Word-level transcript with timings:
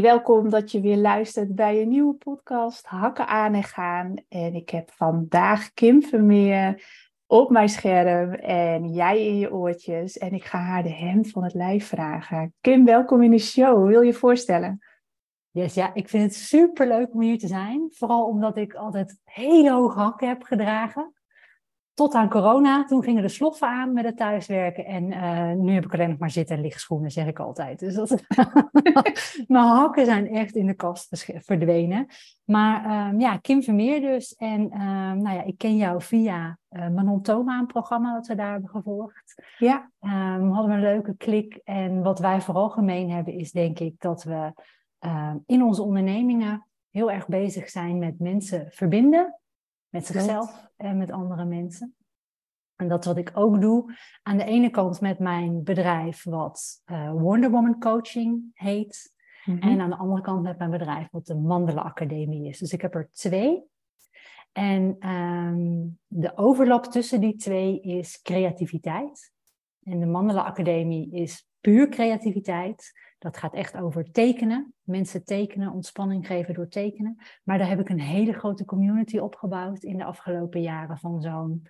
Welkom 0.00 0.50
dat 0.50 0.70
je 0.70 0.80
weer 0.80 0.96
luistert 0.96 1.54
bij 1.54 1.82
een 1.82 1.88
nieuwe 1.88 2.14
podcast 2.14 2.86
Hakken 2.86 3.26
aan 3.26 3.54
en 3.54 3.62
gaan. 3.62 4.14
En 4.28 4.54
ik 4.54 4.70
heb 4.70 4.90
vandaag 4.90 5.72
Kim 5.72 6.02
Vermeer 6.02 6.84
op 7.26 7.50
mijn 7.50 7.68
scherm 7.68 8.32
en 8.34 8.92
jij 8.92 9.26
in 9.26 9.38
je 9.38 9.52
oortjes. 9.52 10.18
En 10.18 10.32
ik 10.32 10.44
ga 10.44 10.58
haar 10.58 10.82
de 10.82 10.92
hemd 10.92 11.30
van 11.30 11.44
het 11.44 11.54
lijf 11.54 11.86
vragen. 11.86 12.54
Kim, 12.60 12.84
welkom 12.84 13.22
in 13.22 13.30
de 13.30 13.38
show. 13.38 13.86
Wil 13.88 14.00
je 14.00 14.06
je 14.06 14.14
voorstellen? 14.14 14.78
Yes, 15.50 15.74
ja, 15.74 15.94
ik 15.94 16.08
vind 16.08 16.22
het 16.22 16.34
super 16.34 16.88
leuk 16.88 17.14
om 17.14 17.20
hier 17.20 17.38
te 17.38 17.46
zijn. 17.46 17.88
Vooral 17.92 18.24
omdat 18.26 18.56
ik 18.56 18.74
altijd 18.74 19.18
hele 19.24 19.70
hoge 19.70 19.98
hakken 19.98 20.28
heb 20.28 20.42
gedragen 20.42 21.14
tot 21.96 22.14
aan 22.14 22.28
corona. 22.28 22.84
Toen 22.84 23.02
gingen 23.02 23.22
de 23.22 23.28
sloffen 23.28 23.68
aan 23.68 23.92
met 23.92 24.04
het 24.04 24.16
thuiswerken. 24.16 24.84
En 24.84 25.04
uh, 25.04 25.52
nu 25.52 25.72
heb 25.72 25.84
ik 25.84 25.92
alleen 25.92 26.08
nog 26.08 26.18
maar 26.18 26.30
zitten 26.30 26.56
en 26.56 26.62
liggschoenen, 26.62 27.10
zeg 27.10 27.26
ik 27.26 27.38
altijd. 27.38 27.78
Dus 27.78 27.94
dat... 27.94 28.22
mijn 29.46 29.64
hakken 29.64 30.04
zijn 30.04 30.28
echt 30.28 30.54
in 30.54 30.66
de 30.66 30.74
kast 30.74 31.26
verdwenen. 31.38 32.06
Maar 32.44 33.08
um, 33.08 33.20
ja, 33.20 33.36
Kim 33.36 33.62
Vermeer 33.62 34.00
dus. 34.00 34.34
En 34.34 34.60
um, 34.60 35.22
nou 35.22 35.36
ja, 35.36 35.42
ik 35.42 35.58
ken 35.58 35.76
jou 35.76 36.02
via 36.02 36.58
uh, 36.70 36.88
Manon 36.88 37.22
Thoma, 37.22 37.58
een 37.58 37.66
programma 37.66 38.14
dat 38.14 38.26
we 38.26 38.34
daar 38.34 38.52
hebben 38.52 38.70
gevolgd. 38.70 39.42
Ja. 39.58 39.90
Um, 40.00 40.48
we 40.48 40.54
hadden 40.54 40.74
een 40.74 40.80
leuke 40.80 41.16
klik. 41.16 41.60
En 41.64 42.02
wat 42.02 42.18
wij 42.18 42.40
vooral 42.40 42.68
gemeen 42.68 43.10
hebben 43.10 43.34
is 43.34 43.52
denk 43.52 43.78
ik 43.78 43.94
dat 43.98 44.22
we 44.22 44.52
in 45.46 45.62
onze 45.62 45.82
ondernemingen 45.82 46.66
heel 46.90 47.10
erg 47.10 47.26
bezig 47.26 47.68
zijn 47.68 47.98
met 47.98 48.18
mensen 48.18 48.66
verbinden 48.70 49.40
met 49.96 50.06
zichzelf 50.06 50.70
en 50.76 50.98
met 50.98 51.10
andere 51.10 51.44
mensen. 51.44 51.94
En 52.76 52.88
dat 52.88 53.00
is 53.00 53.06
wat 53.06 53.16
ik 53.16 53.30
ook 53.34 53.60
doe. 53.60 53.94
Aan 54.22 54.36
de 54.36 54.44
ene 54.44 54.70
kant 54.70 55.00
met 55.00 55.18
mijn 55.18 55.62
bedrijf, 55.62 56.24
wat 56.24 56.82
uh, 56.86 57.10
Wonder 57.10 57.50
Woman 57.50 57.78
Coaching 57.78 58.50
heet. 58.52 59.14
Mhm. 59.44 59.58
En 59.58 59.80
aan 59.80 59.90
de 59.90 59.96
andere 59.96 60.20
kant 60.20 60.42
met 60.42 60.58
mijn 60.58 60.70
bedrijf, 60.70 61.08
wat 61.10 61.26
de 61.26 61.34
Mandela 61.34 61.82
Academie 61.82 62.48
is. 62.48 62.58
Dus 62.58 62.72
ik 62.72 62.80
heb 62.80 62.94
er 62.94 63.08
twee. 63.12 63.64
En 64.52 64.96
ehm, 64.98 65.86
de 66.06 66.36
overlap 66.36 66.84
tussen 66.84 67.20
die 67.20 67.36
twee 67.36 67.80
is 67.80 68.22
creativiteit. 68.22 69.32
En 69.82 70.00
de 70.00 70.06
Mandela 70.06 70.42
Academie 70.42 71.12
is 71.12 71.48
puur 71.60 71.88
creativiteit. 71.88 72.92
Dat 73.18 73.36
gaat 73.36 73.54
echt 73.54 73.76
over 73.76 74.10
tekenen. 74.10 74.74
Mensen 74.82 75.24
tekenen, 75.24 75.72
ontspanning 75.72 76.26
geven 76.26 76.54
door 76.54 76.68
tekenen. 76.68 77.16
Maar 77.44 77.58
daar 77.58 77.68
heb 77.68 77.80
ik 77.80 77.88
een 77.88 78.00
hele 78.00 78.32
grote 78.32 78.64
community 78.64 79.18
opgebouwd 79.18 79.82
in 79.82 79.96
de 79.96 80.04
afgelopen 80.04 80.62
jaren 80.62 80.98
van 80.98 81.20
zo'n 81.20 81.66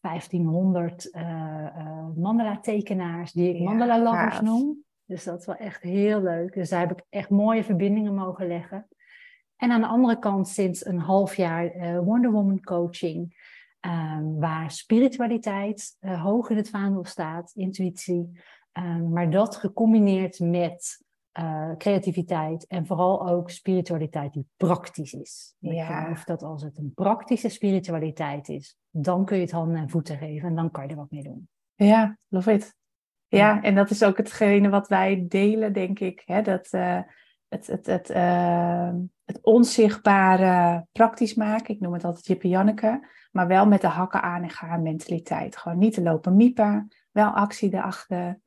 1500 0.00 1.14
uh, 1.14 1.22
uh, 1.22 2.06
mandala-tekenaars, 2.16 3.32
die 3.32 3.54
ik 3.54 3.60
mandala-lovers 3.60 4.40
noem. 4.40 4.84
Dus 5.04 5.24
dat 5.24 5.40
is 5.40 5.46
wel 5.46 5.56
echt 5.56 5.82
heel 5.82 6.22
leuk. 6.22 6.54
Dus 6.54 6.68
daar 6.68 6.80
heb 6.80 6.98
ik 6.98 7.04
echt 7.08 7.30
mooie 7.30 7.64
verbindingen 7.64 8.14
mogen 8.14 8.46
leggen. 8.46 8.88
En 9.56 9.70
aan 9.70 9.80
de 9.80 9.86
andere 9.86 10.18
kant 10.18 10.48
sinds 10.48 10.86
een 10.86 10.98
half 10.98 11.34
jaar 11.34 11.76
uh, 11.76 11.98
Wonder 11.98 12.30
Woman 12.30 12.60
coaching, 12.60 13.36
um, 13.80 14.40
waar 14.40 14.70
spiritualiteit 14.70 15.96
hoog 16.00 16.50
in 16.50 16.56
het 16.56 16.70
vaandel 16.70 17.04
staat, 17.04 17.52
intuïtie, 17.54 18.40
um, 18.78 19.12
maar 19.12 19.30
dat 19.30 19.56
gecombineerd 19.56 20.40
met 20.40 21.04
uh, 21.38 21.70
creativiteit 21.76 22.66
en 22.66 22.86
vooral 22.86 23.28
ook 23.28 23.50
spiritualiteit 23.50 24.32
die 24.32 24.46
praktisch 24.56 25.12
is. 25.12 25.54
Ja. 25.58 26.00
Geloof 26.00 26.24
dat 26.24 26.42
als 26.42 26.62
het 26.62 26.78
een 26.78 26.92
praktische 26.94 27.48
spiritualiteit 27.48 28.48
is, 28.48 28.78
dan 28.90 29.24
kun 29.24 29.36
je 29.36 29.42
het 29.42 29.52
handen 29.52 29.76
en 29.76 29.90
voeten 29.90 30.18
geven 30.18 30.48
en 30.48 30.54
dan 30.54 30.70
kan 30.70 30.84
je 30.84 30.90
er 30.90 30.96
wat 30.96 31.10
mee 31.10 31.22
doen. 31.22 31.48
Ja, 31.74 32.18
love 32.28 32.52
it. 32.52 32.74
Ja, 33.28 33.62
en 33.62 33.74
dat 33.74 33.90
is 33.90 34.04
ook 34.04 34.16
hetgene 34.16 34.68
wat 34.68 34.88
wij 34.88 35.24
delen, 35.28 35.72
denk 35.72 35.98
ik. 35.98 36.22
Hè? 36.24 36.42
Dat 36.42 36.68
uh, 36.72 37.00
het, 37.48 37.66
het, 37.66 37.86
het, 37.86 38.10
uh, 38.10 38.92
het 39.24 39.38
onzichtbare 39.42 40.86
praktisch 40.92 41.34
maken. 41.34 41.74
Ik 41.74 41.80
noem 41.80 41.92
het 41.92 42.04
altijd 42.04 42.26
Jippe 42.26 42.48
Janneke. 42.48 43.08
Maar 43.32 43.46
wel 43.46 43.66
met 43.66 43.80
de 43.80 43.86
hakken 43.86 44.22
aan 44.22 44.42
en 44.42 44.50
gaan 44.50 44.82
mentaliteit. 44.82 45.56
Gewoon 45.56 45.78
niet 45.78 45.94
te 45.94 46.02
lopen 46.02 46.36
miepen. 46.36 46.88
Wel 47.10 47.28
actie 47.28 47.74
erachter. 47.74 48.40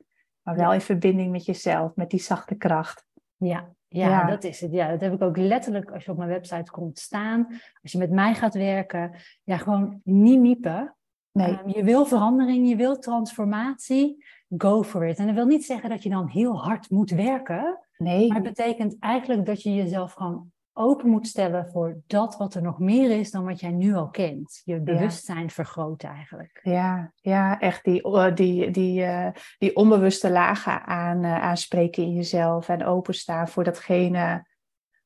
Maar 0.50 0.58
wel 0.58 0.74
in 0.74 0.80
verbinding 0.80 1.30
met 1.30 1.44
jezelf, 1.44 1.94
met 1.94 2.10
die 2.10 2.20
zachte 2.20 2.54
kracht. 2.54 3.06
Ja, 3.36 3.68
ja, 3.88 4.26
dat 4.26 4.44
is 4.44 4.60
het. 4.60 4.72
Ja, 4.72 4.90
dat 4.90 5.00
heb 5.00 5.12
ik 5.12 5.22
ook 5.22 5.36
letterlijk 5.36 5.90
als 5.90 6.04
je 6.04 6.10
op 6.10 6.16
mijn 6.16 6.28
website 6.28 6.70
komt 6.70 6.98
staan. 6.98 7.46
Als 7.82 7.92
je 7.92 7.98
met 7.98 8.10
mij 8.10 8.34
gaat 8.34 8.54
werken, 8.54 9.14
ja, 9.44 9.56
gewoon 9.56 10.00
niet 10.04 10.40
miepen. 10.40 10.96
Nee. 11.32 11.58
Um, 11.58 11.68
je 11.68 11.84
wil 11.84 12.06
verandering, 12.06 12.68
je 12.68 12.76
wil 12.76 12.98
transformatie, 12.98 14.24
go 14.56 14.82
for 14.82 15.06
it. 15.06 15.18
En 15.18 15.26
dat 15.26 15.34
wil 15.34 15.46
niet 15.46 15.64
zeggen 15.64 15.90
dat 15.90 16.02
je 16.02 16.08
dan 16.08 16.28
heel 16.28 16.62
hard 16.62 16.90
moet 16.90 17.10
werken. 17.10 17.78
Nee. 17.96 18.28
Maar 18.28 18.36
het 18.36 18.54
betekent 18.54 18.96
eigenlijk 18.98 19.46
dat 19.46 19.62
je 19.62 19.74
jezelf 19.74 20.12
gewoon 20.12 20.52
open 20.72 21.08
moet 21.08 21.26
stellen 21.26 21.68
voor 21.70 22.00
dat 22.06 22.36
wat 22.36 22.54
er 22.54 22.62
nog 22.62 22.78
meer 22.78 23.18
is 23.18 23.30
dan 23.30 23.44
wat 23.44 23.60
jij 23.60 23.70
nu 23.70 23.94
al 23.94 24.08
kent. 24.08 24.60
Je 24.64 24.80
bewustzijn 24.80 25.42
ja. 25.42 25.48
vergroten 25.48 26.08
eigenlijk. 26.08 26.60
Ja, 26.62 27.12
ja 27.14 27.60
echt 27.60 27.84
die, 27.84 28.02
eh, 28.02 28.34
die, 28.34 28.70
die, 28.70 29.02
uh, 29.02 29.28
die 29.58 29.76
onbewuste 29.76 30.30
lagen 30.30 30.86
aan, 30.86 31.24
uh, 31.24 31.42
aanspreken 31.42 32.02
in 32.02 32.14
jezelf 32.14 32.68
en 32.68 32.84
openstaan 32.84 33.48
voor 33.48 33.64
datgene 33.64 34.48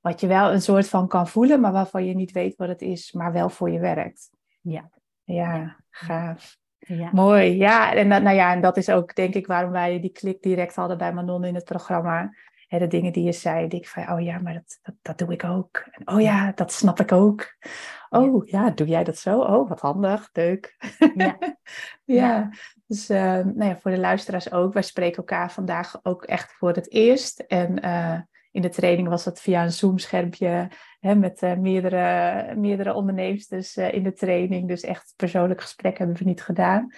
wat 0.00 0.20
je 0.20 0.26
wel 0.26 0.52
een 0.52 0.62
soort 0.62 0.88
van 0.88 1.08
kan 1.08 1.28
voelen, 1.28 1.60
maar 1.60 1.72
waarvan 1.72 2.04
je 2.04 2.14
niet 2.14 2.32
weet 2.32 2.56
wat 2.56 2.68
het 2.68 2.82
is, 2.82 3.12
maar 3.12 3.32
wel 3.32 3.48
voor 3.48 3.70
je 3.70 3.78
werkt. 3.78 4.30
Ja, 4.60 4.90
ja, 5.22 5.76
gaaf. 5.90 6.56
Ja. 6.78 7.10
Mooi, 7.12 7.56
ja. 7.56 7.94
En, 7.94 8.08
dat, 8.08 8.22
nou 8.22 8.36
ja, 8.36 8.52
en 8.52 8.60
dat 8.60 8.76
is 8.76 8.88
ook 8.88 9.14
denk 9.14 9.34
ik 9.34 9.46
waarom 9.46 9.70
wij 9.70 10.00
die 10.00 10.12
klik 10.12 10.42
direct 10.42 10.74
hadden 10.74 10.98
bij 10.98 11.12
Manon 11.12 11.44
in 11.44 11.54
het 11.54 11.64
programma 11.64 12.34
de 12.68 12.86
dingen 12.86 13.12
die 13.12 13.24
je 13.24 13.32
zei, 13.32 13.68
denk 13.68 13.82
ik 13.82 13.88
van, 13.88 14.10
oh 14.10 14.20
ja, 14.20 14.38
maar 14.38 14.52
dat, 14.52 14.78
dat, 14.82 14.94
dat, 15.02 15.18
doe 15.18 15.32
ik 15.32 15.44
ook. 15.44 15.84
En, 15.90 16.14
oh 16.14 16.20
ja, 16.20 16.52
dat 16.54 16.72
snap 16.72 17.00
ik 17.00 17.12
ook. 17.12 17.56
Oh 18.10 18.46
ja, 18.46 18.70
doe 18.70 18.86
jij 18.86 19.04
dat 19.04 19.18
zo? 19.18 19.40
Oh, 19.40 19.68
wat 19.68 19.80
handig, 19.80 20.28
leuk. 20.32 20.76
Ja. 21.14 21.38
ja. 22.04 22.50
dus 22.86 23.10
uh, 23.10 23.18
nou 23.18 23.64
ja, 23.64 23.76
voor 23.76 23.90
de 23.90 23.98
luisteraars 23.98 24.52
ook. 24.52 24.72
Wij 24.72 24.82
spreken 24.82 25.16
elkaar 25.16 25.52
vandaag 25.52 26.00
ook 26.02 26.24
echt 26.24 26.52
voor 26.52 26.72
het 26.72 26.92
eerst. 26.92 27.40
En 27.40 27.84
uh, 27.84 28.20
in 28.50 28.62
de 28.62 28.68
training 28.68 29.08
was 29.08 29.24
dat 29.24 29.40
via 29.40 29.62
een 29.62 29.72
Zoom-schermpje 29.72 30.68
met 31.00 31.42
uh, 31.42 31.56
meerdere, 31.56 32.54
meerdere 32.56 32.94
ondernemers 32.94 33.46
dus, 33.46 33.76
in 33.76 34.02
de 34.02 34.12
training. 34.12 34.68
Dus 34.68 34.82
echt 34.82 35.12
persoonlijk 35.16 35.60
gesprek 35.60 35.98
hebben 35.98 36.16
we 36.16 36.24
niet 36.24 36.42
gedaan. 36.42 36.92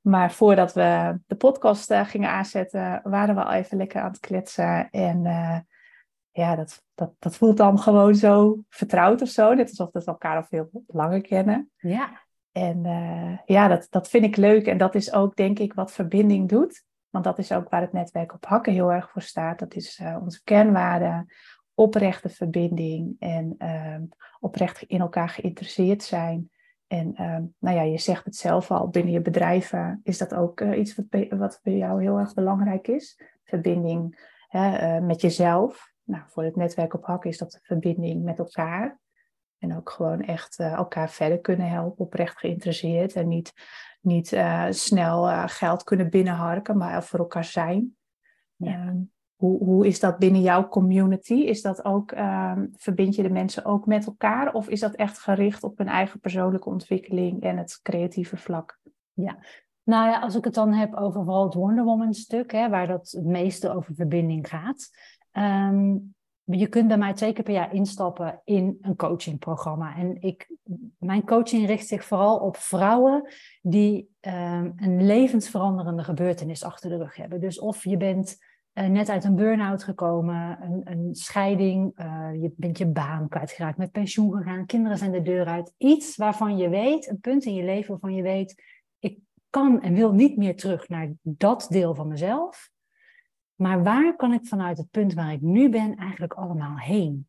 Maar 0.00 0.32
voordat 0.32 0.72
we 0.72 1.18
de 1.26 1.36
podcast 1.36 1.90
uh, 1.90 2.06
gingen 2.06 2.30
aanzetten, 2.30 3.00
waren 3.02 3.34
we 3.34 3.44
al 3.44 3.52
even 3.52 3.76
lekker 3.76 4.00
aan 4.00 4.10
het 4.10 4.20
kletsen. 4.20 4.90
En 4.90 5.24
uh, 5.24 5.58
ja, 6.30 6.56
dat, 6.56 6.84
dat, 6.94 7.12
dat 7.18 7.36
voelt 7.36 7.56
dan 7.56 7.78
gewoon 7.78 8.14
zo 8.14 8.58
vertrouwd 8.68 9.22
of 9.22 9.28
zo. 9.28 9.54
Net 9.54 9.68
alsof 9.68 9.92
we 9.92 10.04
elkaar 10.04 10.36
al 10.36 10.42
veel 10.42 10.70
langer 10.86 11.20
kennen. 11.20 11.70
Ja. 11.76 12.22
En 12.52 12.84
uh, 12.84 13.38
ja, 13.44 13.68
dat, 13.68 13.86
dat 13.90 14.08
vind 14.08 14.24
ik 14.24 14.36
leuk. 14.36 14.66
En 14.66 14.78
dat 14.78 14.94
is 14.94 15.12
ook, 15.12 15.36
denk 15.36 15.58
ik, 15.58 15.72
wat 15.72 15.92
verbinding 15.92 16.48
doet. 16.48 16.84
Want 17.10 17.24
dat 17.24 17.38
is 17.38 17.52
ook 17.52 17.68
waar 17.68 17.80
het 17.80 17.92
netwerk 17.92 18.34
op 18.34 18.46
hakken 18.46 18.72
heel 18.72 18.92
erg 18.92 19.10
voor 19.10 19.22
staat. 19.22 19.58
Dat 19.58 19.74
is 19.74 20.02
onze 20.20 20.42
kernwaarde, 20.44 21.26
oprechte 21.74 22.28
verbinding 22.28 23.16
en 23.18 23.54
ehm, 23.58 24.02
oprecht 24.40 24.82
in 24.82 25.00
elkaar 25.00 25.28
geïnteresseerd 25.28 26.02
zijn. 26.02 26.50
En 26.90 27.14
ehm, 27.14 27.44
nou 27.58 27.76
ja, 27.76 27.82
je 27.82 27.98
zegt 27.98 28.24
het 28.24 28.36
zelf 28.36 28.70
al, 28.70 28.88
binnen 28.88 29.12
je 29.12 29.20
bedrijven 29.20 30.00
is 30.02 30.18
dat 30.18 30.34
ook 30.34 30.60
uh, 30.60 30.78
iets 30.78 30.94
wat 30.94 31.08
bij, 31.08 31.32
wat 31.36 31.60
bij 31.62 31.76
jou 31.76 32.02
heel 32.02 32.18
erg 32.18 32.34
belangrijk 32.34 32.88
is. 32.88 33.20
Verbinding 33.44 34.28
hè, 34.48 34.96
uh, 34.98 35.06
met 35.06 35.20
jezelf. 35.20 35.92
Nou, 36.02 36.22
voor 36.26 36.44
het 36.44 36.56
netwerk 36.56 36.94
op 36.94 37.04
hak 37.04 37.24
is 37.24 37.38
dat 37.38 37.50
de 37.50 37.58
verbinding 37.62 38.24
met 38.24 38.38
elkaar. 38.38 38.98
En 39.58 39.76
ook 39.76 39.90
gewoon 39.90 40.20
echt 40.20 40.58
uh, 40.58 40.72
elkaar 40.72 41.10
verder 41.10 41.40
kunnen 41.40 41.68
helpen, 41.68 42.04
oprecht 42.04 42.38
geïnteresseerd. 42.38 43.12
En 43.12 43.28
niet, 43.28 43.52
niet 44.00 44.40
snel 44.70 45.48
geld 45.48 45.82
kunnen 45.82 46.10
binnenharken, 46.10 46.76
maar 46.76 47.04
voor 47.04 47.18
elkaar 47.18 47.44
zijn. 47.44 47.96
Ja. 48.56 48.86
Um, 48.86 49.12
hoe, 49.40 49.64
hoe 49.64 49.86
is 49.86 50.00
dat 50.00 50.18
binnen 50.18 50.40
jouw 50.40 50.68
community? 50.68 51.34
Is 51.34 51.62
dat 51.62 51.84
ook, 51.84 52.12
um, 52.12 52.70
verbind 52.76 53.14
je 53.14 53.22
de 53.22 53.30
mensen 53.30 53.64
ook 53.64 53.86
met 53.86 54.06
elkaar? 54.06 54.54
Of 54.54 54.68
is 54.68 54.80
dat 54.80 54.94
echt 54.94 55.18
gericht 55.18 55.64
op 55.64 55.78
hun 55.78 55.88
eigen 55.88 56.20
persoonlijke 56.20 56.68
ontwikkeling 56.68 57.42
en 57.42 57.56
het 57.56 57.80
creatieve 57.82 58.36
vlak? 58.36 58.78
Ja, 59.12 59.38
nou 59.82 60.08
ja, 60.08 60.20
als 60.20 60.34
ik 60.34 60.44
het 60.44 60.54
dan 60.54 60.72
heb 60.72 60.94
over 60.94 61.24
vooral 61.24 61.44
het 61.44 61.54
Wonder 61.54 61.84
Woman 61.84 62.14
stuk, 62.14 62.52
hè, 62.52 62.68
waar 62.68 62.86
dat 62.86 63.10
het 63.10 63.24
meeste 63.24 63.74
over 63.74 63.94
verbinding 63.94 64.48
gaat. 64.48 64.90
Um, 65.32 66.14
je 66.44 66.66
kunt 66.66 66.88
bij 66.88 66.98
mij 66.98 67.12
twee 67.12 67.32
keer 67.32 67.44
per 67.44 67.54
jaar 67.54 67.74
instappen 67.74 68.40
in 68.44 68.78
een 68.80 68.96
coachingprogramma. 68.96 69.96
En 69.96 70.22
ik, 70.22 70.54
mijn 70.98 71.24
coaching 71.24 71.66
richt 71.66 71.86
zich 71.86 72.04
vooral 72.04 72.38
op 72.38 72.56
vrouwen 72.56 73.28
die 73.62 74.10
um, 74.20 74.72
een 74.76 75.06
levensveranderende 75.06 76.04
gebeurtenis 76.04 76.64
achter 76.64 76.90
de 76.90 76.96
rug 76.96 77.16
hebben. 77.16 77.40
Dus 77.40 77.58
of 77.58 77.84
je 77.84 77.96
bent 77.96 78.38
uh, 78.74 78.86
net 78.86 79.08
uit 79.08 79.24
een 79.24 79.34
burn-out 79.34 79.84
gekomen, 79.84 80.58
een, 80.62 80.80
een 80.84 81.14
scheiding, 81.14 82.00
uh, 82.00 82.42
je 82.42 82.52
bent 82.56 82.78
je 82.78 82.86
baan 82.86 83.28
kwijtgeraakt, 83.28 83.78
met 83.78 83.92
pensioen 83.92 84.36
gegaan, 84.36 84.66
kinderen 84.66 84.98
zijn 84.98 85.12
de 85.12 85.22
deur 85.22 85.46
uit. 85.46 85.74
Iets 85.76 86.16
waarvan 86.16 86.56
je 86.56 86.68
weet, 86.68 87.08
een 87.08 87.20
punt 87.20 87.44
in 87.44 87.54
je 87.54 87.64
leven 87.64 87.90
waarvan 87.90 88.14
je 88.14 88.22
weet, 88.22 88.62
ik 88.98 89.18
kan 89.50 89.82
en 89.82 89.94
wil 89.94 90.12
niet 90.12 90.36
meer 90.36 90.56
terug 90.56 90.88
naar 90.88 91.12
dat 91.22 91.66
deel 91.70 91.94
van 91.94 92.08
mezelf. 92.08 92.70
Maar 93.54 93.82
waar 93.82 94.16
kan 94.16 94.32
ik 94.32 94.46
vanuit 94.46 94.78
het 94.78 94.90
punt 94.90 95.14
waar 95.14 95.32
ik 95.32 95.40
nu 95.40 95.68
ben 95.68 95.96
eigenlijk 95.96 96.32
allemaal 96.32 96.78
heen? 96.78 97.28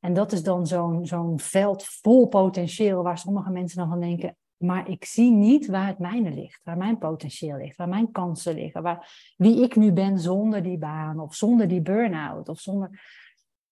En 0.00 0.14
dat 0.14 0.32
is 0.32 0.42
dan 0.42 0.66
zo'n 0.66 1.06
zo'n 1.06 1.38
veld 1.38 1.84
vol 1.84 2.28
potentieel 2.28 3.02
waar 3.02 3.18
sommige 3.18 3.50
mensen 3.50 3.78
dan 3.78 3.88
van 3.88 4.00
denken, 4.00 4.36
maar 4.58 4.88
ik 4.88 5.04
zie 5.04 5.30
niet 5.30 5.66
waar 5.66 5.86
het 5.86 5.98
mijne 5.98 6.30
ligt, 6.30 6.60
waar 6.64 6.76
mijn 6.76 6.98
potentieel 6.98 7.56
ligt, 7.56 7.76
waar 7.76 7.88
mijn 7.88 8.10
kansen 8.10 8.54
liggen, 8.54 8.82
waar, 8.82 9.32
wie 9.36 9.62
ik 9.62 9.76
nu 9.76 9.92
ben 9.92 10.18
zonder 10.18 10.62
die 10.62 10.78
baan 10.78 11.20
of 11.20 11.34
zonder 11.34 11.68
die 11.68 11.82
burn-out 11.82 12.48
of 12.48 12.60
zonder. 12.60 13.00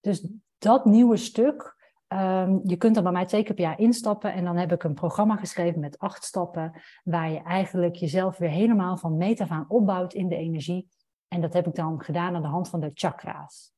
Dus 0.01 0.29
dat 0.59 0.85
nieuwe 0.85 1.17
stuk, 1.17 1.77
ehm, 2.07 2.59
je 2.63 2.77
kunt 2.77 2.97
er 2.97 3.03
bij 3.03 3.13
mij 3.13 3.27
twee 3.27 3.43
keer 3.43 3.55
per 3.55 3.65
jaar 3.65 3.79
instappen 3.79 4.33
en 4.33 4.45
dan 4.45 4.57
heb 4.57 4.73
ik 4.73 4.83
een 4.83 4.95
programma 4.95 5.37
geschreven 5.37 5.81
met 5.81 5.99
acht 5.99 6.25
stappen, 6.25 6.73
waar 7.05 7.31
je 7.31 7.43
eigenlijk 7.43 7.95
jezelf 7.95 8.39
weer 8.39 8.51
helemaal 8.51 8.97
van 8.97 9.17
meet 9.17 9.47
opbouwt 9.69 10.15
in 10.15 10.29
de 10.29 10.37
energie. 10.37 10.89
En 11.29 11.41
dat 11.41 11.53
heb 11.53 11.67
ik 11.67 11.75
dan 11.75 12.03
gedaan 12.03 12.35
aan 12.35 12.43
de 12.43 12.49
hand 12.49 12.69
van 12.69 12.81
de 12.81 12.91
chakra's. 12.95 13.73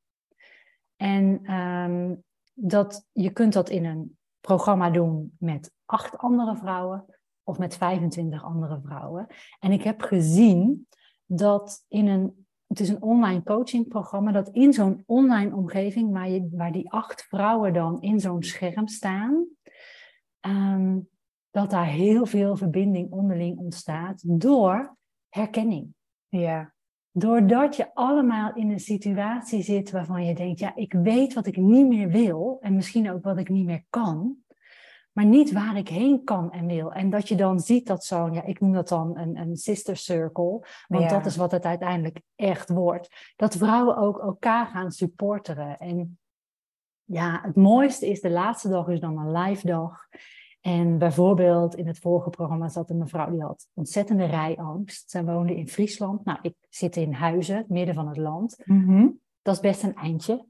En 0.95 1.39
ehm, 1.43 2.15
dat, 2.53 3.07
je 3.11 3.29
kunt 3.29 3.53
dat 3.53 3.69
in 3.69 3.85
een 3.85 4.18
programma 4.41 4.89
doen 4.89 5.35
met 5.39 5.73
acht 5.85 6.17
andere 6.17 6.55
vrouwen 6.55 7.05
of 7.43 7.57
met 7.57 7.77
25 7.77 8.43
andere 8.43 8.79
vrouwen. 8.81 9.27
En 9.59 9.71
ik 9.71 9.83
heb 9.83 10.01
gezien 10.01 10.87
dat 11.25 11.85
in 11.87 12.07
een, 12.07 12.47
het 12.67 12.79
is 12.79 12.89
een 12.89 13.01
online 13.01 13.43
coachingprogramma, 13.43 14.31
dat 14.31 14.49
in 14.49 14.73
zo'n 14.73 15.03
online 15.05 15.55
omgeving 15.55 16.11
waar, 16.11 16.29
je, 16.29 16.49
waar 16.51 16.71
die 16.71 16.91
acht 16.91 17.23
vrouwen 17.23 17.73
dan 17.73 18.01
in 18.01 18.19
zo'n 18.19 18.43
scherm 18.43 18.87
staan, 18.87 19.45
um, 20.41 21.09
dat 21.51 21.69
daar 21.69 21.85
heel 21.85 22.25
veel 22.25 22.55
verbinding 22.55 23.11
onderling 23.11 23.57
ontstaat 23.57 24.39
door 24.39 24.97
herkenning. 25.29 25.93
Ja. 26.27 26.73
Doordat 27.19 27.75
je 27.75 27.93
allemaal 27.93 28.53
in 28.53 28.71
een 28.71 28.79
situatie 28.79 29.63
zit 29.63 29.91
waarvan 29.91 30.25
je 30.25 30.35
denkt, 30.35 30.59
ja, 30.59 30.75
ik 30.75 30.93
weet 30.93 31.33
wat 31.33 31.45
ik 31.45 31.57
niet 31.57 31.87
meer 31.87 32.09
wil 32.09 32.57
en 32.61 32.75
misschien 32.75 33.11
ook 33.11 33.23
wat 33.23 33.37
ik 33.37 33.49
niet 33.49 33.65
meer 33.65 33.83
kan, 33.89 34.35
maar 35.11 35.25
niet 35.25 35.51
waar 35.51 35.77
ik 35.77 35.87
heen 35.87 36.23
kan 36.23 36.51
en 36.51 36.65
wil. 36.65 36.91
En 36.91 37.09
dat 37.09 37.27
je 37.27 37.35
dan 37.35 37.59
ziet 37.59 37.87
dat 37.87 38.05
zo'n, 38.05 38.33
ja, 38.33 38.43
ik 38.43 38.59
noem 38.59 38.73
dat 38.73 38.87
dan 38.87 39.17
een, 39.17 39.37
een 39.37 39.55
sister 39.55 39.97
circle, 39.97 40.65
want 40.87 41.09
dat 41.09 41.25
is 41.25 41.35
wat 41.35 41.51
het 41.51 41.65
uiteindelijk 41.65 42.21
echt 42.35 42.69
wordt. 42.69 43.33
Dat 43.35 43.55
vrouwen 43.55 43.97
ook 43.97 44.19
elkaar 44.19 44.65
gaan 44.65 44.91
supporteren. 44.91 45.77
En 45.77 46.19
ja, 47.03 47.39
het 47.43 47.55
mooiste 47.55 48.07
is, 48.07 48.21
de 48.21 48.29
laatste 48.29 48.69
dag 48.69 48.87
is 48.87 48.99
dan 48.99 49.17
een 49.17 49.31
live 49.31 49.67
dag. 49.67 50.07
En 50.61 50.97
bijvoorbeeld 50.97 51.75
in 51.75 51.87
het 51.87 51.99
vorige 51.99 52.29
programma 52.29 52.69
zat 52.69 52.89
een 52.89 52.97
mevrouw 52.97 53.31
die 53.31 53.41
had 53.41 53.67
ontzettende 53.73 54.25
rijangst. 54.25 55.09
Zij 55.09 55.25
woonde 55.25 55.55
in 55.55 55.67
Friesland. 55.67 56.25
Nou, 56.25 56.39
ik 56.41 56.55
zit 56.69 56.95
in 56.95 57.13
Huizen, 57.13 57.65
midden 57.67 57.95
van 57.95 58.07
het 58.07 58.17
land. 58.17 58.61
Mhm. 58.65 59.07
Dat 59.41 59.55
is 59.55 59.61
best 59.61 59.83
een 59.83 59.95
eindje. 59.95 60.45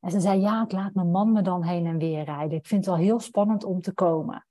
En 0.00 0.10
ze 0.10 0.20
zei, 0.20 0.40
ja, 0.40 0.62
ik 0.64 0.72
laat 0.72 0.94
mijn 0.94 1.10
man 1.10 1.32
me 1.32 1.42
dan 1.42 1.64
heen 1.64 1.86
en 1.86 1.98
weer 1.98 2.24
rijden. 2.24 2.58
Ik 2.58 2.66
vind 2.66 2.84
het 2.84 2.94
wel 2.94 3.04
heel 3.04 3.20
spannend 3.20 3.64
om 3.64 3.80
te 3.80 3.92
komen. 3.92 4.46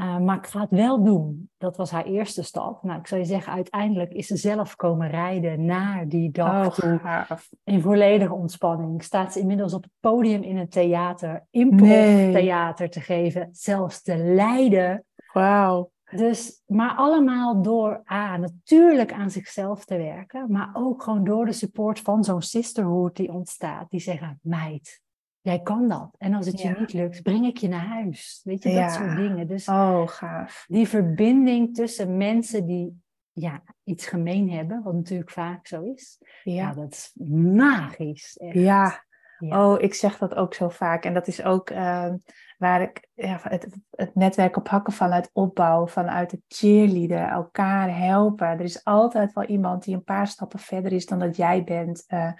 Uh, 0.00 0.18
maar 0.18 0.36
ik 0.36 0.46
ga 0.46 0.60
het 0.60 0.70
wel 0.70 1.02
doen. 1.04 1.50
Dat 1.58 1.76
was 1.76 1.90
haar 1.90 2.04
eerste 2.04 2.42
stap. 2.42 2.82
Nou, 2.82 2.98
ik 2.98 3.06
zou 3.06 3.20
je 3.20 3.26
zeggen, 3.26 3.52
uiteindelijk 3.52 4.12
is 4.12 4.26
ze 4.26 4.36
zelf 4.36 4.76
komen 4.76 5.10
rijden 5.10 5.64
naar 5.64 6.08
die 6.08 6.30
dag 6.30 6.66
oh, 6.66 6.72
toe. 6.72 6.98
Gaaf. 6.98 7.50
In 7.64 7.80
volledige 7.80 8.34
ontspanning. 8.34 9.02
Staat 9.02 9.32
ze 9.32 9.40
inmiddels 9.40 9.74
op 9.74 9.82
het 9.82 9.92
podium 10.00 10.42
in 10.42 10.56
een 10.56 10.68
theater, 10.68 11.46
improv 11.50 11.88
Nee. 11.88 12.32
theater 12.32 12.90
te 12.90 13.00
geven. 13.00 13.48
Zelfs 13.52 14.02
te 14.02 14.16
leiden. 14.16 15.04
Wauw. 15.32 15.92
Dus, 16.10 16.62
maar 16.66 16.94
allemaal 16.94 17.62
door 17.62 18.02
A, 18.12 18.36
natuurlijk 18.36 19.12
aan 19.12 19.30
zichzelf 19.30 19.84
te 19.84 19.96
werken, 19.96 20.52
maar 20.52 20.70
ook 20.72 21.02
gewoon 21.02 21.24
door 21.24 21.44
de 21.46 21.52
support 21.52 22.00
van 22.00 22.24
zo'n 22.24 22.42
sisterhood 22.42 23.16
die 23.16 23.32
ontstaat. 23.32 23.90
Die 23.90 24.00
zeggen, 24.00 24.38
meid, 24.42 25.02
jij 25.44 25.60
kan 25.62 25.88
dat. 25.88 26.14
En 26.18 26.34
als 26.34 26.46
het 26.46 26.60
Ja. 26.60 26.70
je 26.70 26.76
niet 26.78 26.92
lukt, 26.92 27.22
breng 27.22 27.46
ik 27.46 27.56
je 27.56 27.68
naar 27.68 27.86
huis. 27.86 28.40
Weet 28.44 28.62
je, 28.62 28.68
Ja. 28.70 28.86
dat 28.86 28.94
soort 28.94 29.16
dingen. 29.16 29.46
Dus 29.46 29.68
Oh, 29.68 30.08
gaaf. 30.08 30.64
die 30.68 30.88
verbinding 30.88 31.74
tussen 31.74 32.16
mensen 32.16 32.66
die 32.66 33.02
ja, 33.32 33.62
iets 33.84 34.06
gemeen 34.06 34.50
hebben, 34.50 34.82
wat 34.82 34.94
natuurlijk 34.94 35.30
vaak 35.30 35.66
zo 35.66 35.82
is. 35.82 36.18
Ja, 36.42 36.72
dat 36.72 36.92
is 36.92 37.12
magisch. 37.28 38.36
Echt. 38.36 38.54
Ja. 38.54 39.04
Ja. 39.38 39.66
Oh, 39.72 39.82
ik 39.82 39.94
zeg 39.94 40.18
dat 40.18 40.34
ook 40.34 40.54
zo 40.54 40.68
vaak. 40.68 41.04
En 41.04 41.14
dat 41.14 41.26
is 41.26 41.42
ook 41.42 41.70
ehm, 41.70 42.16
waar 42.58 42.82
ik 42.82 43.08
ja, 43.14 43.38
het, 43.42 43.66
het 43.90 44.14
netwerk 44.14 44.56
op 44.56 44.68
hakken 44.68 44.92
vanuit 44.92 45.30
opbouw, 45.32 45.86
vanuit 45.86 46.30
het 46.30 46.40
cheerleaden, 46.48 47.28
elkaar 47.28 47.96
helpen. 47.98 48.46
Er 48.46 48.60
is 48.60 48.84
altijd 48.84 49.32
wel 49.32 49.44
iemand 49.44 49.84
die 49.84 49.94
een 49.94 50.04
paar 50.04 50.26
stappen 50.26 50.58
verder 50.58 50.92
is 50.92 51.06
dan 51.06 51.18
dat 51.18 51.36
jij 51.36 51.64
bent. 51.64 52.04
eh, 52.06 52.32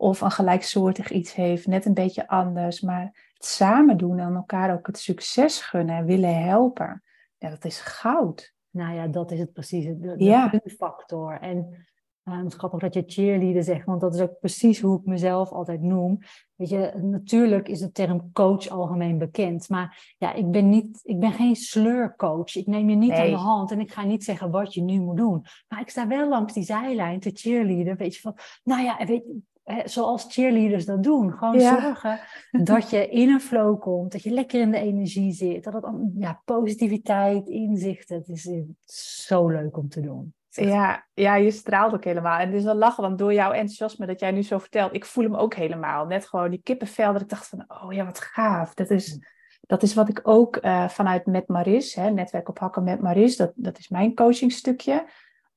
of 0.00 0.20
een 0.20 0.30
gelijksoortig 0.30 1.10
iets 1.10 1.34
heeft, 1.34 1.66
net 1.66 1.84
een 1.84 1.94
beetje 1.94 2.28
anders. 2.28 2.80
Maar 2.80 3.30
het 3.34 3.44
samen 3.44 3.96
doen 3.96 4.18
en 4.18 4.34
elkaar 4.34 4.72
ook 4.72 4.86
het 4.86 4.98
succes 4.98 5.60
gunnen 5.60 5.96
en 5.96 6.04
willen 6.04 6.42
helpen. 6.42 7.02
Ja, 7.38 7.50
dat 7.50 7.64
is 7.64 7.80
goud. 7.80 8.54
Nou 8.70 8.94
ja, 8.94 9.06
dat 9.06 9.30
is 9.30 9.38
het 9.38 9.52
precies, 9.52 9.84
de, 9.84 9.98
de 10.16 10.24
Ja. 10.24 10.48
gunfactor. 10.48 11.40
En 11.40 11.86
eh, 12.22 12.36
het 12.38 12.46
is 12.46 12.54
grappig 12.54 12.80
dat 12.80 12.94
je 12.94 13.02
cheerleader 13.06 13.62
zegt, 13.62 13.84
want 13.84 14.00
dat 14.00 14.14
is 14.14 14.20
ook 14.20 14.38
precies 14.38 14.80
hoe 14.80 14.98
ik 14.98 15.06
mezelf 15.06 15.50
altijd 15.52 15.80
noem. 15.80 16.18
Weet 16.54 16.68
je, 16.68 16.92
natuurlijk 16.96 17.68
is 17.68 17.80
de 17.80 17.92
term 17.92 18.32
coach 18.32 18.68
algemeen 18.68 19.18
bekend, 19.18 19.68
maar 19.68 20.14
ja, 20.18 20.32
ik 20.32 20.50
ben, 20.50 20.68
niet, 20.68 21.00
ik 21.02 21.18
ben 21.18 21.32
geen 21.32 21.56
sleurcoach. 21.56 22.56
Ik 22.56 22.66
neem 22.66 22.90
je 22.90 22.96
niet 22.96 23.12
aan 23.12 23.30
de 23.30 23.36
hand 23.36 23.70
en 23.70 23.80
ik 23.80 23.92
ga 23.92 24.04
niet 24.04 24.24
zeggen 24.24 24.50
wat 24.50 24.74
je 24.74 24.82
nu 24.82 25.00
moet 25.00 25.16
doen. 25.16 25.44
Maar 25.68 25.80
ik 25.80 25.90
sta 25.90 26.06
wel 26.06 26.28
langs 26.28 26.52
die 26.52 26.62
zijlijn 26.64 27.20
te 27.20 27.30
cheerleader, 27.34 27.96
weet 27.96 28.14
je, 28.14 28.20
van, 28.20 28.36
nou 28.64 28.82
ja, 28.82 29.06
weet 29.06 29.24
zoals 29.84 30.26
cheerleaders 30.28 30.84
dat 30.84 31.02
doen. 31.02 31.32
Gewoon 31.32 31.58
Ja. 31.58 31.80
zorgen 31.80 32.20
dat 32.50 32.90
je 32.90 33.08
in 33.08 33.28
een 33.28 33.40
flow 33.40 33.80
komt, 33.80 34.12
dat 34.12 34.22
je 34.22 34.30
lekker 34.30 34.60
in 34.60 34.70
de 34.70 34.78
energie 34.78 35.32
zit, 35.32 35.64
dat 35.64 35.72
het 35.72 35.84
ja, 36.18 36.42
positiviteit, 36.44 37.48
inzicht, 37.48 38.08
het 38.08 38.28
is 38.28 38.46
eh, 38.46 38.62
zo 39.24 39.48
leuk 39.48 39.76
om 39.76 39.88
te 39.88 40.00
doen. 40.00 40.32
Ja, 40.50 41.06
ja, 41.14 41.34
je 41.34 41.50
straalt 41.50 41.92
ook 41.94 42.04
helemaal. 42.04 42.38
En 42.38 42.46
het 42.46 42.56
is 42.56 42.64
wel 42.64 42.74
lachen, 42.74 43.02
want 43.02 43.18
door 43.18 43.32
jouw 43.32 43.50
enthousiasme 43.50 44.06
dat 44.06 44.20
jij 44.20 44.30
nu 44.30 44.42
zo 44.42 44.58
vertelt, 44.58 44.94
ik 44.94 45.04
voel 45.04 45.24
hem 45.24 45.36
ook 45.36 45.54
helemaal. 45.54 46.06
Net 46.06 46.26
gewoon 46.26 46.50
die 46.50 46.60
kippenvel, 46.62 47.12
dat 47.12 47.22
ik 47.22 47.28
dacht 47.28 47.48
van, 47.48 47.64
oh 47.82 47.92
ja, 47.92 48.04
wat 48.04 48.20
gaaf. 48.20 48.74
Dat 48.74 48.90
is, 48.90 49.18
dat 49.60 49.82
is 49.82 49.94
wat 49.94 50.08
ik 50.08 50.20
ook 50.22 50.56
eh, 50.56 50.88
vanuit 50.88 51.26
Met 51.26 51.48
Maris, 51.48 51.94
hè, 51.94 52.10
netwerk 52.10 52.48
op 52.48 52.58
hakken 52.58 52.84
met 52.84 53.00
Maris, 53.00 53.36
dat, 53.36 53.52
dat 53.54 53.78
is 53.78 53.88
mijn 53.88 54.14
coachingstukje. 54.14 55.06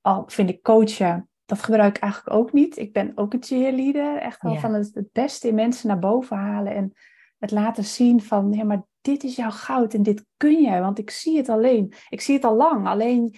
Al 0.01 0.23
vind 0.27 0.49
ik 0.49 0.61
coachen, 0.61 1.29
dat 1.51 1.63
gebruik 1.63 1.95
ik 1.95 2.01
eigenlijk 2.03 2.35
ook 2.35 2.53
niet. 2.53 2.77
Ik 2.77 2.93
ben 2.93 3.11
ook 3.15 3.33
een 3.33 3.43
cheerleader, 3.43 4.17
echt 4.17 4.41
wel 4.41 4.53
Ja. 4.53 4.59
van 4.59 4.73
het, 4.73 4.91
het 4.93 5.11
beste 5.11 5.47
in 5.47 5.55
mensen 5.55 5.87
naar 5.87 5.99
boven 5.99 6.37
halen 6.37 6.75
en 6.75 6.93
het 7.39 7.51
laten 7.51 7.83
zien 7.83 8.21
van, 8.21 8.51
ja, 8.53 8.63
maar 8.63 8.83
dit 9.01 9.23
is 9.23 9.35
jouw 9.35 9.49
goud 9.51 9.93
en 9.93 10.03
dit 10.03 10.25
kun 10.37 10.61
jij, 10.61 10.81
want 10.81 10.99
ik 10.99 11.09
zie 11.09 11.37
het 11.37 11.49
alleen. 11.49 11.93
Ik 12.09 12.21
zie 12.21 12.35
het 12.35 12.43
al 12.43 12.55
lang, 12.55 12.87
alleen 12.87 13.35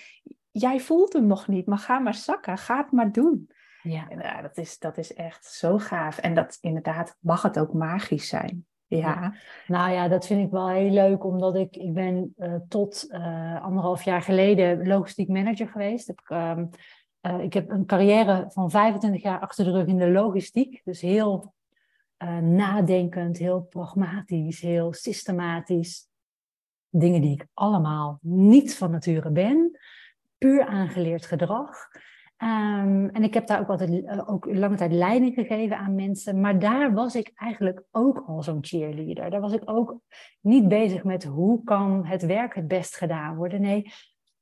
jij 0.51 0.79
voelt 0.79 1.13
hem 1.13 1.27
nog 1.27 1.47
niet, 1.47 1.65
maar 1.65 1.77
ga 1.77 1.99
maar 1.99 2.13
zakken, 2.13 2.57
ga 2.57 2.77
het 2.77 2.91
maar 2.91 3.11
doen. 3.11 3.49
ja. 3.81 4.09
En, 4.09 4.19
ja, 4.19 4.41
dat, 4.41 4.57
is, 4.57 4.79
dat 4.79 4.97
is 4.97 5.13
echt 5.13 5.45
zo 5.45 5.77
gaaf. 5.77 6.17
En 6.17 6.33
dat 6.33 6.57
inderdaad 6.61 7.17
mag 7.19 7.41
het 7.41 7.59
ook 7.59 7.73
magisch 7.73 8.27
zijn. 8.27 8.65
Ja. 8.88 9.33
Nou 9.67 9.91
ja, 9.91 10.07
dat 10.07 10.25
vind 10.27 10.45
ik 10.45 10.51
wel 10.51 10.69
heel 10.69 10.89
leuk, 10.91 11.23
omdat 11.23 11.55
ik, 11.55 11.75
ik 11.75 11.93
ben 11.93 12.33
eh, 12.38 12.55
tot 12.67 13.05
eh, 13.09 13.63
anderhalf 13.63 14.03
jaar 14.03 14.21
geleden 14.21 14.88
logistiek 14.88 15.27
manager 15.27 15.67
geweest. 15.67 16.07
Heb 16.07 16.19
ik, 16.19 16.29
ehm, 16.29 16.65
eh, 17.23 17.39
ik 17.39 17.53
heb 17.53 17.69
een 17.69 17.85
carrière 17.85 18.45
van 18.49 18.71
25 18.71 19.21
jaar 19.21 19.39
achter 19.39 19.65
de 19.65 19.71
rug 19.71 19.85
in 19.85 19.97
de 19.97 20.09
logistiek. 20.09 20.81
Dus 20.83 21.01
heel 21.01 21.53
eh, 22.17 22.37
nadenkend, 22.37 23.37
heel 23.37 23.61
pragmatisch, 23.61 24.61
heel 24.61 24.93
systematisch. 24.93 26.07
Dingen 26.89 27.21
die 27.21 27.31
ik 27.31 27.45
allemaal 27.53 28.19
niet 28.21 28.75
van 28.75 28.91
nature 28.91 29.31
ben. 29.31 29.79
Puur 30.37 30.65
aangeleerd 30.65 31.25
gedrag. 31.25 31.87
Ehm, 32.37 33.07
en 33.07 33.23
ik 33.23 33.33
heb 33.33 33.47
daar 33.47 33.59
ook 33.59 33.69
altijd 33.69 34.05
eh, 34.05 34.29
ook 34.29 34.45
lange 34.45 34.75
tijd 34.75 34.91
leiding 34.91 35.33
gegeven 35.33 35.77
aan 35.77 35.95
mensen. 35.95 36.41
Maar 36.41 36.59
daar 36.59 36.93
was 36.93 37.15
ik 37.15 37.31
eigenlijk 37.35 37.83
ook 37.91 38.23
al 38.27 38.43
zo'n 38.43 38.65
cheerleader. 38.65 39.29
Daar 39.29 39.41
was 39.41 39.53
ik 39.53 39.69
ook 39.69 39.99
niet 40.41 40.67
bezig 40.67 41.03
met 41.03 41.23
hoe 41.23 41.63
kan 41.63 42.05
het 42.05 42.25
werk 42.25 42.55
het 42.55 42.67
best 42.67 42.95
gedaan 42.95 43.35
worden. 43.35 43.61
Nee, 43.61 43.91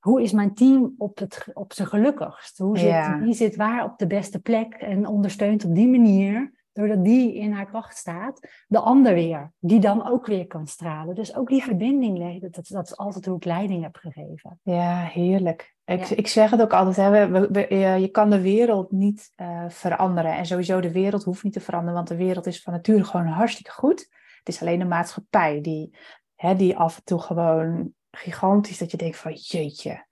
hoe 0.01 0.21
is 0.21 0.31
mijn 0.31 0.53
team 0.53 0.93
op, 0.97 1.17
het, 1.17 1.45
op 1.53 1.73
zijn 1.73 1.87
gelukkigst? 1.87 2.57
Hoe 2.57 2.77
zit, 2.77 2.87
Ja. 2.89 3.19
Wie 3.19 3.33
zit 3.33 3.55
waar 3.55 3.83
op 3.83 3.97
de 3.97 4.07
beste 4.07 4.39
plek 4.41 4.73
en 4.73 5.05
ondersteunt 5.07 5.65
op 5.65 5.75
die 5.75 5.87
manier, 5.87 6.59
doordat 6.73 7.03
die 7.03 7.35
in 7.35 7.51
haar 7.51 7.65
kracht 7.65 7.97
staat, 7.97 8.47
de 8.67 8.79
ander 8.79 9.13
weer, 9.13 9.51
die 9.59 9.79
dan 9.79 10.07
ook 10.07 10.25
weer 10.25 10.47
kan 10.47 10.67
stralen. 10.67 11.15
Dus 11.15 11.35
ook 11.35 11.49
die 11.49 11.63
verbinding, 11.63 12.17
leggen, 12.17 12.51
dat, 12.51 12.67
dat 12.67 12.85
is 12.85 12.97
altijd 12.97 13.25
hoe 13.25 13.35
ik 13.35 13.45
leiding 13.45 13.83
heb 13.83 13.95
gegeven. 13.95 14.59
ja 14.63 15.03
heerlijk. 15.03 15.75
Ik, 15.85 16.05
Ja. 16.05 16.15
ik 16.15 16.27
zeg 16.27 16.51
het 16.51 16.61
ook 16.61 16.73
altijd, 16.73 16.95
hè, 16.95 17.27
we, 17.29 17.39
we- 17.39 17.67
we- 17.67 17.75
je 18.01 18.07
kan 18.07 18.29
de 18.29 18.41
wereld 18.41 18.91
niet 18.91 19.31
eh, 19.35 19.65
veranderen. 19.67 20.33
En 20.37 20.45
sowieso 20.45 20.79
de 20.79 20.91
wereld 20.91 21.23
hoeft 21.23 21.43
niet 21.43 21.53
te 21.53 21.59
veranderen, 21.59 21.95
want 21.95 22.07
de 22.07 22.15
wereld 22.15 22.45
is 22.45 22.61
van 22.63 22.73
nature 22.73 23.03
gewoon 23.03 23.25
hartstikke 23.27 23.71
goed. 23.71 23.99
Het 24.37 24.47
is 24.47 24.61
alleen 24.61 24.79
de 24.79 24.85
maatschappij 24.85 25.61
die, 25.61 25.95
hè, 26.35 26.55
die 26.55 26.77
af 26.77 26.97
en 26.97 27.03
toe 27.03 27.19
gewoon 27.19 27.93
gigantisch, 28.11 28.77
dat 28.77 28.91
je 28.91 28.97
denkt 28.97 29.17
van 29.17 29.33
jeetje. 29.33 30.05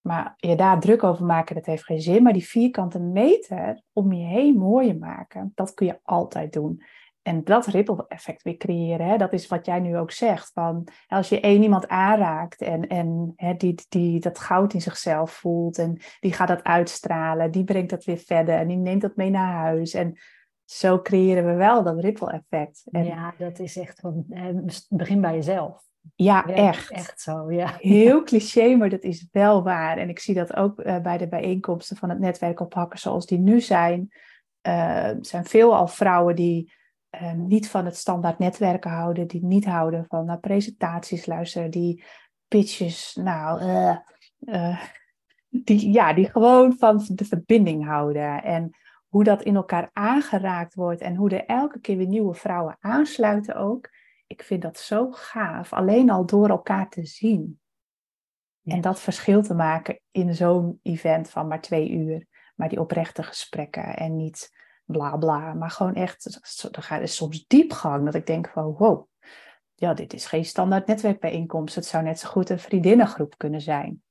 Maar 0.00 0.34
je 0.36 0.56
daar 0.56 0.80
druk 0.80 1.02
over 1.02 1.24
maken, 1.24 1.54
dat 1.54 1.66
heeft 1.66 1.84
geen 1.84 2.00
zin. 2.00 2.22
Maar 2.22 2.32
die 2.32 2.46
vierkante 2.46 2.98
meter 2.98 3.82
om 3.92 4.12
je 4.12 4.26
heen 4.26 4.56
mooier 4.56 4.98
maken, 4.98 5.52
dat 5.54 5.74
kun 5.74 5.86
je 5.86 6.00
altijd 6.02 6.52
doen. 6.52 6.82
En 7.22 7.44
dat 7.44 7.66
ripple 7.66 8.04
effect 8.08 8.42
weer 8.42 8.56
creëren, 8.56 9.06
hè? 9.06 9.16
dat 9.16 9.32
is 9.32 9.46
wat 9.46 9.66
jij 9.66 9.80
nu 9.80 9.96
ook 9.96 10.10
zegt. 10.10 10.52
Van, 10.52 10.88
als 11.06 11.28
je 11.28 11.40
één 11.40 11.62
iemand 11.62 11.88
aanraakt 11.88 12.60
en, 12.60 12.86
en 12.86 13.32
hè, 13.36 13.54
die, 13.54 13.74
die 13.88 14.20
dat 14.20 14.38
goud 14.38 14.74
in 14.74 14.80
zichzelf 14.80 15.30
voelt 15.30 15.78
en 15.78 16.00
die 16.20 16.32
gaat 16.32 16.48
dat 16.48 16.64
uitstralen, 16.64 17.50
die 17.50 17.64
brengt 17.64 17.90
dat 17.90 18.04
weer 18.04 18.16
verder 18.16 18.54
en 18.54 18.68
die 18.68 18.76
neemt 18.76 19.00
dat 19.00 19.16
mee 19.16 19.30
naar 19.30 19.52
huis. 19.52 19.94
En 19.94 20.18
zo 20.64 21.00
creëren 21.02 21.46
we 21.46 21.52
wel 21.52 21.82
dat 21.82 22.00
ripple 22.00 22.32
effect. 22.32 22.82
En, 22.90 23.04
ja, 23.04 23.34
dat 23.38 23.58
is 23.58 23.76
echt 23.76 24.00
van, 24.00 24.24
begin 24.88 25.20
bij 25.20 25.34
jezelf. 25.34 25.87
Ja, 26.14 26.46
echt. 26.46 26.90
Echt 26.90 27.20
zo, 27.20 27.52
ja. 27.52 27.76
Heel 27.80 28.22
cliché, 28.30 28.76
maar 28.76 28.88
dat 28.88 29.02
is 29.02 29.28
wel 29.32 29.62
waar. 29.62 29.96
En 29.96 30.08
ik 30.08 30.18
zie 30.18 30.34
dat 30.34 30.56
ook 30.56 30.80
uh, 30.80 30.98
bij 31.00 31.18
de 31.18 31.28
bijeenkomsten 31.28 31.96
van 31.96 32.08
het 32.08 32.18
netwerk 32.18 32.60
oppakken 32.60 32.98
zoals 32.98 33.26
die 33.26 33.38
nu 33.38 33.60
zijn. 33.60 34.12
Uh, 34.62 35.10
zijn 35.20 35.44
veel 35.44 35.76
al 35.76 35.88
vrouwen 35.88 36.36
die 36.36 36.72
uh, 37.22 37.32
niet 37.32 37.70
van 37.70 37.84
het 37.84 37.96
standaard 37.96 38.38
netwerken 38.38 38.90
houden, 38.90 39.26
die 39.26 39.44
niet 39.44 39.64
houden 39.64 40.04
van 40.08 40.24
naar 40.24 40.40
presentaties 40.40 41.26
luisteren, 41.26 41.70
die 41.70 42.04
pitches, 42.48 43.18
nou, 43.22 43.60
die, 45.48 45.92
ja, 45.92 46.12
die 46.12 46.30
gewoon 46.30 46.76
van 46.78 47.02
de 47.06 47.24
verbinding 47.24 47.84
houden. 47.84 48.42
En 48.42 48.70
hoe 49.08 49.24
dat 49.24 49.42
in 49.42 49.56
elkaar 49.56 49.90
aangeraakt 49.92 50.74
wordt 50.74 51.00
en 51.00 51.16
hoe 51.16 51.30
er 51.30 51.44
elke 51.44 51.80
keer 51.80 51.96
weer 51.96 52.06
nieuwe 52.06 52.34
vrouwen 52.34 52.76
aansluiten 52.80 53.56
ook 53.56 53.88
ik 54.28 54.42
vind 54.42 54.62
dat 54.62 54.78
zo 54.78 55.10
gaaf. 55.10 55.72
Alleen 55.72 56.10
al 56.10 56.26
door 56.26 56.48
elkaar 56.48 56.88
te 56.88 57.06
zien. 57.06 57.60
En 58.64 58.80
dat 58.80 59.00
verschil 59.00 59.42
te 59.42 59.54
maken 59.54 60.00
in 60.10 60.34
zo'n 60.34 60.80
event 60.82 61.30
van 61.30 61.48
maar 61.48 61.60
twee 61.60 61.90
uur. 61.90 62.26
Maar 62.54 62.68
die 62.68 62.80
oprechte 62.80 63.22
gesprekken 63.22 63.96
en 63.96 64.16
niet 64.16 64.50
bla 64.84 65.16
bla. 65.16 65.54
Maar 65.54 65.70
gewoon 65.70 65.94
echt, 65.94 66.24
er 66.70 66.82
gaat 66.82 67.08
soms 67.08 67.46
diepgang. 67.46 68.04
Dat 68.04 68.14
ik 68.14 68.26
denk 68.26 68.48
van 68.48 68.74
wow, 68.78 69.08
ja, 69.74 69.94
dit 69.94 70.12
is 70.12 70.26
geen 70.26 70.44
standaard 70.44 70.86
netwerkbijeenkomst. 70.86 71.74
Het 71.74 71.86
zou 71.86 72.04
net 72.04 72.18
zo 72.18 72.28
goed 72.28 72.50
een 72.50 72.58
vriendinnengroep 72.58 73.34
kunnen 73.36 73.60
zijn. 73.60 74.02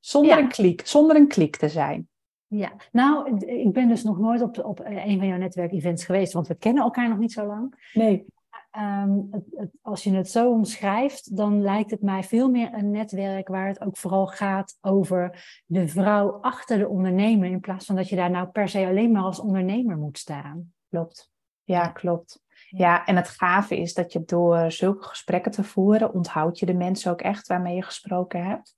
Zonder, 0.00 0.38
een, 0.38 0.48
kliek, 0.48 0.86
zonder 0.86 1.16
een 1.16 1.28
kliek 1.28 1.56
te 1.56 1.68
zijn. 1.68 2.08
Ja, 2.46 2.72
nou, 2.92 3.36
ik 3.46 3.72
ben 3.72 3.88
dus 3.88 4.02
nog 4.02 4.18
nooit 4.18 4.42
op, 4.42 4.64
op 4.64 4.80
een 4.84 5.18
van 5.18 5.26
jouw 5.26 5.38
netwerkevents 5.38 6.04
geweest, 6.04 6.32
want 6.32 6.46
we 6.46 6.54
kennen 6.54 6.82
elkaar 6.82 7.08
nog 7.08 7.18
niet 7.18 7.32
zo 7.32 7.46
lang. 7.46 7.90
Nee. 7.92 8.26
Ehm, 8.74 9.20
het, 9.30 9.70
als 9.82 10.04
je 10.04 10.14
het 10.14 10.30
zo 10.30 10.50
omschrijft, 10.50 11.36
dan 11.36 11.62
lijkt 11.62 11.90
het 11.90 12.02
mij 12.02 12.22
veel 12.22 12.48
meer 12.48 12.74
een 12.74 12.90
netwerk 12.90 13.48
waar 13.48 13.66
het 13.66 13.80
ook 13.80 13.96
vooral 13.96 14.26
gaat 14.26 14.78
over 14.80 15.44
de 15.66 15.88
vrouw 15.88 16.30
achter 16.40 16.78
de 16.78 16.88
ondernemer, 16.88 17.50
in 17.50 17.60
plaats 17.60 17.86
van 17.86 17.96
dat 17.96 18.08
je 18.08 18.16
daar 18.16 18.30
nou 18.30 18.48
per 18.48 18.68
se 18.68 18.86
alleen 18.86 19.10
maar 19.10 19.22
als 19.22 19.40
ondernemer 19.40 19.96
moet 19.96 20.18
staan. 20.18 20.72
Klopt. 20.88 21.30
Ja, 21.64 21.88
klopt. 21.88 22.42
Ja, 22.68 23.04
en 23.04 23.16
het 23.16 23.28
gave 23.28 23.76
is 23.76 23.94
dat 23.94 24.12
je 24.12 24.22
door 24.24 24.70
zulke 24.70 25.04
gesprekken 25.04 25.52
te 25.52 25.64
voeren, 25.64 26.14
onthoud 26.14 26.58
je 26.58 26.66
de 26.66 26.74
mensen 26.74 27.10
ook 27.10 27.20
echt 27.20 27.46
waarmee 27.46 27.74
je 27.74 27.82
gesproken 27.82 28.44
hebt. 28.44 28.74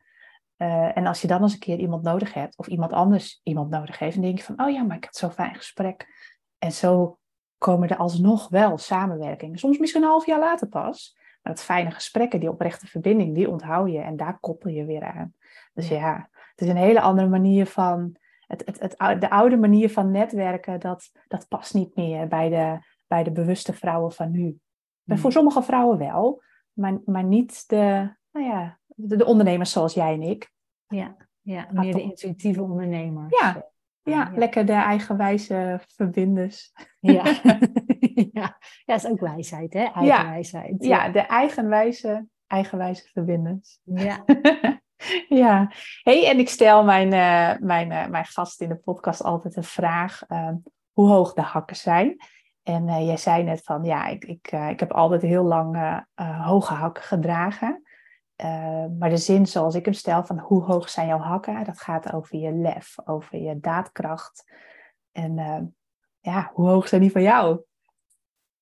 Uh, 0.59 0.97
en 0.97 1.07
als 1.07 1.21
je 1.21 1.29
dan 1.29 1.43
eens 1.43 1.53
een 1.53 1.59
keer 1.59 1.79
iemand 1.79 2.03
nodig 2.03 2.35
hebt, 2.35 2.59
of 2.59 2.67
iemand 2.67 2.93
anders 2.93 3.41
iemand 3.43 3.71
nodig 3.71 3.99
heeft, 3.99 4.15
dan 4.15 4.25
denk 4.25 4.38
je 4.38 4.45
van, 4.45 4.61
oh 4.61 4.71
ja, 4.71 4.83
maar 4.83 4.97
ik 4.97 5.05
had 5.05 5.17
zo'n 5.17 5.33
fijn 5.33 5.55
gesprek. 5.55 6.07
En 6.59 6.73
zo 6.73 7.19
komen 7.59 7.89
er 7.89 7.97
alsnog 7.97 8.49
wel 8.49 8.79
samenwerkingen. 8.79 9.59
Soms 9.59 9.79
misschien 9.79 10.03
een 10.03 10.09
half 10.09 10.27
jaar 10.27 10.39
later 10.39 10.69
pas. 10.69 11.17
Maar 11.43 11.55
dat 11.55 11.65
fijne 11.65 11.91
gesprekken, 11.91 12.41
die 12.41 12.51
oprechte 12.51 12.87
verbinding, 12.87 13.35
die 13.35 13.51
onthoud 13.51 13.91
je 13.91 13.99
en 13.99 14.17
daar 14.17 14.39
koppel 14.41 14.71
je 14.71 14.85
weer 14.85 15.05
aan. 15.05 15.35
Dus 15.75 15.89
ja, 15.89 16.29
het 16.31 16.61
is 16.61 16.69
een 16.69 16.77
hele 16.77 17.01
andere 17.01 17.29
manier 17.29 17.67
van. 17.67 18.17
Het, 18.47 18.63
het, 18.65 18.97
het, 18.99 19.21
de 19.21 19.31
oude 19.31 19.57
manier 19.57 19.91
van 19.91 20.11
netwerken, 20.11 20.81
dat, 20.81 21.11
dat 21.29 21.49
past 21.49 21.75
niet 21.75 21.97
meer 21.97 22.29
bij 22.29 22.49
de, 22.49 22.79
bij 23.07 23.23
de 23.23 23.33
bewuste 23.33 23.73
vrouwen 23.73 24.13
van 24.13 24.31
nu. 24.31 24.59
Hmm. 25.05 25.19
Voor 25.19 25.33
sommige 25.33 25.63
vrouwen 25.63 25.99
wel, 25.99 26.43
maar, 26.73 27.01
maar 27.05 27.25
niet 27.25 27.69
de, 27.69 28.15
nou 28.31 28.47
ja, 28.47 28.79
de, 28.87 29.17
de 29.17 29.25
ondernemers 29.25 29.71
zoals 29.71 29.95
jij 29.95 30.13
en 30.13 30.23
ik. 30.23 30.53
Ja, 30.87 31.17
ja 31.41 31.69
meer 31.71 31.95
de 31.95 32.03
intuïtieve 32.03 32.63
ondernemers. 32.63 33.39
Ja, 33.41 33.67
ja, 34.11 34.31
lekker 34.35 34.67
de 34.67 34.73
eigenwijze 34.73 35.81
verbinders. 35.87 36.73
Ja. 37.01 37.25
ja. 38.33 38.59
ja, 38.85 38.95
is 38.95 39.07
ook 39.07 39.21
wijsheid, 39.21 39.73
hè? 39.73 39.85
Eigenwijsheid. 39.85 40.85
Ja, 40.85 41.05
ja 41.05 41.13
de 41.13 41.21
eigenwijze, 41.21 42.27
eigenwijze 42.47 43.09
verbinders. 43.13 43.81
Ja. 43.85 44.25
ja. 45.43 45.73
hey, 46.03 46.29
en 46.29 46.39
ik 46.39 46.49
stel 46.49 46.85
mijn, 46.85 47.13
uh, 47.13 47.67
mijn, 47.67 47.91
uh, 47.91 48.07
mijn 48.07 48.25
gast 48.25 48.61
in 48.61 48.69
de 48.69 48.77
podcast 48.77 49.23
altijd 49.23 49.57
een 49.57 49.65
vraag. 49.65 50.23
Uh, 50.29 50.51
hoe 50.93 51.09
hoog 51.09 51.33
de 51.33 51.43
hakken 51.43 51.77
zijn. 51.77 52.17
En 52.63 53.05
jij 53.05 53.17
zei 53.17 53.43
net 53.43 53.63
van, 53.65 53.85
ja, 53.85 54.07
ik, 54.07 54.25
ik, 54.25 54.53
ik 54.71 54.81
heb 54.81 54.93
altijd 54.93 55.23
heel 55.23 55.45
lang 55.45 56.03
hoge 56.19 56.75
hakken 56.75 57.03
gedragen. 57.03 57.83
Uh, 58.45 58.85
maar 58.99 59.11
de 59.11 59.16
zin 59.16 59.47
zoals 59.47 59.75
ik 59.75 59.85
hem 59.85 59.95
stel 59.95 60.25
van 60.25 60.38
hoe 60.38 60.62
hoog 60.62 60.90
zijn 60.90 61.07
jouw 61.07 61.19
hakken, 61.19 61.64
dat 61.64 61.81
gaat 61.81 62.12
over 62.12 62.38
je 62.38 62.52
lef, 62.52 62.95
over 63.05 63.38
je 63.38 63.61
daadkracht. 63.61 64.52
En 65.12 65.38
uh, 65.38 65.61
ja, 66.21 66.50
hoe 66.55 66.69
hoog 66.69 66.88
zijn 66.88 67.00
die 67.00 67.11
van 67.11 67.23
jou? 67.23 67.61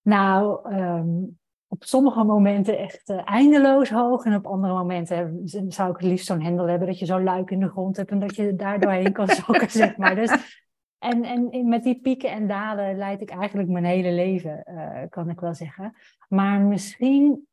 Nou, 0.02 0.72
um, 0.74 1.38
op 1.68 1.84
sommige 1.84 2.24
momenten 2.24 2.78
echt 2.78 3.08
uh, 3.08 3.20
eindeloos 3.24 3.90
hoog. 3.90 4.24
En 4.24 4.34
op 4.34 4.46
andere 4.46 4.72
momenten 4.72 5.40
zou 5.68 5.90
ik 5.90 5.96
het 5.96 6.06
liefst 6.06 6.26
zo'n 6.26 6.42
hendel 6.42 6.68
hebben 6.68 6.88
dat 6.88 6.98
je 6.98 7.06
zo 7.06 7.20
luik 7.20 7.50
in 7.50 7.60
de 7.60 7.68
grond 7.68 7.96
hebt 7.96 8.10
en 8.10 8.18
dat 8.18 8.36
je 8.36 8.54
daar 8.54 8.80
doorheen 8.80 9.12
kan 9.12 9.28
zakken, 9.46 9.70
zeg 9.70 9.96
maar. 9.96 10.14
Dus, 10.14 10.62
en, 10.98 11.24
en 11.24 11.68
met 11.68 11.82
die 11.82 12.00
pieken 12.00 12.30
en 12.30 12.46
dalen 12.46 12.96
leid 12.96 13.20
ik 13.20 13.30
eigenlijk 13.30 13.68
mijn 13.68 13.84
hele 13.84 14.12
leven, 14.12 14.64
kan 15.10 15.30
ik 15.30 15.40
wel 15.40 15.54
zeggen. 15.54 15.96
Maar 16.28 16.60
misschien 16.60 17.46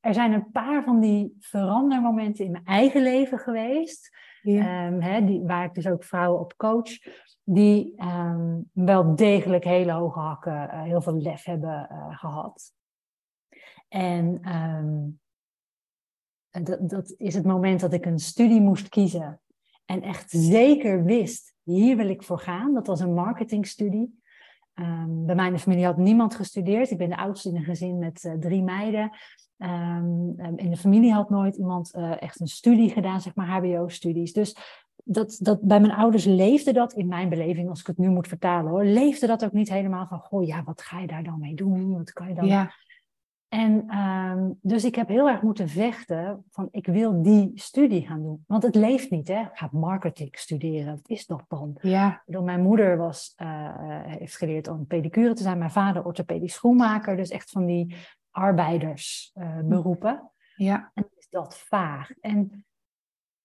er 0.00 0.14
zijn 0.14 0.32
een 0.32 0.50
paar 0.50 0.84
van 0.84 1.00
die 1.00 1.36
verandermomenten 1.40 2.44
in 2.44 2.50
mijn 2.50 2.64
eigen 2.64 3.02
leven 3.02 3.38
geweest. 3.38 4.16
Ehm, 4.42 5.26
die, 5.26 5.42
waar 5.42 5.64
ik 5.64 5.74
dus 5.74 5.86
ook 5.88 6.04
vrouwen 6.04 6.40
op 6.40 6.56
coach. 6.56 6.90
Die 7.44 8.02
um, 8.02 8.70
wel 8.72 9.16
degelijk 9.16 9.64
hele 9.64 9.92
hoge 9.92 10.18
hakken, 10.18 10.52
uh, 10.52 10.82
heel 10.82 11.00
veel 11.00 11.16
lef 11.16 11.44
hebben 11.44 11.88
uh, 11.92 12.18
gehad. 12.18 12.72
En 13.88 14.56
um, 14.56 15.20
dat, 16.64 16.88
dat 16.90 17.14
is 17.16 17.34
het 17.34 17.44
moment 17.44 17.80
dat 17.80 17.92
ik 17.92 18.06
een 18.06 18.18
studie 18.18 18.60
moest 18.60 18.88
kiezen. 18.88 19.40
En 19.84 20.02
echt 20.02 20.30
zeker 20.30 21.04
wist, 21.04 21.54
hier 21.62 21.96
wil 21.96 22.08
ik 22.08 22.22
voor 22.22 22.38
gaan. 22.38 22.74
Dat 22.74 22.86
was 22.86 23.00
een 23.00 23.14
marketingstudie. 23.14 24.20
Bij 25.08 25.34
mijn 25.34 25.58
familie 25.58 25.84
had 25.84 25.96
niemand 25.96 26.34
gestudeerd. 26.34 26.90
Ik 26.90 26.98
ben 26.98 27.08
de 27.08 27.16
oudste 27.16 27.48
in 27.48 27.56
een 27.56 27.64
gezin 27.64 27.98
met 27.98 28.24
uh, 28.24 28.32
drie 28.32 28.62
meiden. 28.62 29.10
Um, 29.58 30.34
in 30.56 30.70
de 30.70 30.76
familie 30.76 31.12
had 31.12 31.30
nooit 31.30 31.56
iemand 31.56 31.94
uh, 31.96 32.22
echt 32.22 32.40
een 32.40 32.46
studie 32.46 32.90
gedaan, 32.90 33.20
zeg 33.20 33.34
maar 33.34 33.46
HBO-studies. 33.46 34.32
Dus 34.32 34.56
dat, 35.04 35.36
dat, 35.40 35.60
bij 35.62 35.80
mijn 35.80 35.92
ouders 35.92 36.24
leefde 36.24 36.72
dat, 36.72 36.92
in 36.92 37.08
mijn 37.08 37.28
beleving, 37.28 37.68
als 37.68 37.80
ik 37.80 37.86
het 37.86 37.98
nu 37.98 38.08
moet 38.08 38.28
vertalen 38.28 38.70
hoor, 38.70 38.84
leefde 38.84 39.26
dat 39.26 39.44
ook 39.44 39.52
niet 39.52 39.68
helemaal 39.68 40.06
van, 40.06 40.18
goh, 40.18 40.46
ja, 40.46 40.62
wat 40.64 40.82
ga 40.82 41.00
je 41.00 41.06
daar 41.06 41.22
dan 41.22 41.40
mee 41.40 41.54
doen? 41.54 41.92
Wat 41.96 42.12
kan 42.12 42.28
je 42.28 42.34
dan... 42.34 42.46
Ja. 42.46 42.72
En 43.48 43.98
um, 43.98 44.58
dus 44.62 44.84
ik 44.84 44.94
heb 44.94 45.08
heel 45.08 45.28
erg 45.28 45.42
moeten 45.42 45.68
vechten 45.68 46.44
van, 46.50 46.68
ik 46.70 46.86
wil 46.86 47.22
die 47.22 47.50
studie 47.54 48.06
gaan 48.06 48.22
doen. 48.22 48.44
Want 48.46 48.62
het 48.62 48.74
leeft 48.74 49.10
niet, 49.10 49.28
hè. 49.28 49.40
Ik 49.40 49.50
ga 49.52 49.68
marketing 49.72 50.38
studeren, 50.38 50.94
wat 50.94 51.08
is 51.08 51.26
dat 51.26 51.44
dan? 51.48 51.78
Ja. 51.80 52.22
Mijn 52.26 52.62
moeder 52.62 52.96
was, 52.96 53.34
uh, 53.36 54.04
heeft 54.04 54.36
geleerd 54.36 54.68
om 54.68 54.86
pedicure 54.86 55.32
te 55.32 55.42
zijn. 55.42 55.58
Mijn 55.58 55.70
vader 55.70 56.04
orthopedisch 56.04 56.54
schoenmaker. 56.54 57.16
Dus 57.16 57.30
echt 57.30 57.50
van 57.50 57.66
die 57.66 57.96
arbeidersberoepen. 58.30 60.30
Uh, 60.56 60.66
ja. 60.66 60.90
En 60.94 61.08
is 61.16 61.26
dat 61.30 61.58
vaag. 61.58 62.10
En 62.20 62.66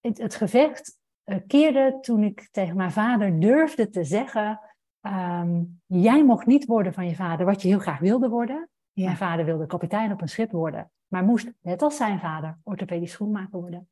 het, 0.01 0.17
het 0.17 0.35
gevecht 0.35 0.99
uh, 1.25 1.37
keerde 1.47 1.97
toen 2.01 2.23
ik 2.23 2.47
tegen 2.51 2.75
mijn 2.75 2.91
vader 2.91 3.39
durfde 3.39 3.89
te 3.89 4.03
zeggen: 4.03 4.59
um, 5.01 5.81
Jij 5.85 6.23
mocht 6.23 6.45
niet 6.45 6.65
worden 6.65 6.93
van 6.93 7.07
je 7.07 7.15
vader 7.15 7.45
wat 7.45 7.61
je 7.61 7.67
heel 7.67 7.79
graag 7.79 7.99
wilde 7.99 8.29
worden. 8.29 8.69
Ja. 8.93 9.05
Mijn 9.05 9.17
vader 9.17 9.45
wilde 9.45 9.65
kapitein 9.65 10.11
op 10.11 10.21
een 10.21 10.29
schip 10.29 10.51
worden, 10.51 10.91
maar 11.07 11.23
moest, 11.23 11.51
net 11.61 11.81
als 11.81 11.97
zijn 11.97 12.19
vader, 12.19 12.57
orthopedisch 12.63 13.11
schoenmaker 13.11 13.59
worden. 13.59 13.89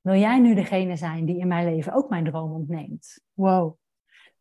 Wil 0.00 0.14
jij 0.14 0.38
nu 0.38 0.54
degene 0.54 0.96
zijn 0.96 1.24
die 1.24 1.38
in 1.38 1.48
mijn 1.48 1.64
leven 1.64 1.92
ook 1.92 2.08
mijn 2.08 2.24
droom 2.24 2.52
ontneemt? 2.52 3.20
Wow. 3.32 3.78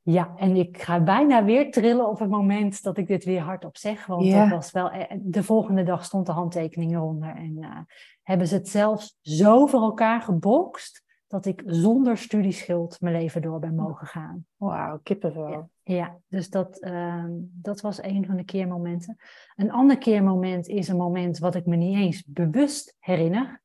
Ja, 0.01 0.33
en 0.35 0.55
ik 0.55 0.81
ga 0.81 0.99
bijna 0.99 1.43
weer 1.43 1.71
trillen 1.71 2.09
op 2.09 2.19
het 2.19 2.29
moment 2.29 2.83
dat 2.83 2.97
ik 2.97 3.07
dit 3.07 3.23
weer 3.23 3.41
hardop 3.41 3.77
zeg. 3.77 4.05
Want 4.05 4.31
dat 4.31 4.49
was 4.49 4.71
wel, 4.71 4.89
eh, 4.89 5.17
de 5.21 5.43
volgende 5.43 5.83
dag 5.83 6.05
stond 6.05 6.25
de 6.25 6.31
handtekening 6.31 6.93
eronder. 6.93 7.35
En 7.35 7.57
uh, 7.59 7.77
hebben 8.23 8.47
ze 8.47 8.55
het 8.55 8.67
zelfs 8.69 9.17
zo 9.21 9.65
voor 9.65 9.81
elkaar 9.81 10.21
gebokst 10.21 11.03
dat 11.29 11.45
ik 11.45 11.63
zonder 11.65 12.17
studieschuld 12.17 13.01
mijn 13.01 13.15
leven 13.15 13.41
door 13.41 13.59
ben 13.59 13.75
mogen 13.75 14.07
gaan. 14.07 14.45
Wauw, 14.55 14.99
kippenvel. 15.03 15.49
Ja, 15.49 15.69
ja 15.83 16.17
dus 16.27 16.49
dat, 16.49 16.81
uh, 16.81 17.25
dat 17.39 17.81
was 17.81 18.03
een 18.03 18.25
van 18.25 18.35
de 18.35 18.43
keermomenten. 18.43 19.17
Een 19.55 19.71
ander 19.71 19.97
keermoment 19.97 20.67
is 20.67 20.87
een 20.87 20.97
moment 20.97 21.37
wat 21.37 21.55
ik 21.55 21.65
me 21.65 21.75
niet 21.75 21.97
eens 21.97 22.23
bewust 22.25 22.95
herinner. 22.99 23.61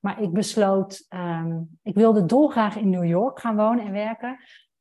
Maar 0.00 0.22
ik 0.22 0.32
besloot, 0.32 1.06
ehm, 1.08 1.60
ik 1.82 1.94
wilde 1.94 2.24
dolgraag 2.24 2.76
in 2.76 2.90
New 2.90 3.04
York 3.04 3.40
gaan 3.40 3.56
wonen 3.56 3.84
en 3.84 3.92
werken, 3.92 4.38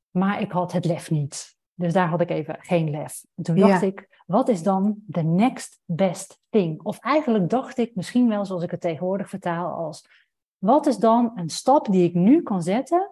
maar 0.09 0.41
ik 0.41 0.51
had 0.51 0.71
het 0.71 0.85
lef 0.85 1.11
niet. 1.11 1.57
Dus 1.73 1.93
daar 1.93 2.07
had 2.07 2.21
ik 2.21 2.29
even 2.29 2.55
geen 2.59 2.89
lef. 2.89 3.25
En 3.35 3.43
toen 3.43 3.55
dacht 3.55 3.81
ik, 3.81 4.23
wat 4.25 4.49
is 4.49 4.63
dan 4.63 4.95
de 5.05 5.23
next 5.23 5.81
best 5.85 6.41
thing? 6.49 6.81
Of 6.81 6.99
eigenlijk 6.99 7.49
dacht 7.49 7.77
ik 7.77 7.95
misschien 7.95 8.27
wel, 8.27 8.45
zoals 8.45 8.63
ik 8.63 8.71
het 8.71 8.81
tegenwoordig 8.81 9.29
vertaal, 9.29 9.71
als 9.71 10.24
wat 10.65 10.85
is 10.85 10.97
dan 10.97 11.31
een 11.35 11.49
stap 11.49 11.91
die 11.91 12.03
ik 12.03 12.13
nu 12.13 12.41
kan 12.41 12.63
zetten, 12.63 13.11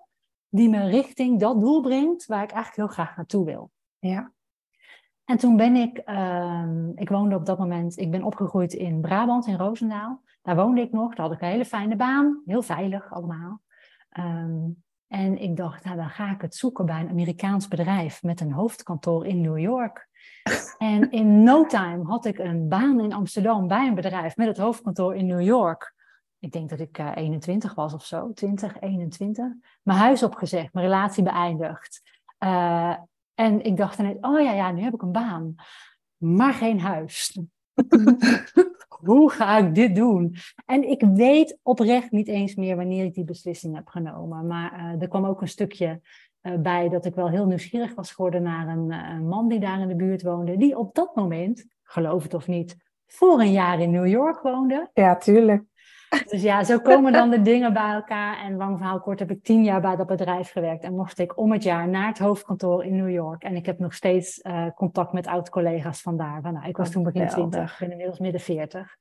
die 0.49 0.69
me 0.69 0.85
richting 0.85 1.39
dat 1.39 1.59
doel 1.59 1.81
brengt 1.81 2.25
waar 2.25 2.43
ik 2.43 2.51
eigenlijk 2.51 2.75
heel 2.75 3.03
graag 3.05 3.15
naartoe 3.15 3.45
wil? 3.45 3.71
Ja. 3.99 4.31
En 5.25 5.37
toen 5.37 5.55
ben 5.55 5.75
ik, 5.75 5.97
ehm, 5.97 6.89
ik 6.95 7.09
woonde 7.09 7.35
op 7.35 7.45
dat 7.45 7.59
moment, 7.59 7.97
ik 7.97 8.11
ben 8.11 8.23
opgegroeid 8.23 8.73
in 8.73 9.01
Brabant, 9.01 9.47
in 9.47 9.57
Roosendaal. 9.57 10.21
Daar 10.41 10.55
woonde 10.55 10.81
ik 10.81 10.91
nog, 10.91 11.15
daar 11.15 11.25
had 11.25 11.35
ik 11.35 11.41
een 11.41 11.47
hele 11.47 11.65
fijne 11.65 11.95
baan, 11.95 12.41
heel 12.45 12.61
veilig 12.61 13.13
allemaal. 13.13 13.61
Ehm, 14.09 14.69
en 15.07 15.41
ik 15.41 15.57
dacht, 15.57 15.83
nou 15.83 15.97
dan 15.97 16.09
ga 16.09 16.31
ik 16.31 16.41
het 16.41 16.55
zoeken 16.55 16.85
bij 16.85 16.99
een 16.99 17.09
Amerikaans 17.09 17.67
bedrijf 17.67 18.23
met 18.23 18.39
een 18.41 18.51
hoofdkantoor 18.51 19.25
in 19.25 19.41
New 19.41 19.59
York. 19.59 20.09
En 20.77 21.11
in 21.11 21.43
no 21.43 21.65
time 21.65 22.03
had 22.03 22.25
ik 22.25 22.37
een 22.37 22.67
baan 22.67 22.99
in 22.99 23.13
Amsterdam 23.13 23.67
bij 23.67 23.87
een 23.87 23.95
bedrijf 23.95 24.37
met 24.37 24.47
het 24.47 24.57
hoofdkantoor 24.57 25.15
in 25.15 25.25
New 25.25 25.41
York. 25.41 25.93
Ik 26.43 26.51
denk 26.51 26.69
dat 26.69 26.79
ik 26.79 26.97
uh, 26.97 27.07
eh, 27.07 27.15
21 27.15 27.75
was 27.75 27.93
of 27.93 28.05
zo, 28.05 28.33
20, 28.33 28.79
21. 28.79 29.45
Mijn 29.83 29.97
huis 29.97 30.23
opgezegd, 30.23 30.73
mijn 30.73 30.85
relatie 30.85 31.23
beëindigd. 31.23 32.01
Uh, 32.39 32.95
en 33.33 33.65
ik 33.65 33.77
dacht 33.77 33.99
ineens, 33.99 34.17
oh 34.21 34.41
ja, 34.41 34.53
ja, 34.53 34.71
nu 34.71 34.81
heb 34.81 34.93
ik 34.93 35.01
een 35.01 35.11
baan, 35.11 35.55
maar 36.17 36.53
geen 36.53 36.79
huis. 36.79 37.39
Hoe 39.05 39.31
ga 39.31 39.57
ik 39.57 39.75
dit 39.75 39.95
doen? 39.95 40.35
En 40.65 40.89
ik 40.89 41.01
weet 41.01 41.59
oprecht 41.61 42.11
niet 42.11 42.27
eens 42.27 42.55
meer 42.55 42.75
wanneer 42.75 43.05
ik 43.05 43.13
die 43.13 43.23
beslissing 43.23 43.75
heb 43.75 43.87
genomen. 43.87 44.47
Maar 44.47 44.79
uh, 44.79 45.01
er 45.01 45.07
kwam 45.07 45.25
ook 45.25 45.41
een 45.41 45.47
stukje 45.47 46.01
bij 46.59 46.89
dat 46.89 47.05
ik 47.05 47.15
wel 47.15 47.29
heel 47.29 47.45
nieuwsgierig 47.45 47.95
was 47.95 48.11
geworden 48.11 48.43
naar 48.43 48.67
een, 48.67 48.91
een, 48.91 49.27
man 49.27 49.47
die 49.47 49.59
daar 49.59 49.79
in 49.79 49.87
de 49.87 49.95
buurt 49.95 50.23
woonde, 50.23 50.57
die 50.57 50.77
op 50.77 50.95
dat 50.95 51.15
moment, 51.15 51.65
geloof 51.83 52.23
het 52.23 52.33
of 52.33 52.47
niet, 52.47 52.77
voor 53.07 53.39
een 53.39 53.51
jaar 53.51 53.79
in 53.79 53.91
New 53.91 54.07
York 54.07 54.41
woonde. 54.41 54.89
Ja, 54.93 55.17
tuurlijk. 55.17 55.71
Dus 56.29 56.41
ja, 56.41 56.63
zo 56.63 56.79
komen 56.79 57.11
dan 57.11 57.29
de 57.29 57.41
dingen 57.41 57.73
bij 57.73 57.93
elkaar. 57.93 58.37
En 58.37 58.55
lang 58.55 58.77
verhaal 58.77 58.99
kort 58.99 59.19
heb 59.19 59.31
ik 59.31 59.43
tien 59.43 59.63
jaar 59.63 59.81
bij 59.81 59.95
dat 59.95 60.07
bedrijf 60.07 60.51
gewerkt. 60.51 60.83
En 60.83 60.95
mocht 60.95 61.19
ik 61.19 61.37
om 61.37 61.51
het 61.51 61.63
jaar 61.63 61.87
naar 61.87 62.07
het 62.07 62.19
hoofdkantoor 62.19 62.85
in 62.85 62.95
New 62.95 63.09
York. 63.09 63.43
En 63.43 63.55
ik 63.55 63.65
heb 63.65 63.79
nog 63.79 63.93
steeds 63.93 64.39
uh, 64.43 64.67
contact 64.75 65.13
met 65.13 65.27
oud-collega's 65.27 66.01
vandaar. 66.01 66.41
Nou, 66.41 66.67
ik 66.67 66.77
was 66.77 66.89
toen 66.89 67.03
begin 67.03 67.27
20, 67.27 67.71
ik 67.71 67.79
ben 67.79 67.91
inmiddels 67.91 68.19
midden 68.19 68.41
40. 68.41 68.97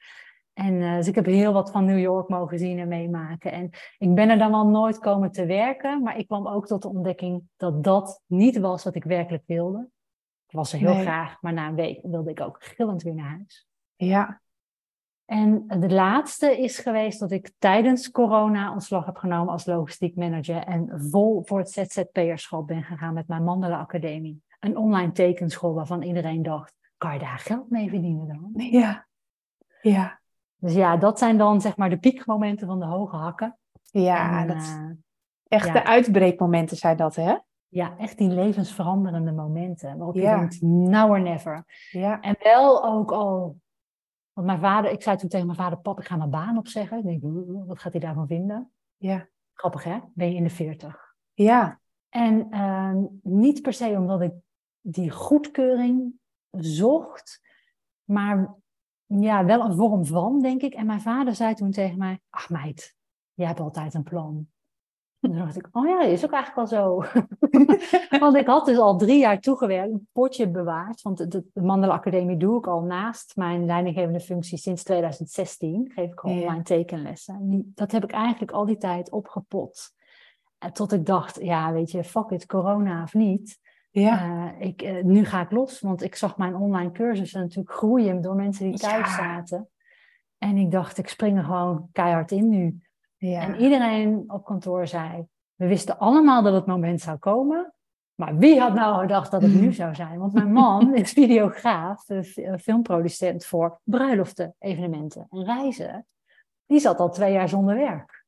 En 0.52 0.74
uh, 0.74 0.96
dus 0.96 1.08
ik 1.08 1.14
heb 1.14 1.24
heel 1.24 1.52
wat 1.52 1.70
van 1.70 1.84
New 1.84 1.98
York 1.98 2.28
mogen 2.28 2.58
zien 2.58 2.78
en 2.78 2.88
meemaken. 2.88 3.52
En 3.52 3.70
ik 3.98 4.14
ben 4.14 4.28
er 4.28 4.38
dan 4.38 4.50
wel 4.50 4.66
nooit 4.66 4.98
komen 4.98 5.32
te 5.32 5.46
werken. 5.46 6.02
Maar 6.02 6.18
ik 6.18 6.26
kwam 6.26 6.48
ook 6.48 6.66
tot 6.66 6.82
de 6.82 6.88
ontdekking 6.88 7.42
dat 7.56 7.84
dat 7.84 8.22
niet 8.26 8.58
was 8.58 8.84
wat 8.84 8.94
ik 8.94 9.04
werkelijk 9.04 9.42
wilde. 9.46 9.88
Ik 10.46 10.56
was 10.58 10.72
er 10.72 10.78
heel 10.78 10.94
nee. 10.94 11.02
graag, 11.02 11.40
maar 11.40 11.52
na 11.52 11.68
een 11.68 11.74
week 11.74 12.00
wilde 12.02 12.30
ik 12.30 12.40
ook 12.40 12.56
gillend 12.60 13.02
weer 13.02 13.14
naar 13.14 13.28
huis. 13.28 13.66
Ja, 13.96 14.41
en 15.24 15.64
de 15.66 15.90
laatste 15.90 16.58
is 16.58 16.78
geweest 16.78 17.20
dat 17.20 17.30
ik 17.30 17.52
tijdens 17.58 18.10
corona 18.10 18.72
ontslag 18.72 19.06
heb 19.06 19.16
genomen 19.16 19.52
als 19.52 19.66
logistiek 19.66 20.16
manager 20.16 20.64
en 20.64 21.08
vol 21.10 21.42
voor 21.44 21.58
het 21.58 21.70
ZZP'erschap 21.70 22.66
ben 22.66 22.82
gegaan 22.82 23.14
met 23.14 23.28
mijn 23.28 23.44
Mandela 23.44 23.78
Academie. 23.78 24.42
Een 24.60 24.76
online 24.76 25.12
tekenschool 25.12 25.74
waarvan 25.74 26.02
iedereen 26.02 26.42
dacht, 26.42 26.74
kan 26.96 27.12
je 27.12 27.18
daar 27.18 27.38
geld 27.38 27.70
mee 27.70 27.88
verdienen 27.88 28.26
dan? 28.26 28.50
Ja, 28.70 29.06
ja. 29.80 30.20
Dus 30.56 30.74
ja, 30.74 30.96
dat 30.96 31.18
zijn 31.18 31.38
dan 31.38 31.60
zeg 31.60 31.76
maar 31.76 31.90
de 31.90 31.98
piekmomenten 31.98 32.66
van 32.66 32.78
de 32.78 32.86
hoge 32.86 33.16
hakken. 33.16 33.58
Ja, 33.82 34.40
en, 34.40 34.46
dat, 34.46 34.56
uh, 34.56 34.90
echt 35.48 35.66
ja. 35.66 35.72
de 35.72 35.84
uitbreekmomenten 35.84 36.76
zijn 36.76 36.96
dat, 36.96 37.16
hè? 37.16 37.36
Ja, 37.68 37.94
echt 37.98 38.18
die 38.18 38.28
levensveranderende 38.28 39.32
momenten. 39.32 39.96
Waarop 39.96 40.14
ja. 40.14 40.32
je 40.32 40.38
denkt, 40.38 40.62
now 40.62 41.10
or 41.10 41.20
never. 41.20 41.64
Ja. 41.90 42.20
En 42.20 42.36
wel 42.42 42.84
ook 42.84 43.12
al 43.12 43.56
want 44.32 44.46
mijn 44.46 44.60
vader, 44.60 44.90
ik 44.90 45.02
zei 45.02 45.16
toen 45.16 45.28
tegen 45.28 45.46
mijn 45.46 45.58
vader, 45.58 45.78
pap, 45.78 45.98
ik 45.98 46.06
ga 46.06 46.16
mijn 46.16 46.30
baan 46.30 46.58
opzeggen. 46.58 46.98
Ik 46.98 47.04
denk, 47.04 47.22
wat 47.66 47.78
gaat 47.78 47.92
hij 47.92 48.00
daarvan 48.00 48.26
vinden? 48.26 48.70
Ja. 48.96 49.28
Grappig 49.52 49.84
hè, 49.84 49.98
ben 50.14 50.28
je 50.28 50.36
in 50.36 50.42
de 50.42 50.50
veertig. 50.50 51.14
Ja. 51.32 51.80
En 52.08 52.46
uh, 52.50 52.94
niet 53.22 53.62
per 53.62 53.72
se 53.72 53.88
omdat 53.88 54.20
ik 54.20 54.32
die 54.80 55.10
goedkeuring 55.10 56.12
zocht, 56.50 57.40
maar 58.04 58.54
ja, 59.06 59.44
wel 59.44 59.64
een 59.64 59.76
vorm 59.76 60.06
van, 60.06 60.40
denk 60.40 60.62
ik. 60.62 60.74
En 60.74 60.86
mijn 60.86 61.00
vader 61.00 61.34
zei 61.34 61.54
toen 61.54 61.70
tegen 61.70 61.98
mij, 61.98 62.20
ach 62.30 62.50
meid, 62.50 62.96
jij 63.34 63.46
hebt 63.46 63.60
altijd 63.60 63.94
een 63.94 64.02
plan. 64.02 64.51
En 65.22 65.30
toen 65.30 65.38
dacht 65.38 65.56
ik, 65.56 65.68
oh 65.72 65.88
ja, 65.88 66.00
dat 66.00 66.10
is 66.10 66.24
ook 66.24 66.32
eigenlijk 66.32 66.70
wel 66.70 66.80
zo. 66.80 67.04
want 68.24 68.36
ik 68.36 68.46
had 68.46 68.66
dus 68.66 68.78
al 68.78 68.96
drie 68.96 69.18
jaar 69.18 69.40
toegewerkt, 69.40 69.92
een 69.92 70.08
potje 70.12 70.50
bewaard. 70.50 71.02
Want 71.02 71.18
de, 71.18 71.28
de 71.52 71.62
Mandela 71.62 71.92
Academie 71.92 72.36
doe 72.36 72.58
ik 72.58 72.66
al 72.66 72.82
naast 72.82 73.36
mijn 73.36 73.66
leidinggevende 73.66 74.20
functie 74.20 74.58
sinds 74.58 74.82
2016. 74.82 75.90
Geef 75.94 76.10
ik 76.10 76.20
al 76.20 76.30
ja. 76.30 76.40
online 76.40 76.62
tekenlessen. 76.62 77.72
Dat 77.74 77.92
heb 77.92 78.04
ik 78.04 78.10
eigenlijk 78.10 78.52
al 78.52 78.64
die 78.64 78.76
tijd 78.76 79.10
opgepot. 79.10 79.92
En 80.58 80.72
tot 80.72 80.92
ik 80.92 81.06
dacht, 81.06 81.38
ja, 81.42 81.72
weet 81.72 81.90
je, 81.90 82.04
fuck 82.04 82.30
it, 82.30 82.46
corona 82.46 83.02
of 83.02 83.14
niet. 83.14 83.58
Ja. 83.90 84.26
Uh, 84.26 84.66
ik, 84.66 84.82
uh, 84.82 85.02
nu 85.02 85.24
ga 85.24 85.40
ik 85.40 85.50
los, 85.50 85.80
want 85.80 86.02
ik 86.02 86.14
zag 86.14 86.36
mijn 86.36 86.54
online 86.54 86.92
cursussen 86.92 87.40
natuurlijk 87.40 87.74
groeien 87.74 88.20
door 88.20 88.34
mensen 88.34 88.70
die 88.70 88.78
thuis 88.78 89.06
ja. 89.06 89.16
zaten. 89.16 89.68
En 90.38 90.56
ik 90.56 90.70
dacht, 90.70 90.98
ik 90.98 91.08
spring 91.08 91.38
er 91.38 91.44
gewoon 91.44 91.88
keihard 91.92 92.30
in 92.30 92.48
nu. 92.48 92.80
Ja. 93.28 93.40
En 93.40 93.56
iedereen 93.56 94.24
op 94.26 94.44
kantoor 94.44 94.86
zei, 94.86 95.26
we 95.54 95.66
wisten 95.66 95.98
allemaal 95.98 96.42
dat 96.42 96.54
het 96.54 96.66
moment 96.66 97.00
zou 97.00 97.18
komen. 97.18 97.74
Maar 98.14 98.36
wie 98.36 98.60
had 98.60 98.74
nou 98.74 99.00
gedacht 99.00 99.30
dat 99.30 99.42
het 99.42 99.54
nu 99.54 99.72
zou 99.72 99.94
zijn? 99.94 100.18
Want 100.18 100.32
mijn 100.32 100.52
man 100.52 100.94
is 100.94 101.12
videograaf, 101.12 102.04
filmproducent 102.60 103.44
voor 103.44 103.80
bruiloften, 103.84 104.54
evenementen 104.58 105.26
en 105.30 105.44
reizen. 105.44 106.06
Die 106.66 106.80
zat 106.80 106.98
al 106.98 107.10
twee 107.10 107.32
jaar 107.32 107.48
zonder 107.48 107.76
werk. 107.76 108.24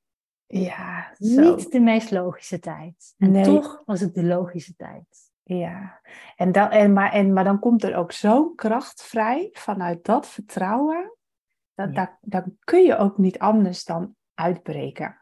Ja, 0.47 1.15
zo. 1.19 1.41
Niet 1.41 1.73
de 1.73 1.81
meest 1.81 2.11
logische 2.11 2.59
tijd. 2.59 3.15
En 3.19 3.31
nee. 3.31 3.45
toch 3.45 3.83
was 3.85 4.01
het 4.01 4.15
de 4.15 4.25
logische 4.25 4.75
tijd. 4.77 5.33
Ja, 5.43 6.01
en 6.37 6.53
dan, 6.53 6.71
en, 6.71 6.93
maar, 6.93 7.13
en, 7.13 7.33
maar 7.33 7.45
dan 7.45 7.59
komt 7.59 7.83
er 7.83 7.97
ook 7.97 8.13
zo'n 8.13 8.55
kracht 8.55 9.03
vrij 9.03 9.49
vanuit 9.53 10.05
dat 10.05 10.29
vertrouwen. 10.29 11.17
Dat, 11.75 11.89
ja. 11.89 11.95
daar, 11.95 12.19
dan 12.21 12.57
kun 12.65 12.83
je 12.83 12.97
ook 12.97 13.19
niet 13.19 13.39
anders 13.39 13.85
dan 13.85 14.15
uitbreken. 14.35 15.19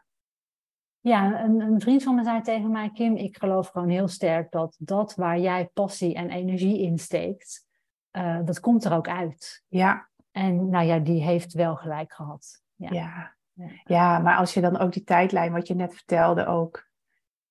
Ja, 0.99 1.43
een, 1.43 1.59
een, 1.59 1.81
vriend 1.81 2.03
van 2.03 2.15
me 2.15 2.23
zei 2.23 2.41
tegen 2.41 2.71
mij, 2.71 2.91
Kim, 2.91 3.15
ik 3.15 3.37
geloof 3.37 3.67
gewoon 3.67 3.89
heel 3.89 4.07
sterk 4.07 4.51
dat 4.51 4.75
dat 4.79 5.15
waar 5.15 5.39
jij 5.39 5.69
passie 5.73 6.15
en 6.15 6.29
energie 6.29 6.79
in 6.79 6.97
steekt, 6.97 7.65
uh, 8.11 8.39
dat 8.45 8.59
komt 8.59 8.85
er 8.85 8.93
ook 8.93 9.07
uit. 9.07 9.63
Ja. 9.67 10.09
En 10.31 10.69
nou 10.69 10.85
ja, 10.85 10.99
die 10.99 11.23
heeft 11.23 11.53
wel 11.53 11.75
gelijk 11.75 12.13
gehad. 12.13 12.63
Ja. 12.75 12.89
ja. 12.91 13.35
Ja. 13.53 13.69
ja, 13.83 14.19
maar 14.19 14.37
als 14.37 14.53
je 14.53 14.61
dan 14.61 14.77
ook 14.77 14.93
die 14.93 15.03
tijdlijn, 15.03 15.51
wat 15.51 15.67
je 15.67 15.75
net 15.75 15.93
vertelde 15.93 16.45
ook, 16.45 16.89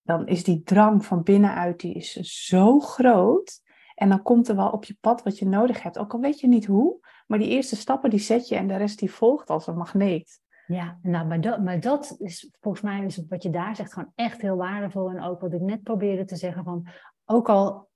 dan 0.03 0.27
is 0.27 0.45
die 0.45 0.63
drang 0.63 1.05
van 1.05 1.23
binnenuit, 1.23 1.81
die 1.81 1.95
is 1.95 2.13
zo 2.47 2.81
groot. 2.81 3.61
En 3.95 4.09
dan 4.09 4.23
komt 4.23 4.49
er 4.49 4.57
wel 4.57 4.71
op 4.71 4.85
je 4.85 4.97
pad 5.01 5.23
wat 5.23 5.39
je 5.39 5.47
nodig 5.47 5.83
hebt. 5.83 5.99
Ook 5.99 6.13
al 6.13 6.21
weet 6.21 6.41
je 6.41 6.49
niet 6.49 6.67
hoe, 6.67 7.07
maar 7.27 7.39
die 7.39 7.49
eerste 7.49 7.77
stappen 7.77 8.11
die 8.11 8.19
zet 8.19 8.49
je 8.49 8.57
en 8.57 8.67
de 8.67 8.77
rest 8.77 8.99
die 8.99 9.13
volgt 9.13 9.51
als 9.51 9.67
een 9.67 9.77
magneet. 9.77 10.41
Ja, 10.73 10.99
nou, 11.03 11.27
maar 11.27 11.41
dat, 11.41 11.63
maar 11.63 11.81
dat 11.81 12.17
is 12.19 12.51
volgens 12.61 12.83
mij 12.83 13.05
is 13.05 13.23
wat 13.29 13.43
je 13.43 13.51
daar 13.51 13.77
zegt 13.77 13.93
gewoon 13.93 14.13
echt 14.15 14.41
heel 14.41 14.57
waardevol. 14.57 15.11
En 15.11 15.23
ook 15.23 15.41
wat 15.41 15.53
ik 15.53 15.61
net 15.61 15.83
probeerde 15.83 16.25
te 16.25 16.37
zeggen 16.37 16.65
van, 16.65 16.87
ook 17.25 17.49
al 17.49 17.89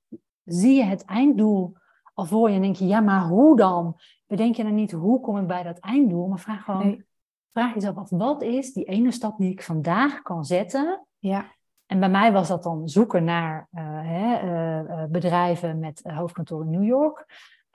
zie 0.44 0.76
je 0.76 0.84
het 0.84 1.04
einddoel 1.04 1.76
al 2.14 2.24
voor 2.24 2.48
je 2.48 2.56
en 2.56 2.62
denk 2.62 2.76
je, 2.76 2.86
ja, 2.86 3.00
maar 3.00 3.26
hoe 3.26 3.56
dan? 3.56 3.96
Bedenk 4.26 4.56
je 4.56 4.62
dan 4.62 4.74
niet, 4.74 4.92
hoe 4.92 5.20
kom 5.20 5.38
ik 5.38 5.46
bij 5.46 5.62
dat 5.62 5.78
einddoel? 5.78 6.28
Maar 6.28 6.38
vraag 6.38 6.64
gewoon, 6.64 6.86
nee. 6.86 7.06
vraag 7.52 7.74
jezelf 7.74 7.96
af, 7.96 8.10
wat 8.10 8.42
is 8.42 8.72
die 8.72 8.84
ene 8.84 9.10
stap 9.10 9.38
die 9.38 9.50
ik 9.50 9.62
vandaag 9.62 10.22
kan 10.22 10.44
zetten? 10.44 11.06
Ja. 11.18 11.54
En 11.86 12.00
bij 12.00 12.10
mij 12.10 12.32
was 12.32 12.48
dat 12.48 12.62
dan 12.62 12.88
zoeken 12.88 13.24
naar 13.24 13.68
uh, 13.72 13.82
hè, 14.02 14.42
uh, 14.44 15.04
bedrijven 15.08 15.78
met 15.78 16.00
hoofdkantoor 16.02 16.62
in 16.62 16.70
New 16.70 16.84
York. 16.84 17.26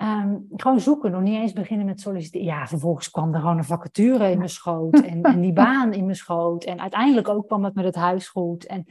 Um, 0.01 0.47
gewoon 0.55 0.79
zoeken, 0.79 1.11
nog 1.11 1.21
niet 1.21 1.41
eens 1.41 1.53
beginnen 1.53 1.85
met 1.85 2.01
solliciteren. 2.01 2.45
Ja, 2.45 2.67
vervolgens 2.67 3.09
kwam 3.09 3.33
er 3.33 3.39
gewoon 3.39 3.57
een 3.57 3.63
vacature 3.63 4.31
in 4.31 4.37
mijn 4.37 4.49
schoot 4.49 5.01
en, 5.01 5.21
en 5.21 5.41
die 5.41 5.53
baan 5.63 5.93
in 5.93 6.03
mijn 6.03 6.15
schoot. 6.15 6.63
En 6.63 6.81
uiteindelijk 6.81 7.27
ook 7.27 7.47
kwam 7.47 7.63
het 7.63 7.75
met 7.75 7.85
het 7.85 7.95
huis 7.95 8.27
goed. 8.27 8.65
En 8.65 8.85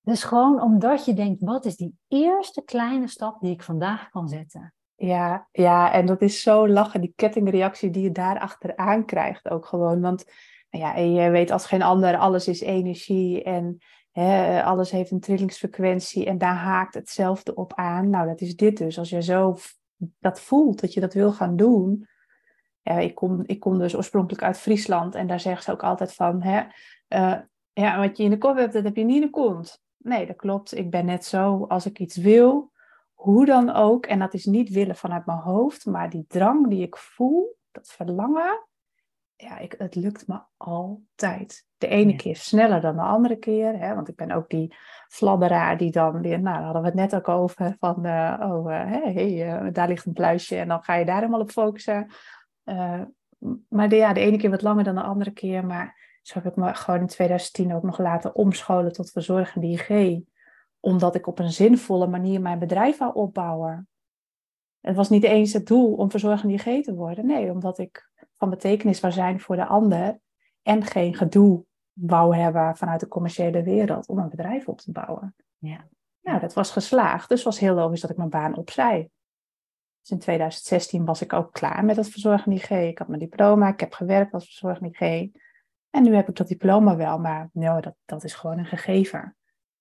dus 0.00 0.24
gewoon 0.24 0.62
omdat 0.62 1.04
je 1.04 1.14
denkt, 1.14 1.42
wat 1.42 1.64
is 1.64 1.76
die 1.76 1.94
eerste 2.08 2.62
kleine 2.64 3.08
stap 3.08 3.40
die 3.40 3.52
ik 3.52 3.62
vandaag 3.62 4.08
kan 4.08 4.28
zetten? 4.28 4.74
Ja, 4.94 5.48
ja, 5.52 5.92
en 5.92 6.06
dat 6.06 6.22
is 6.22 6.42
zo 6.42 6.68
lachen, 6.68 7.00
die 7.00 7.12
kettingreactie 7.16 7.90
die 7.90 8.02
je 8.02 8.12
daar 8.12 8.38
achteraan 8.38 9.04
krijgt 9.04 9.50
ook 9.50 9.66
gewoon. 9.66 10.00
Want 10.00 10.24
nou 10.70 10.84
ja, 10.84 10.96
je 10.96 11.30
weet 11.30 11.50
als 11.50 11.66
geen 11.66 11.82
ander, 11.82 12.16
alles 12.16 12.48
is 12.48 12.60
energie 12.60 13.42
en 13.42 13.78
hè, 14.10 14.62
alles 14.62 14.90
heeft 14.90 15.10
een 15.10 15.20
trillingsfrequentie 15.20 16.26
en 16.26 16.38
daar 16.38 16.56
haakt 16.56 16.94
hetzelfde 16.94 17.54
op 17.54 17.72
aan. 17.74 18.10
Nou, 18.10 18.26
dat 18.26 18.40
is 18.40 18.56
dit 18.56 18.76
dus. 18.76 18.98
Als 18.98 19.10
je 19.10 19.22
zo 19.22 19.56
dat 20.18 20.40
voelt, 20.40 20.80
dat 20.80 20.92
je 20.92 21.00
dat 21.00 21.14
wil 21.14 21.32
gaan 21.32 21.56
doen. 21.56 22.08
ik, 22.82 23.14
kom, 23.14 23.42
ik 23.46 23.60
kom 23.60 23.78
dus 23.78 23.96
oorspronkelijk 23.96 24.42
uit 24.42 24.58
Friesland 24.58 25.14
en 25.14 25.26
daar 25.26 25.40
zeggen 25.40 25.62
ze 25.62 25.72
ook 25.72 25.82
altijd 25.82 26.14
van, 26.14 26.42
hè, 26.42 26.62
uh, 27.08 27.38
ja, 27.72 27.98
wat 27.98 28.16
je 28.16 28.22
in 28.22 28.30
de 28.30 28.38
kop 28.38 28.56
hebt, 28.56 28.72
dat 28.72 28.84
heb 28.84 28.96
je 28.96 29.04
niet 29.04 29.14
in 29.14 29.20
de 29.20 29.30
kont. 29.30 29.82
Nee, 29.96 30.26
dat 30.26 30.36
klopt. 30.36 30.76
Ik 30.76 30.90
ben 30.90 31.06
net 31.06 31.24
zo 31.24 31.64
als 31.68 31.86
ik 31.86 31.98
iets 31.98 32.16
wil, 32.16 32.72
hoe 33.12 33.46
dan 33.46 33.70
ook. 33.70 34.06
En 34.06 34.18
dat 34.18 34.34
is 34.34 34.44
niet 34.44 34.70
willen 34.70 34.96
vanuit 34.96 35.26
mijn 35.26 35.38
hoofd, 35.38 35.86
maar 35.86 36.10
die 36.10 36.24
drang 36.28 36.68
die 36.68 36.82
ik 36.82 36.96
voel, 36.96 37.56
dat 37.70 37.88
verlangen, 37.88 38.67
ja, 39.40 39.58
ik, 39.58 39.74
het 39.78 39.94
lukt 39.94 40.26
me 40.26 40.40
altijd. 40.56 41.66
De 41.76 41.86
ene 41.86 42.16
keer 42.16 42.36
sneller 42.36 42.80
dan 42.80 42.96
de 42.96 43.02
andere 43.02 43.36
keer. 43.36 43.78
Hè, 43.78 43.94
want 43.94 44.08
ik 44.08 44.16
ben 44.16 44.30
ook 44.30 44.48
die 44.48 44.74
fladderaar 45.08 45.76
die 45.76 45.90
dan 45.90 46.20
weer, 46.22 46.40
nou, 46.40 46.56
daar 46.56 46.64
hadden 46.64 46.82
we 46.82 46.88
het 46.88 46.96
net 46.96 47.14
ook 47.14 47.28
over, 47.28 47.76
van, 47.78 48.06
uh, 48.06 48.36
oh, 48.40 48.70
uh, 48.70 48.84
hey, 48.92 49.62
uh, 49.64 49.72
daar 49.72 49.88
ligt 49.88 50.06
een 50.06 50.12
pluisje 50.12 50.56
en 50.56 50.68
dan 50.68 50.82
ga 50.82 50.94
je 50.94 51.04
daar 51.04 51.18
helemaal 51.18 51.40
op 51.40 51.50
focussen. 51.50 52.10
maar 53.68 53.88
de, 53.88 53.96
ja, 53.96 54.12
de 54.12 54.20
ene 54.20 54.36
keer 54.36 54.50
wat 54.50 54.62
langer 54.62 54.84
dan 54.84 54.94
de 54.94 55.02
andere 55.02 55.30
keer. 55.30 55.66
Maar 55.66 56.18
zo 56.22 56.40
heb 56.42 56.46
ik 56.46 56.56
me 56.56 56.74
gewoon 56.74 57.00
in 57.00 57.06
2010 57.06 57.74
ook 57.74 57.82
nog 57.82 57.98
laten 57.98 58.34
omscholen 58.34 58.92
tot 58.92 59.10
verzorgende 59.10 59.66
IG. 59.66 60.20
Omdat 60.80 61.14
ik 61.14 61.26
op 61.26 61.38
een 61.38 61.52
zinvolle 61.52 62.06
manier 62.06 62.40
mijn 62.40 62.58
bedrijf 62.58 62.98
wou 62.98 63.14
opbouwen. 63.14 63.88
Het 64.80 64.96
was 64.96 65.08
niet 65.08 65.24
eens 65.24 65.52
het 65.52 65.66
doel 65.66 65.94
om 65.94 66.10
verzorgende 66.10 66.54
IG 66.54 66.84
te 66.84 66.94
worden. 66.94 67.26
Nee, 67.26 67.50
omdat 67.50 67.78
ik 67.78 68.07
van 68.38 68.50
betekenis 68.50 69.00
wou 69.00 69.12
zijn 69.12 69.40
voor 69.40 69.56
de 69.56 69.66
ander. 69.66 70.18
En 70.62 70.84
geen 70.84 71.14
gedoe 71.14 71.64
wou 71.92 72.36
hebben 72.36 72.76
vanuit 72.76 73.00
de 73.00 73.08
commerciële 73.08 73.62
wereld 73.62 74.08
om 74.08 74.18
een 74.18 74.28
bedrijf 74.28 74.68
op 74.68 74.80
te 74.80 74.92
bouwen. 74.92 75.34
Ja. 75.58 75.88
Nou, 76.22 76.40
dat 76.40 76.54
was 76.54 76.70
geslaagd. 76.70 77.28
Dus 77.28 77.42
was 77.42 77.58
heel 77.58 77.74
logisch 77.74 78.00
dat 78.00 78.10
ik 78.10 78.16
mijn 78.16 78.28
baan 78.28 78.56
opzij. 78.56 79.10
Dus 80.00 80.10
in 80.10 80.18
2016 80.18 81.04
was 81.04 81.22
ik 81.22 81.32
ook 81.32 81.52
klaar 81.52 81.84
met 81.84 81.96
het 81.96 82.08
verzorgende 82.08 82.56
IG. 82.56 82.70
Ik 82.70 82.98
had 82.98 83.08
mijn 83.08 83.20
diploma, 83.20 83.68
ik 83.68 83.80
heb 83.80 83.92
gewerkt 83.92 84.32
als 84.32 84.44
verzorgende 84.44 84.88
IG. 84.88 85.30
En 85.90 86.02
nu 86.02 86.14
heb 86.14 86.28
ik 86.28 86.36
dat 86.36 86.48
diploma 86.48 86.96
wel, 86.96 87.18
maar 87.18 87.48
nou, 87.52 87.80
dat, 87.80 87.94
dat 88.04 88.24
is 88.24 88.34
gewoon 88.34 88.58
een 88.58 88.66
gegeven. 88.66 89.36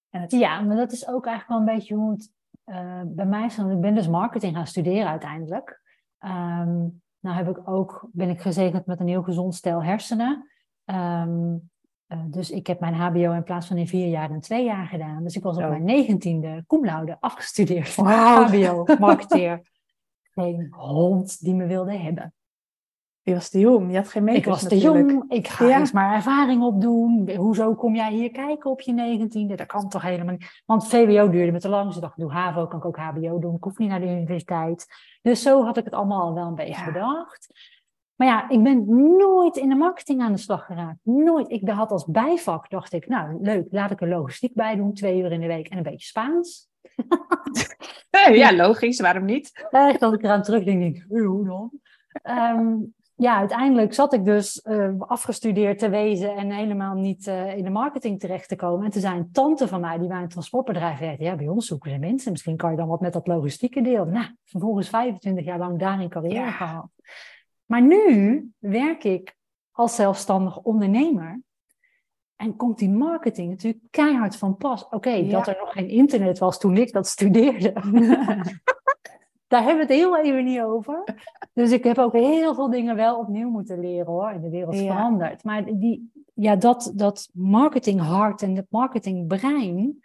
En 0.10 0.22
het... 0.22 0.32
Ja, 0.32 0.62
maar 0.62 0.76
dat 0.76 0.92
is 0.92 1.08
ook 1.08 1.26
eigenlijk 1.26 1.48
wel 1.48 1.58
een 1.58 1.78
beetje 1.78 1.96
hoe 1.96 2.12
het 2.12 2.32
uh, 2.66 3.02
bij 3.06 3.26
mij 3.26 3.46
is. 3.46 3.58
Ik 3.58 3.82
ben 3.82 3.96
dus 3.96 4.08
marketing 4.08 4.56
gaan 4.56 4.68
studeren 4.68 5.08
uiteindelijk. 5.08 5.82
Um, 6.20 7.02
nou 7.28 7.46
heb 7.46 7.58
ik 7.58 7.70
ook, 7.70 8.08
ben 8.12 8.30
ik 8.30 8.42
gezegend 8.42 8.86
met 8.86 9.00
een 9.00 9.08
heel 9.08 9.24
gezond 9.24 9.56
stel 9.56 9.84
hersenen. 9.84 10.50
Um, 10.86 11.70
uh, 12.08 12.20
dus 12.28 12.52
ik 12.52 12.68
heb 12.68 12.80
mijn 12.80 12.94
HBO 12.94 13.32
in 13.32 13.44
plaats 13.44 13.68
van 13.68 13.78
in 13.78 13.88
vier 13.88 14.08
jaar 14.08 14.32
in 14.32 14.42
twee 14.42 14.66
jaar 14.66 14.88
gedaan. 14.88 15.24
Dus 15.24 15.36
ik 15.36 15.44
was 15.44 15.58
op 15.58 15.70
mijn 15.70 15.84
negentiende 15.84 16.64
cum 16.68 16.86
laude 16.86 17.18
afgestudeerd. 17.20 17.96
Wow. 17.96 18.48
HBO, 18.48 18.96
marketeer. 19.00 19.62
Geen 20.36 20.68
hond 20.70 21.44
die 21.44 21.54
me 21.54 21.66
wilde 21.66 21.98
hebben. 21.98 22.34
Je 23.28 23.34
was 23.34 23.50
te 23.50 23.60
jong, 23.60 23.92
je 23.92 23.98
had 23.98 24.10
geen 24.10 24.24
makers 24.24 24.46
Ik 24.46 24.52
was 24.52 24.64
te 24.64 24.78
jong, 24.78 25.24
ik 25.28 25.48
ga 25.48 25.66
ja. 25.66 25.80
eens 25.80 25.92
maar 25.92 26.16
ervaring 26.16 26.64
opdoen. 26.64 27.32
Hoezo 27.36 27.76
kom 27.76 27.96
jij 27.96 28.12
hier 28.12 28.32
kijken 28.32 28.72
op 28.72 28.82
je 28.82 28.94
negentiende? 28.94 29.56
Dat 29.56 29.68
kan 29.68 29.90
toch 29.90 30.02
helemaal 30.02 30.34
niet. 30.34 30.62
Want 30.66 30.88
VWO 30.88 31.30
duurde 31.30 31.52
me 31.52 31.60
te 31.60 31.70
lang, 31.70 31.96
ik 31.96 32.02
dacht, 32.02 32.18
doe 32.18 32.32
HAVO, 32.32 32.68
kan 32.68 32.80
ik 32.80 32.86
ook 32.86 32.98
HBO 32.98 33.40
doen. 33.40 33.56
Ik 33.56 33.64
hoef 33.64 33.78
niet 33.78 33.90
naar 33.90 34.00
de 34.00 34.06
universiteit. 34.06 34.88
Dus 35.22 35.42
zo 35.42 35.64
had 35.64 35.78
ik 35.78 35.84
het 35.84 35.94
allemaal 35.94 36.22
al 36.22 36.34
wel 36.34 36.48
een 36.48 36.56
beetje 36.56 36.86
ja. 36.86 36.92
bedacht. 36.92 37.48
Maar 38.16 38.28
ja, 38.28 38.50
ik 38.50 38.64
ben 38.64 38.86
nooit 39.18 39.58
in 39.58 39.70
de 39.70 39.76
marketing 39.76 40.22
aan 40.22 40.32
de 40.32 40.38
slag 40.38 40.66
geraakt. 40.66 41.00
Nooit. 41.04 41.50
Ik 41.50 41.70
had 41.70 41.92
als 41.92 42.06
bijvak, 42.06 42.70
dacht 42.70 42.94
ik, 42.94 43.08
nou 43.08 43.38
leuk, 43.42 43.68
laat 43.70 43.92
ik 43.92 44.02
er 44.02 44.08
logistiek 44.10 44.54
bij 44.54 44.76
doen. 44.76 44.94
Twee 44.94 45.22
uur 45.22 45.32
in 45.32 45.42
de 45.42 45.48
week 45.48 45.68
en 45.68 45.78
een 45.78 45.84
beetje 45.84 46.08
Spaans. 46.08 46.68
ja, 48.32 48.56
logisch, 48.56 49.00
waarom 49.00 49.26
niet? 49.26 49.68
Echt, 49.70 50.02
als 50.02 50.14
ik 50.14 50.24
eraan 50.24 50.44
terugdenk, 50.44 50.80
denk 50.80 50.96
ik, 50.96 51.06
hoe 51.08 51.46
dan? 51.46 51.72
Um, 52.24 52.96
ja, 53.20 53.38
uiteindelijk 53.38 53.94
zat 53.94 54.14
ik 54.14 54.26
dus 54.26 54.62
uh, 54.64 54.94
afgestudeerd 55.00 55.80
te 55.80 55.90
wezen 55.90 56.36
en 56.36 56.52
helemaal 56.52 56.96
niet 56.96 57.28
uh, 57.28 57.58
in 57.58 57.64
de 57.64 57.70
marketing 57.70 58.20
terecht 58.20 58.50
te 58.50 58.56
komen. 58.56 58.86
En 58.86 58.92
toen 58.92 59.02
zei 59.02 59.18
een 59.18 59.32
tante 59.32 59.68
van 59.68 59.82
mij, 59.82 59.98
die 59.98 60.08
bij 60.08 60.22
een 60.22 60.28
transportbedrijf 60.28 61.00
werkte, 61.00 61.24
ja, 61.24 61.36
bij 61.36 61.48
ons 61.48 61.68
zoeken 61.68 61.92
ze 61.92 61.98
mensen. 61.98 62.32
Misschien 62.32 62.58
kan 62.58 62.72
je 62.72 62.78
dan 62.78 62.88
wat 62.88 63.02
met 63.02 63.14
dat 63.14 63.28
logistieke 63.28 63.82
deel. 63.82 64.06
Nou, 64.06 64.26
vervolgens 64.44 64.90
25 64.90 65.46
jaar 65.46 65.58
lang 65.58 65.80
daarin 65.80 66.10
carrière 66.10 66.36
ja. 66.36 66.52
gehad. 66.52 66.90
Maar 67.66 67.82
nu 67.82 68.52
werk 68.60 69.04
ik 69.04 69.36
als 69.72 69.96
zelfstandig 69.96 70.58
ondernemer. 70.58 71.42
En 72.36 72.56
komt 72.56 72.78
die 72.78 72.90
marketing 72.90 73.50
natuurlijk 73.50 73.84
keihard 73.90 74.36
van 74.36 74.58
pas. 74.58 74.86
Oké, 74.86 74.96
okay, 74.96 75.24
ja. 75.24 75.32
dat 75.32 75.48
er 75.48 75.58
nog 75.60 75.72
geen 75.72 75.90
internet 75.90 76.40
was 76.40 76.60
toen 76.60 76.78
ik 76.78 76.92
dat 76.92 77.08
studeerde. 77.08 77.74
Daar 79.48 79.64
hebben 79.64 79.88
we 79.88 79.94
het 79.94 80.02
heel 80.02 80.18
even 80.18 80.46
niet 80.46 80.62
over. 80.62 81.04
Dus 81.54 81.72
ik 81.72 81.84
heb 81.84 81.98
ook 81.98 82.14
heel 82.14 82.56
veel 82.56 82.70
dingen 82.70 82.96
wel 82.96 83.18
opnieuw 83.18 83.50
moeten 83.50 83.80
leren 83.80 84.06
hoor. 84.06 84.30
En 84.30 84.42
de 84.42 84.50
wereld 84.50 84.74
is 84.74 84.82
ja. 84.82 84.96
veranderd. 84.96 85.44
Maar 85.44 85.66
die, 85.66 86.12
ja, 86.34 86.56
dat, 86.56 86.92
dat 86.96 87.30
marketinghart 87.34 88.42
en 88.42 88.56
het 88.56 88.66
marketingbrein. 88.70 90.00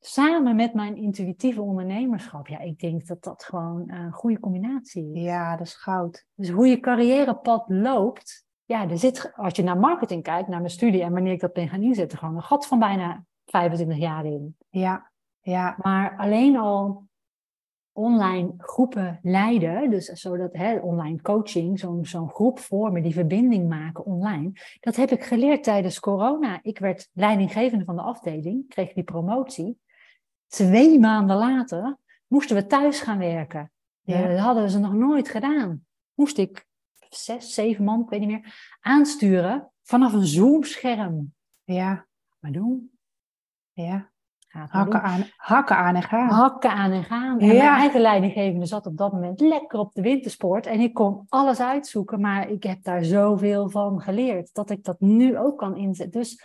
Samen 0.00 0.56
met 0.56 0.74
mijn 0.74 0.96
intuïtieve 0.96 1.62
ondernemerschap. 1.62 2.46
Ja, 2.46 2.58
ik 2.58 2.78
denk 2.78 3.06
dat 3.06 3.22
dat 3.22 3.44
gewoon 3.44 3.90
een 3.90 4.12
goede 4.12 4.40
combinatie 4.40 5.12
is. 5.12 5.22
Ja, 5.22 5.56
dat 5.56 5.66
is 5.66 5.74
goud. 5.74 6.26
Dus 6.34 6.48
hoe 6.48 6.66
je 6.66 6.80
carrièrepad 6.80 7.64
loopt. 7.66 8.46
Ja, 8.64 8.88
er 8.88 8.98
zit, 8.98 9.32
als 9.34 9.56
je 9.56 9.62
naar 9.62 9.78
marketing 9.78 10.22
kijkt, 10.22 10.48
naar 10.48 10.60
mijn 10.60 10.70
studie 10.70 11.02
en 11.02 11.12
wanneer 11.12 11.32
ik 11.32 11.40
dat 11.40 11.52
ben 11.52 11.68
gaan 11.68 11.82
inzetten, 11.82 12.18
gewoon 12.18 12.36
een 12.36 12.42
gat 12.42 12.66
van 12.66 12.78
bijna 12.78 13.24
25 13.44 13.96
jaar 13.96 14.24
in. 14.24 14.56
Ja, 14.68 15.10
ja. 15.40 15.74
Maar 15.78 16.16
alleen 16.16 16.56
al 16.56 17.07
online 17.98 18.54
groepen 18.56 19.18
leiden, 19.22 19.90
dus 19.90 20.06
zodat 20.06 20.52
hè, 20.52 20.78
online 20.78 21.20
coaching, 21.22 21.78
zo'n 21.78 22.04
zo'n 22.04 22.28
groep 22.28 22.58
vormen, 22.58 23.02
die 23.02 23.12
verbinding 23.12 23.68
maken 23.68 24.04
online, 24.04 24.52
dat 24.80 24.96
heb 24.96 25.10
ik 25.10 25.24
geleerd 25.24 25.64
tijdens 25.64 26.00
corona. 26.00 26.58
Ik 26.62 26.78
werd 26.78 27.10
leidinggevende 27.12 27.84
van 27.84 27.96
de 27.96 28.02
afdeling, 28.02 28.68
kreeg 28.68 28.92
die 28.92 29.04
promotie. 29.04 29.78
Twee 30.46 30.98
maanden 30.98 31.36
later 31.36 31.96
moesten 32.26 32.56
we 32.56 32.66
thuis 32.66 33.00
gaan 33.00 33.18
werken. 33.18 33.72
Ja. 34.00 34.28
Dat 34.28 34.38
hadden 34.38 34.70
ze 34.70 34.78
nog 34.78 34.92
nooit 34.92 35.28
gedaan. 35.28 35.86
Moest 36.14 36.38
ik 36.38 36.66
zes, 37.08 37.54
zeven 37.54 37.84
man, 37.84 38.00
ik 38.00 38.08
weet 38.08 38.20
niet 38.20 38.28
meer, 38.28 38.76
aansturen 38.80 39.70
vanaf 39.82 40.12
een 40.12 40.26
Zoom-scherm. 40.26 41.34
Ja. 41.64 42.06
Maar 42.38 42.52
doen. 42.52 42.90
Ja. 43.72 44.10
Hakken 44.66 45.02
aan, 45.02 45.24
hakken 45.36 45.76
aan 45.76 45.94
en 45.94 46.02
gaan. 46.02 46.28
Hakken 46.28 46.70
aan 46.70 46.90
en 46.90 47.04
gaan. 47.04 47.38
En 47.38 47.46
ja. 47.46 47.52
mijn 47.52 47.80
eigen 47.80 48.00
leidinggevende 48.00 48.66
zat 48.66 48.86
op 48.86 48.96
dat 48.96 49.12
moment 49.12 49.40
lekker 49.40 49.78
op 49.78 49.94
de 49.94 50.02
wintersport. 50.02 50.66
En 50.66 50.80
ik 50.80 50.94
kon 50.94 51.24
alles 51.28 51.60
uitzoeken, 51.60 52.20
maar 52.20 52.48
ik 52.48 52.62
heb 52.62 52.82
daar 52.82 53.04
zoveel 53.04 53.70
van 53.70 54.00
geleerd. 54.00 54.54
Dat 54.54 54.70
ik 54.70 54.84
dat 54.84 55.00
nu 55.00 55.38
ook 55.38 55.58
kan 55.58 55.76
inzetten. 55.76 56.20
Dus 56.20 56.42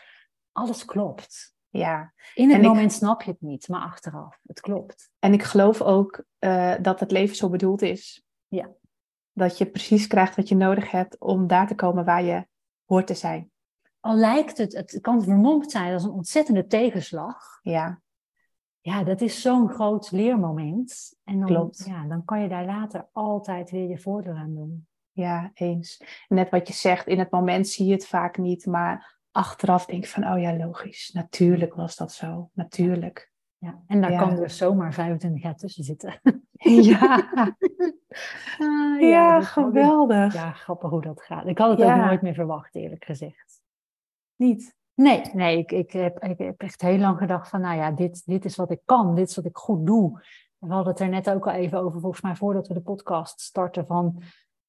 alles 0.51 0.85
klopt. 0.85 1.55
Ja. 1.69 2.13
In 2.33 2.49
het 2.49 2.61
en 2.61 2.67
moment 2.67 2.91
ik, 2.91 2.97
snap 2.97 3.21
je 3.21 3.31
het 3.31 3.41
niet, 3.41 3.67
maar 3.67 3.81
achteraf. 3.81 4.39
Het 4.45 4.59
klopt. 4.59 5.11
En 5.19 5.33
ik 5.33 5.43
geloof 5.43 5.81
ook 5.81 6.23
uh, 6.39 6.73
dat 6.81 6.99
het 6.99 7.11
leven 7.11 7.35
zo 7.35 7.49
bedoeld 7.49 7.81
is. 7.81 8.23
Ja. 8.47 8.69
Dat 9.31 9.57
je 9.57 9.65
precies 9.65 10.07
krijgt 10.07 10.35
wat 10.35 10.49
je 10.49 10.55
nodig 10.55 10.91
hebt 10.91 11.19
om 11.19 11.47
daar 11.47 11.67
te 11.67 11.75
komen 11.75 12.05
waar 12.05 12.23
je 12.23 12.47
hoort 12.85 13.07
te 13.07 13.13
zijn 13.13 13.51
al 14.03 14.15
lijkt 14.15 14.57
het, 14.57 14.73
het 14.73 14.97
kan 15.01 15.23
vermomd 15.23 15.71
zijn 15.71 15.93
als 15.93 16.03
een 16.03 16.11
ontzettende 16.11 16.67
tegenslag. 16.67 17.59
Ja. 17.61 18.01
Ja, 18.83 19.03
dat 19.03 19.21
is 19.21 19.41
zo'n 19.41 19.69
groot 19.69 20.11
leermoment. 20.11 21.19
En 21.23 21.39
dan, 21.39 21.47
Klopt. 21.47 21.83
Ja, 21.87 22.07
dan 22.07 22.25
kan 22.25 22.41
je 22.41 22.49
daar 22.49 22.65
later 22.65 23.07
altijd 23.11 23.71
weer 23.71 23.89
je 23.89 23.97
voordeel 23.97 24.33
aan 24.33 24.55
doen. 24.55 24.87
Ja, 25.11 25.51
eens. 25.53 26.03
Net 26.27 26.49
wat 26.49 26.67
je 26.67 26.73
zegt, 26.73 27.07
in 27.07 27.19
het 27.19 27.31
moment 27.31 27.67
zie 27.67 27.85
je 27.85 27.91
het 27.91 28.07
vaak 28.07 28.37
niet, 28.37 28.65
maar 28.65 29.19
achteraf 29.31 29.85
denk 29.85 30.03
ik 30.03 30.09
van, 30.09 30.27
oh 30.27 30.41
ja, 30.41 30.55
logisch. 30.55 31.11
Natuurlijk 31.13 31.73
was 31.73 31.95
dat 31.95 32.11
zo. 32.11 32.49
Natuurlijk. 32.53 33.31
Ja, 33.57 33.83
en 33.87 34.01
daar 34.01 34.11
ja. 34.11 34.19
kan 34.19 34.35
dus 34.35 34.57
zomaar 34.57 34.93
25 34.93 35.43
jaar 35.43 35.55
tussen 35.55 35.83
zitten. 35.83 36.19
ja. 36.91 37.27
Uh, 38.59 38.99
ja, 38.99 39.07
ja 39.07 39.41
geweldig. 39.41 40.33
Ja, 40.33 40.51
grappig 40.51 40.89
hoe 40.89 41.01
dat 41.01 41.21
gaat. 41.21 41.47
Ik 41.47 41.57
had 41.57 41.77
het 41.77 41.87
ook 41.87 41.95
nooit 41.95 42.21
meer 42.21 42.33
verwacht, 42.33 42.75
eerlijk 42.75 43.05
gezegd. 43.05 43.61
Niet? 44.35 44.75
Nee, 44.95 45.21
nee 45.33 45.57
ik, 45.57 45.71
ik, 45.71 45.91
heb, 45.91 46.23
ik 46.23 46.37
heb 46.37 46.61
echt 46.61 46.81
heel 46.81 46.97
lang 46.97 47.17
gedacht 47.17 47.49
van, 47.49 47.61
nou 47.61 47.77
ja, 47.77 47.91
dit, 47.91 48.25
dit 48.25 48.45
is 48.45 48.55
wat 48.55 48.71
ik 48.71 48.81
kan, 48.85 49.15
dit 49.15 49.29
is 49.29 49.35
wat 49.35 49.45
ik 49.45 49.57
goed 49.57 49.85
doe. 49.85 50.21
We 50.57 50.73
hadden 50.73 50.91
het 50.93 51.01
er 51.01 51.09
net 51.09 51.29
ook 51.29 51.47
al 51.47 51.53
even 51.53 51.79
over, 51.79 51.99
volgens 51.99 52.21
mij 52.21 52.35
voordat 52.35 52.67
we 52.67 52.73
de 52.73 52.81
podcast 52.81 53.41
starten, 53.41 53.85
van 53.85 54.21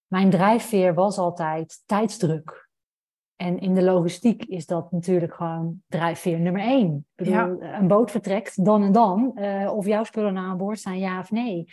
mijn 0.07 0.31
drijfveer 0.31 0.95
was 0.95 1.19
altijd 1.19 1.83
tijdsdruk. 1.87 2.69
En 3.37 3.59
in 3.59 3.75
de 3.75 3.83
logistiek 3.83 4.45
is 4.45 4.67
dat 4.67 4.93
natuurlijk 4.93 5.35
gewoon 5.35 5.83
drijfveer 5.87 6.41
nummer 6.41 6.63
één. 6.63 6.95
Ik 6.97 7.25
bedoel, 7.25 7.35
ja. 7.35 7.79
een 7.79 7.89
boot 7.89 8.11
vertrekt 8.11 8.65
dan 8.65 8.83
en 8.83 8.93
dan, 8.93 9.33
uh, 9.35 9.73
of 9.77 9.87
jouw 9.87 10.05
spullen 10.05 10.37
aan 10.37 10.57
boord 10.57 10.81
zijn, 10.81 10.99
ja 10.99 11.19
of 11.19 11.31
nee. 11.31 11.67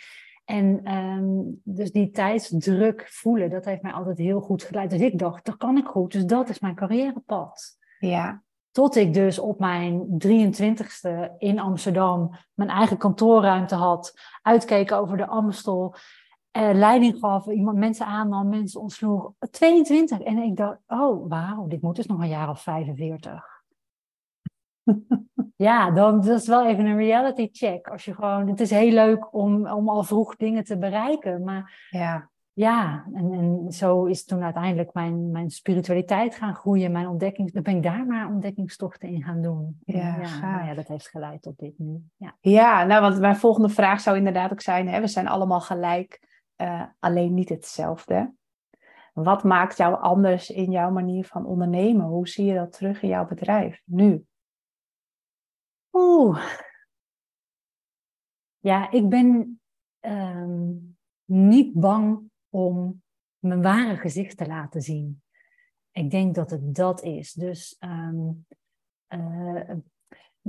En 0.44 0.94
um, 0.94 1.60
dus 1.64 1.92
die 1.92 2.10
tijdsdruk 2.10 3.06
voelen, 3.10 3.50
dat 3.50 3.64
heeft 3.64 3.82
mij 3.82 3.92
altijd 3.92 4.18
heel 4.18 4.40
goed 4.40 4.62
geleid. 4.62 4.90
Dus 4.90 5.00
ik 5.00 5.18
dacht, 5.18 5.44
dat 5.44 5.56
kan 5.56 5.76
ik 5.76 5.86
goed, 5.86 6.12
dus 6.12 6.24
dat 6.24 6.48
is 6.48 6.60
mijn 6.60 6.74
carrièrepad. 6.74 7.80
Ja. 8.08 8.42
Tot 8.70 8.96
ik 8.96 9.14
dus 9.14 9.38
op 9.38 9.58
mijn 9.58 10.06
23ste 10.26 11.36
in 11.38 11.58
Amsterdam 11.58 12.34
mijn 12.54 12.70
eigen 12.70 12.96
kantoorruimte 12.96 13.74
had, 13.74 14.14
uitkeek 14.42 14.92
over 14.92 15.16
de 15.16 15.26
Amstel 15.26 15.94
uh, 16.56 16.70
leiding 16.72 17.18
gaf, 17.18 17.46
iemand 17.46 17.78
mensen 17.78 18.06
aannam, 18.06 18.48
mensen 18.48 18.80
ontsloeg. 18.80 19.32
22. 19.50 20.20
En 20.20 20.38
ik 20.38 20.56
dacht, 20.56 20.78
oh 20.86 21.28
wauw, 21.28 21.66
dit 21.66 21.82
moet 21.82 21.96
dus 21.96 22.06
nog 22.06 22.20
een 22.20 22.28
jaar 22.28 22.48
of 22.48 22.62
45. 22.62 23.44
ja, 25.56 25.90
dan 25.90 26.20
dat 26.20 26.40
is 26.40 26.46
wel 26.46 26.66
even 26.66 26.86
een 26.86 26.96
reality 26.96 27.48
check. 27.52 27.88
Als 27.88 28.04
je 28.04 28.14
gewoon, 28.14 28.48
het 28.48 28.60
is 28.60 28.70
heel 28.70 28.92
leuk 28.92 29.34
om, 29.34 29.66
om 29.66 29.88
al 29.88 30.02
vroeg 30.02 30.36
dingen 30.36 30.64
te 30.64 30.78
bereiken. 30.78 31.44
Maar 31.44 31.88
ja, 31.90 32.30
ja 32.52 33.06
en, 33.14 33.32
en 33.32 33.72
zo 33.72 34.04
is 34.04 34.24
toen 34.24 34.42
uiteindelijk 34.42 34.92
mijn, 34.92 35.30
mijn 35.30 35.50
spiritualiteit 35.50 36.34
gaan 36.34 36.54
groeien. 36.54 36.92
Mijn 36.92 37.06
ontdekkings, 37.06 37.52
dan 37.52 37.62
ben 37.62 37.76
ik 37.76 37.82
daar 37.82 38.06
maar 38.06 38.28
ontdekkingstochten 38.28 39.08
in 39.08 39.22
gaan 39.22 39.42
doen. 39.42 39.80
Ja, 39.84 40.16
ja, 40.20 40.40
nou 40.40 40.66
ja, 40.66 40.74
dat 40.74 40.88
heeft 40.88 41.08
geleid 41.08 41.42
tot 41.42 41.58
dit 41.58 41.78
nu. 41.78 42.02
Ja. 42.16 42.36
ja, 42.40 42.84
nou, 42.84 43.00
want 43.00 43.20
mijn 43.20 43.36
volgende 43.36 43.68
vraag 43.68 44.00
zou 44.00 44.16
inderdaad 44.16 44.52
ook 44.52 44.60
zijn: 44.60 44.88
hè, 44.88 45.00
we 45.00 45.06
zijn 45.06 45.28
allemaal 45.28 45.60
gelijk, 45.60 46.28
uh, 46.56 46.84
alleen 46.98 47.34
niet 47.34 47.48
hetzelfde. 47.48 48.32
Wat 49.12 49.44
maakt 49.44 49.76
jou 49.76 50.00
anders 50.00 50.50
in 50.50 50.70
jouw 50.70 50.90
manier 50.90 51.24
van 51.24 51.46
ondernemen? 51.46 52.06
Hoe 52.06 52.28
zie 52.28 52.44
je 52.44 52.54
dat 52.54 52.72
terug 52.72 53.02
in 53.02 53.08
jouw 53.08 53.26
bedrijf 53.26 53.82
nu? 53.84 54.24
Oeh. 55.92 56.42
Ja, 58.58 58.90
ik 58.90 59.08
ben 59.08 59.60
um, 60.00 60.96
niet 61.24 61.74
bang 61.74 62.30
om 62.52 63.02
mijn 63.38 63.62
ware 63.62 63.96
gezicht 63.96 64.36
te 64.36 64.46
laten 64.46 64.80
zien. 64.80 65.22
Ik 65.90 66.10
denk 66.10 66.34
dat 66.34 66.50
het 66.50 66.74
dat 66.74 67.02
is. 67.02 67.32
Dus 67.32 67.76
um, 67.80 68.46
uh, 69.08 69.70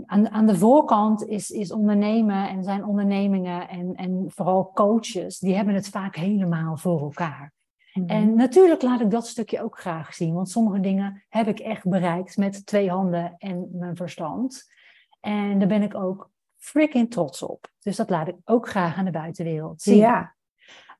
aan, 0.05 0.29
aan 0.29 0.45
de 0.45 0.57
voorkant 0.57 1.25
is, 1.27 1.51
is 1.51 1.71
ondernemen 1.71 2.49
en 2.49 2.63
zijn 2.63 2.85
ondernemingen 2.85 3.69
en, 3.69 3.95
en 3.95 4.25
vooral 4.27 4.71
coaches, 4.73 5.39
die 5.39 5.55
hebben 5.55 5.73
het 5.73 5.89
vaak 5.89 6.15
helemaal 6.15 6.77
voor 6.77 6.99
elkaar. 6.99 7.53
Mm 7.93 8.01
-hmm. 8.01 8.09
En 8.09 8.35
natuurlijk 8.35 8.81
laat 8.81 9.01
ik 9.01 9.11
dat 9.11 9.27
stukje 9.27 9.61
ook 9.61 9.79
graag 9.79 10.13
zien, 10.13 10.33
want 10.33 10.49
sommige 10.49 10.79
dingen 10.79 11.23
heb 11.29 11.47
ik 11.47 11.59
echt 11.59 11.89
bereikt 11.89 12.37
met 12.37 12.65
twee 12.65 12.89
handen 12.89 13.35
en 13.37 13.69
mijn 13.71 13.95
verstand. 13.95 14.71
En 15.19 15.59
daar 15.59 15.67
ben 15.67 15.81
ik 15.81 15.95
ook 15.95 16.31
freaking 16.57 17.11
trots 17.11 17.43
op. 17.43 17.71
Dus 17.79 17.95
dat 17.95 18.09
laat 18.09 18.27
ik 18.27 18.35
ook 18.45 18.69
graag 18.69 18.97
aan 18.97 19.05
de 19.05 19.11
buitenwereld 19.11 19.81
zien. 19.81 19.97
Ja. 19.97 20.35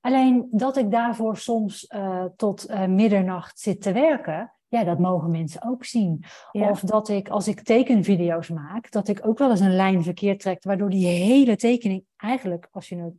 Alleen 0.04 0.48
dat 0.52 0.78
ik 0.78 0.92
daarvoor 0.92 1.38
soms 1.38 1.90
uh, 1.90 2.26
tot 2.36 2.70
uh, 2.70 2.86
middernacht 2.86 3.60
zit 3.60 3.82
te 3.82 3.92
werken, 3.92 4.54
ja, 4.68 4.84
dat 4.84 5.00
mogen 5.00 5.32
mensen 5.32 5.64
ook 5.64 5.86
zien. 5.86 6.24
Ja. 6.52 6.70
Of 6.70 6.80
dat 6.80 7.10
ik, 7.10 7.30
als 7.30 7.48
ik 7.48 7.62
tekenvideo's 7.62 8.50
maak, 8.50 8.92
dat 8.92 9.08
ik 9.08 9.28
ook 9.28 9.38
wel 9.38 9.50
eens 9.50 9.60
een 9.60 9.76
lijn 9.76 10.04
verkeerd 10.04 10.40
trek, 10.40 10.64
waardoor 10.64 10.90
die 10.90 11.08
hele 11.08 11.56
tekening 11.56 12.04
eigenlijk, 12.18 12.68
als 12.72 12.90
je 12.90 12.96
er 12.96 13.14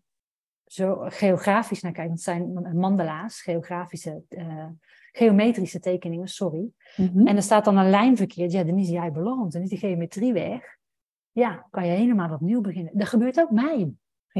zo 0.66 0.97
geografisch 0.99 1.83
naar 1.83 1.92
kijkt, 1.92 2.11
het 2.11 2.23
zijn 2.23 2.77
mandala's, 2.79 3.40
geografische, 3.40 4.23
uh, 4.29 4.66
geometrische 5.12 5.81
tekeningen, 5.81 6.29
sorry. 6.29 6.68
Mm 6.97 7.11
-hmm. 7.12 7.27
En 7.27 7.37
er 7.37 7.42
staat 7.42 7.64
dan 7.64 7.77
een 7.77 7.90
lijn 7.90 8.16
verkeerd, 8.16 8.53
ja, 8.53 8.64
dan 8.64 8.79
is 8.79 8.88
jij 8.88 9.12
beland, 9.12 9.53
dan 9.53 9.62
is 9.62 9.68
die 9.68 9.79
geometrie 9.79 10.33
weg 10.33 10.75
ja, 11.35 11.66
kan 11.70 11.87
je 11.87 11.92
helemaal 11.92 12.33
opnieuw 12.33 12.61
beginnen. 12.61 12.99
Dat 12.99 13.09
gebeurt 13.09 13.40
ook 13.40 13.51
mij. 13.51 13.92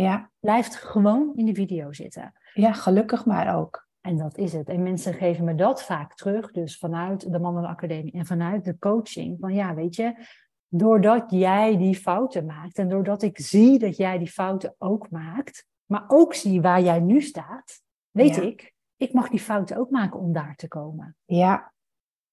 Ja. 0.02 0.30
Blijft 0.40 0.74
gewoon 0.74 1.33
in 1.35 1.46
de 1.46 1.54
video 1.54 1.92
zitten. 1.92 2.33
Ja, 2.52 2.72
gelukkig 2.72 3.26
maar 3.26 3.57
ook. 3.57 3.88
En 4.00 4.16
dat 4.16 4.38
is 4.38 4.52
het. 4.52 4.68
En 4.68 4.83
mensen 4.83 5.14
geven 5.14 5.44
me 5.44 5.54
dat 5.54 5.83
vaak 5.83 6.14
terug, 6.14 6.50
dus 6.50 6.78
vanuit 6.78 7.33
de 7.33 7.38
Academie 7.38 8.12
en 8.12 8.26
vanuit 8.26 8.64
de 8.64 8.78
coaching. 8.78 9.37
Van 9.40 9.54
ja, 9.54 9.74
weet 9.74 9.96
je, 9.96 10.26
doordat 10.68 11.30
jij 11.30 11.76
die 11.76 11.96
fouten 11.96 12.46
maakt 12.46 12.78
en 12.78 12.88
doordat 12.88 13.22
ik 13.22 13.38
zie 13.38 13.78
dat 13.78 13.96
jij 13.96 14.18
die 14.18 14.30
fouten 14.30 14.74
ook 14.78 15.11
maakt, 15.11 15.66
maar 15.85 16.04
ook 16.09 16.35
zie 16.35 16.61
waar 16.61 16.83
jij 16.83 17.00
nu 17.00 17.20
staat, 17.20 17.83
weet 18.11 18.35
ja. 18.35 18.42
ik, 18.42 18.74
ik 18.96 19.12
mag 19.12 19.28
die 19.28 19.40
fouten 19.40 19.76
ook 19.76 19.90
maken 19.90 20.20
om 20.20 20.33
daar 20.33 20.54
te 20.54 20.68
komen. 20.68 21.16
Ja. 21.24 21.72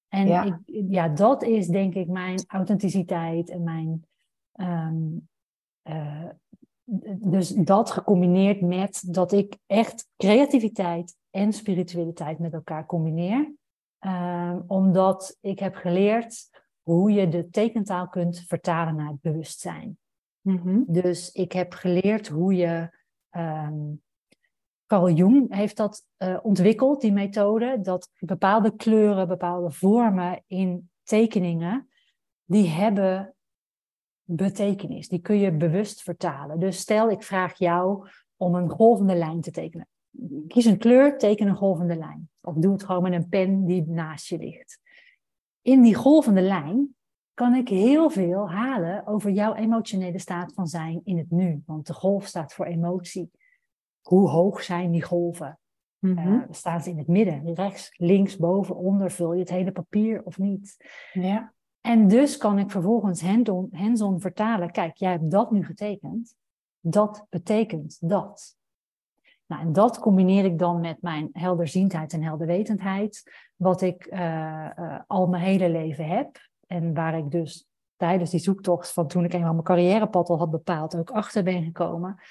En 0.07 0.27
ja. 0.27 0.43
Ik, 0.43 0.85
ja, 0.89 1.07
dat 1.07 1.43
is 1.43 1.67
denk 1.67 1.93
ik 1.93 2.07
mijn 2.07 2.43
authenticiteit 2.47 3.49
en 3.49 3.63
mijn 3.63 4.05
Um, 4.55 5.29
uh, 5.83 6.29
dus 7.19 7.49
dat 7.49 7.91
gecombineerd 7.91 8.61
met 8.61 9.03
dat 9.13 9.31
ik 9.31 9.57
echt 9.65 10.07
creativiteit 10.17 11.15
en 11.29 11.53
spiritualiteit 11.53 12.39
met 12.39 12.53
elkaar 12.53 12.85
combineer. 12.85 13.53
Um, 13.99 14.63
omdat 14.67 15.37
ik 15.41 15.59
heb 15.59 15.75
geleerd 15.75 16.49
hoe 16.81 17.11
je 17.11 17.29
de 17.29 17.49
tekentaal 17.49 18.07
kunt 18.07 18.43
vertalen 18.47 18.95
naar 18.95 19.07
het 19.07 19.21
bewustzijn. 19.21 19.97
Mm 20.41 20.57
-hmm. 20.57 20.83
Dus 20.87 21.31
ik 21.31 21.51
heb 21.51 21.73
geleerd 21.73 22.27
hoe 22.27 22.55
je. 22.55 22.99
Um, 23.37 24.01
Carl 24.85 25.09
Jung 25.09 25.55
heeft 25.55 25.77
dat 25.77 26.05
uh, 26.17 26.37
ontwikkeld, 26.41 27.01
die 27.01 27.11
methode, 27.11 27.81
dat 27.81 28.09
bepaalde 28.19 28.75
kleuren, 28.75 29.27
bepaalde 29.27 29.71
vormen 29.71 30.43
in 30.47 30.89
tekeningen, 31.03 31.89
die 32.45 32.67
hebben 32.67 33.35
betekenis. 34.35 35.07
Die 35.07 35.19
kun 35.19 35.37
je 35.37 35.51
bewust 35.51 36.01
vertalen. 36.01 36.59
Dus 36.59 36.77
stel, 36.77 37.09
ik 37.09 37.23
vraag 37.23 37.57
jou 37.57 38.07
om 38.37 38.55
een 38.55 38.69
golvende 38.69 39.15
lijn 39.15 39.41
te 39.41 39.51
tekenen. 39.51 39.87
Kies 40.47 40.65
een 40.65 40.77
kleur, 40.77 41.17
teken 41.17 41.47
een 41.47 41.55
golvende 41.55 41.95
lijn. 41.95 42.29
Of 42.41 42.55
doe 42.55 42.71
het 42.71 42.83
gewoon 42.83 43.01
met 43.01 43.13
een 43.13 43.29
pen 43.29 43.65
die 43.65 43.87
naast 43.87 44.27
je 44.27 44.37
ligt. 44.37 44.79
In 45.61 45.81
die 45.81 45.95
golvende 45.95 46.41
lijn 46.41 46.95
kan 47.33 47.55
ik 47.55 47.67
heel 47.67 48.09
veel 48.09 48.49
halen 48.49 49.07
over 49.07 49.31
jouw 49.31 49.53
emotionele 49.53 50.19
staat 50.19 50.53
van 50.53 50.67
zijn 50.67 51.01
in 51.03 51.17
het 51.17 51.31
nu. 51.31 51.61
Want 51.65 51.87
de 51.87 51.93
golf 51.93 52.25
staat 52.25 52.53
voor 52.53 52.65
emotie. 52.65 53.31
Hoe 54.01 54.29
hoog 54.29 54.63
zijn 54.63 54.91
die 54.91 55.03
golven? 55.03 55.59
Mm 55.99 56.17
-hmm. 56.17 56.33
uh, 56.33 56.43
staan 56.49 56.81
ze 56.81 56.89
in 56.89 56.97
het 56.97 57.07
midden? 57.07 57.53
Rechts, 57.53 57.93
links, 57.97 58.37
boven, 58.37 58.75
onder? 58.75 59.11
Vul 59.11 59.33
je 59.33 59.39
het 59.39 59.49
hele 59.49 59.71
papier 59.71 60.23
of 60.23 60.37
niet? 60.37 60.77
Ja. 61.13 61.53
En 61.81 62.07
dus 62.07 62.37
kan 62.37 62.59
ik 62.59 62.71
vervolgens 62.71 63.21
hands 63.71 64.03
vertalen. 64.17 64.71
Kijk, 64.71 64.95
jij 64.95 65.11
hebt 65.11 65.31
dat 65.31 65.51
nu 65.51 65.65
getekend. 65.65 66.35
Dat 66.79 67.25
betekent 67.29 67.97
dat. 67.99 68.55
Nou, 69.45 69.61
en 69.61 69.73
dat 69.73 69.99
combineer 69.99 70.45
ik 70.45 70.59
dan 70.59 70.79
met 70.79 71.01
mijn 71.01 71.29
helderziendheid 71.33 72.13
en 72.13 72.23
helderwetendheid. 72.23 73.31
Wat 73.55 73.81
ik 73.81 74.05
uh, 74.11 74.19
uh, 74.79 74.99
al 75.07 75.27
mijn 75.27 75.43
hele 75.43 75.69
leven 75.69 76.07
heb. 76.07 76.49
En 76.67 76.93
waar 76.93 77.17
ik 77.17 77.31
dus 77.31 77.67
tijdens 77.95 78.29
die 78.29 78.39
zoektocht 78.39 78.93
van 78.93 79.07
toen 79.07 79.23
ik 79.23 79.33
eenmaal 79.33 79.51
mijn 79.51 79.63
carrièrepad 79.63 80.29
al 80.29 80.37
had 80.37 80.51
bepaald, 80.51 80.95
ook 80.95 81.11
achter 81.11 81.43
ben 81.43 81.63
gekomen. 81.63 82.21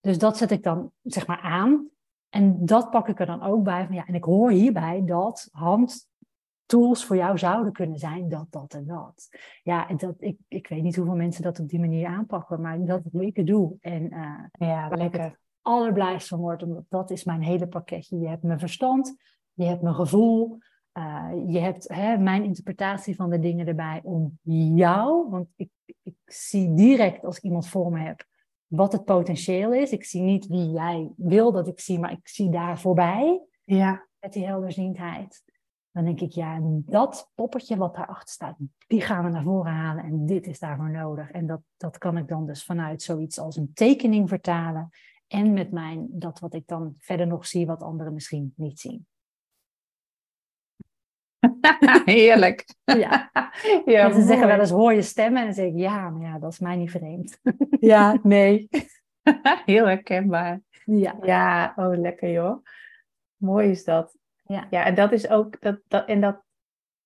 Dus 0.00 0.18
dat 0.18 0.36
zet 0.36 0.50
ik 0.50 0.62
dan 0.62 0.90
zeg 1.02 1.26
maar 1.26 1.40
aan. 1.40 1.88
En 2.28 2.66
dat 2.66 2.90
pak 2.90 3.08
ik 3.08 3.20
er 3.20 3.26
dan 3.26 3.42
ook 3.42 3.62
bij 3.62 3.86
van 3.86 3.94
ja, 3.94 4.06
en 4.06 4.14
ik 4.14 4.24
hoor 4.24 4.50
hierbij 4.50 5.02
dat 5.04 5.48
hand 5.52 6.10
tools 6.72 7.04
voor 7.04 7.16
jou 7.16 7.38
zouden 7.38 7.72
kunnen 7.72 7.98
zijn 7.98 8.28
dat, 8.28 8.46
dat 8.50 8.74
en 8.74 8.86
dat. 8.86 9.28
Ja, 9.62 9.88
en 9.88 9.96
dat, 9.96 10.14
ik, 10.18 10.38
ik 10.48 10.68
weet 10.68 10.82
niet 10.82 10.96
hoeveel 10.96 11.14
mensen 11.14 11.42
dat 11.42 11.60
op 11.60 11.68
die 11.68 11.80
manier 11.80 12.06
aanpakken, 12.06 12.60
maar 12.60 12.84
dat 12.84 13.04
is 13.04 13.12
hoe 13.12 13.26
ik 13.26 13.36
het 13.36 13.46
doe. 13.46 13.76
En 13.80 14.02
uh, 14.12 14.68
ja, 14.68 14.88
lekker. 14.88 15.24
Ik 15.24 15.40
allerblijst 15.62 16.28
van 16.28 16.38
word, 16.38 16.62
omdat 16.62 16.84
dat 16.88 17.10
is 17.10 17.24
mijn 17.24 17.42
hele 17.42 17.66
pakketje. 17.66 18.18
Je 18.18 18.28
hebt 18.28 18.42
mijn 18.42 18.58
verstand, 18.58 19.14
je 19.52 19.64
hebt 19.64 19.82
mijn 19.82 19.94
gevoel, 19.94 20.58
uh, 20.98 21.30
je 21.46 21.58
hebt 21.58 21.88
hè, 21.88 22.18
mijn 22.18 22.44
interpretatie 22.44 23.16
van 23.16 23.30
de 23.30 23.38
dingen 23.38 23.66
erbij 23.66 24.00
om 24.02 24.38
jou, 24.74 25.30
want 25.30 25.46
ik, 25.56 25.70
ik 26.02 26.14
zie 26.24 26.74
direct 26.74 27.24
als 27.24 27.36
ik 27.36 27.42
iemand 27.42 27.68
voor 27.68 27.92
me 27.92 28.00
heb 28.00 28.24
wat 28.66 28.92
het 28.92 29.04
potentieel 29.04 29.72
is. 29.72 29.90
Ik 29.90 30.04
zie 30.04 30.22
niet 30.22 30.46
wie 30.46 30.70
jij 30.70 31.12
wil 31.16 31.52
dat 31.52 31.68
ik 31.68 31.80
zie, 31.80 31.98
maar 31.98 32.12
ik 32.12 32.28
zie 32.28 32.50
daar 32.50 32.80
voorbij. 32.80 33.42
Ja. 33.64 34.08
Met 34.20 34.32
die 34.32 34.46
helderziendheid. 34.46 35.42
Dan 35.92 36.04
denk 36.04 36.20
ik, 36.20 36.32
ja, 36.32 36.58
dat 36.62 37.30
poppetje 37.34 37.76
wat 37.76 37.94
daarachter 37.94 38.34
staat, 38.34 38.56
die 38.86 39.00
gaan 39.00 39.24
we 39.24 39.30
naar 39.30 39.42
voren 39.42 39.72
halen 39.72 40.04
en 40.04 40.26
dit 40.26 40.46
is 40.46 40.58
daarvoor 40.58 40.90
nodig. 40.90 41.30
En 41.30 41.46
dat, 41.46 41.60
dat 41.76 41.98
kan 41.98 42.16
ik 42.16 42.28
dan 42.28 42.46
dus 42.46 42.64
vanuit 42.64 43.02
zoiets 43.02 43.38
als 43.38 43.56
een 43.56 43.70
tekening 43.74 44.28
vertalen. 44.28 44.90
En 45.26 45.52
met 45.52 45.72
mijn, 45.72 46.08
dat 46.10 46.38
wat 46.38 46.54
ik 46.54 46.66
dan 46.66 46.94
verder 46.98 47.26
nog 47.26 47.46
zie, 47.46 47.66
wat 47.66 47.82
anderen 47.82 48.12
misschien 48.12 48.52
niet 48.56 48.80
zien. 48.80 49.06
Heerlijk. 52.04 52.74
Ja. 52.84 53.30
ja 53.84 54.06
Mensen 54.06 54.26
zeggen 54.26 54.46
wel 54.46 54.60
eens, 54.60 54.70
hoor 54.70 54.92
je 54.92 55.02
stemmen? 55.02 55.40
En 55.40 55.46
dan 55.46 55.54
zeg 55.54 55.66
ik, 55.66 55.76
ja, 55.76 56.10
maar 56.10 56.22
ja, 56.28 56.38
dat 56.38 56.52
is 56.52 56.58
mij 56.58 56.76
niet 56.76 56.90
vreemd. 56.90 57.38
ja, 57.80 58.18
nee. 58.22 58.68
Heel 59.64 59.86
herkenbaar. 59.86 60.60
Ja. 60.84 61.16
Ja, 61.22 61.72
oh 61.76 61.98
lekker 61.98 62.30
joh. 62.30 62.64
Mooi 63.36 63.70
is 63.70 63.84
dat. 63.84 64.16
Ja. 64.52 64.66
ja, 64.70 64.84
en 64.84 64.94
dat 64.94 65.12
is 65.12 65.28
ook, 65.28 65.60
dat, 65.60 65.80
dat, 65.88 66.06
en 66.06 66.20
dat, 66.20 66.42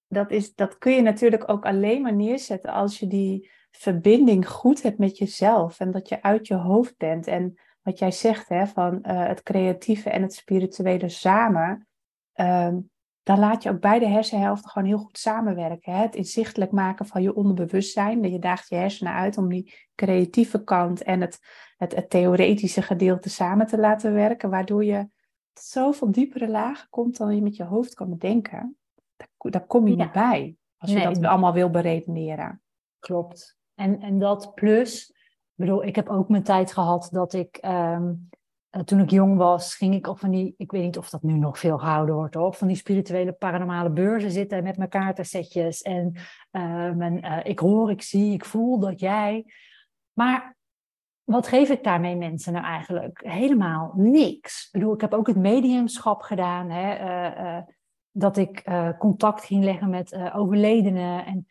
dat, 0.08 0.30
is, 0.30 0.54
dat 0.54 0.78
kun 0.78 0.92
je 0.92 1.02
natuurlijk 1.02 1.48
ook 1.48 1.64
alleen 1.64 2.02
maar 2.02 2.14
neerzetten 2.14 2.72
als 2.72 2.98
je 2.98 3.06
die 3.06 3.50
verbinding 3.70 4.48
goed 4.48 4.82
hebt 4.82 4.98
met 4.98 5.18
jezelf 5.18 5.80
en 5.80 5.90
dat 5.90 6.08
je 6.08 6.22
uit 6.22 6.46
je 6.46 6.54
hoofd 6.54 6.96
bent. 6.96 7.26
En 7.26 7.58
wat 7.82 7.98
jij 7.98 8.10
zegt, 8.10 8.48
hè, 8.48 8.66
van 8.66 8.94
uh, 9.02 9.26
het 9.26 9.42
creatieve 9.42 10.10
en 10.10 10.22
het 10.22 10.34
spirituele 10.34 11.08
samen. 11.08 11.86
Um, 12.34 12.90
dan 13.22 13.38
laat 13.38 13.62
je 13.62 13.70
ook 13.70 13.80
beide 13.80 14.06
hersenhelften 14.06 14.70
gewoon 14.70 14.88
heel 14.88 14.98
goed 14.98 15.18
samenwerken. 15.18 15.92
Hè? 15.92 16.02
Het 16.02 16.14
inzichtelijk 16.14 16.70
maken 16.70 17.06
van 17.06 17.22
je 17.22 17.34
onderbewustzijn. 17.34 18.22
Dat 18.22 18.32
je 18.32 18.38
daagt 18.38 18.68
je 18.68 18.76
hersenen 18.76 19.12
uit 19.12 19.38
om 19.38 19.48
die 19.48 19.74
creatieve 19.94 20.64
kant 20.64 21.02
en 21.02 21.20
het, 21.20 21.38
het, 21.76 21.94
het 21.94 22.10
theoretische 22.10 22.82
gedeelte 22.82 23.28
samen 23.28 23.66
te 23.66 23.78
laten 23.78 24.12
werken. 24.12 24.50
Waardoor 24.50 24.84
je 24.84 25.08
zoveel 25.60 26.12
diepere 26.12 26.48
lagen 26.48 26.88
komt 26.90 27.16
dan 27.16 27.34
je 27.34 27.42
met 27.42 27.56
je 27.56 27.64
hoofd 27.64 27.94
kan 27.94 28.08
bedenken. 28.08 28.76
Daar, 29.16 29.28
daar 29.38 29.66
kom 29.66 29.88
je 29.88 29.96
niet 29.96 30.12
bij. 30.12 30.56
Als 30.76 30.90
je 30.90 31.00
dat 31.00 31.24
allemaal 31.24 31.52
wil 31.52 31.70
beredeneren. 31.70 32.62
Klopt. 32.98 33.58
En, 33.74 34.00
en 34.00 34.18
dat 34.18 34.54
plus, 34.54 35.08
ik 35.10 35.54
bedoel, 35.54 35.84
ik 35.84 35.96
heb 35.96 36.08
ook 36.08 36.28
mijn 36.28 36.42
tijd 36.42 36.72
gehad 36.72 37.08
dat 37.12 37.32
ik 37.32 37.56
ehm, 37.56 38.12
eh, 38.76 38.82
toen 38.82 39.00
ik 39.00 39.10
jong 39.10 39.36
was, 39.36 39.74
ging 39.74 39.94
ik 39.94 40.06
op 40.06 40.18
van 40.18 40.30
die, 40.30 40.54
ik 40.56 40.70
weet 40.70 40.82
niet 40.82 40.98
of 40.98 41.10
dat 41.10 41.22
nu 41.22 41.32
nog 41.32 41.58
veel 41.58 41.78
gehouden 41.78 42.14
wordt 42.14 42.34
hoor, 42.34 42.54
van 42.54 42.66
die 42.66 42.76
spirituele 42.76 43.32
paranormale 43.32 43.90
beurzen 43.90 44.30
zitten 44.30 44.62
met 44.62 44.76
mijn 44.76 44.88
kaartensetjes. 44.88 45.82
En 45.82 46.12
uh, 46.52 47.40
ik 47.42 47.58
hoor, 47.58 47.90
ik 47.90 48.02
zie, 48.02 48.32
ik 48.32 48.44
voel 48.44 48.78
dat 48.78 49.00
jij. 49.00 49.52
Maar 50.12 50.55
wat 51.26 51.46
geef 51.48 51.68
ik 51.68 51.84
daarmee 51.84 52.16
mensen 52.16 52.52
nou 52.52 52.64
eigenlijk? 52.64 53.20
Helemaal 53.24 53.92
niks. 53.94 54.64
Ik 54.64 54.72
bedoel, 54.72 54.94
ik 54.94 55.00
heb 55.00 55.14
ook 55.14 55.26
het 55.26 55.36
mediumschap 55.36 56.22
gedaan, 56.22 56.70
hè, 56.70 57.62
dat 58.10 58.36
ik 58.36 58.64
contact 58.98 59.44
ging 59.44 59.64
leggen 59.64 59.90
met 59.90 60.30
overledenen. 60.32 61.24
En 61.24 61.46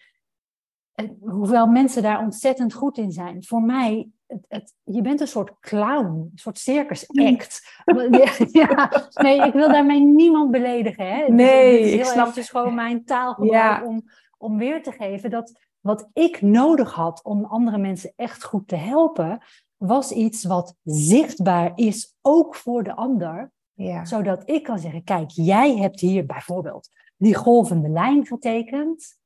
hoewel 1.20 1.68
mensen 1.68 2.04
daar 2.04 2.20
ontzettend 2.20 2.74
goed 2.74 2.98
in 2.98 3.12
zijn, 3.12 3.44
voor 3.44 3.62
mij 3.62 4.10
het, 4.28 4.46
het, 4.48 4.74
je 4.84 5.02
bent 5.02 5.22
een 5.22 5.28
soort 5.28 5.60
clown, 5.60 6.06
een 6.06 6.32
soort 6.36 6.58
circus 6.58 7.08
act. 7.08 7.84
ja, 8.52 8.92
nee, 9.14 9.42
ik 9.42 9.54
wil 9.54 9.72
daarmee 9.72 10.00
niemand 10.00 10.52
beledigen. 10.52 11.08
Hè? 11.08 11.28
Nee, 11.28 11.80
is, 11.80 11.94
ik 11.94 12.06
snap 12.06 12.36
het. 12.36 12.50
gewoon 12.50 12.76
mijn 12.76 13.06
taal 13.06 13.44
ja. 13.44 13.84
om, 13.86 14.04
om 14.38 14.58
weer 14.58 14.84
te 14.84 14.92
geven 14.92 15.30
dat 15.30 15.64
wat 15.80 16.10
ik 16.14 16.42
nodig 16.42 16.94
had 16.94 17.24
om 17.24 17.46
andere 17.46 17.78
mensen 17.78 18.14
echt 18.16 18.44
goed 18.44 18.68
te 18.68 18.76
helpen, 18.76 19.42
was 19.78 20.12
iets 20.12 20.44
wat 20.44 20.76
zichtbaar 20.84 21.72
is, 21.76 22.16
ook 22.22 22.56
voor 22.56 22.84
de 22.84 22.96
ander. 22.96 23.52
Ja. 23.74 24.06
Zodat 24.06 24.50
ik 24.50 24.64
kan 24.64 24.80
zeggen, 24.80 25.04
kijk, 25.04 25.30
jij 25.30 25.76
hebt 25.76 26.00
hier 26.00 26.26
bijvoorbeeld 26.26 26.90
die 27.18 27.36
golvende 27.36 27.90
lijn 27.90 28.26
getekend 28.26 29.18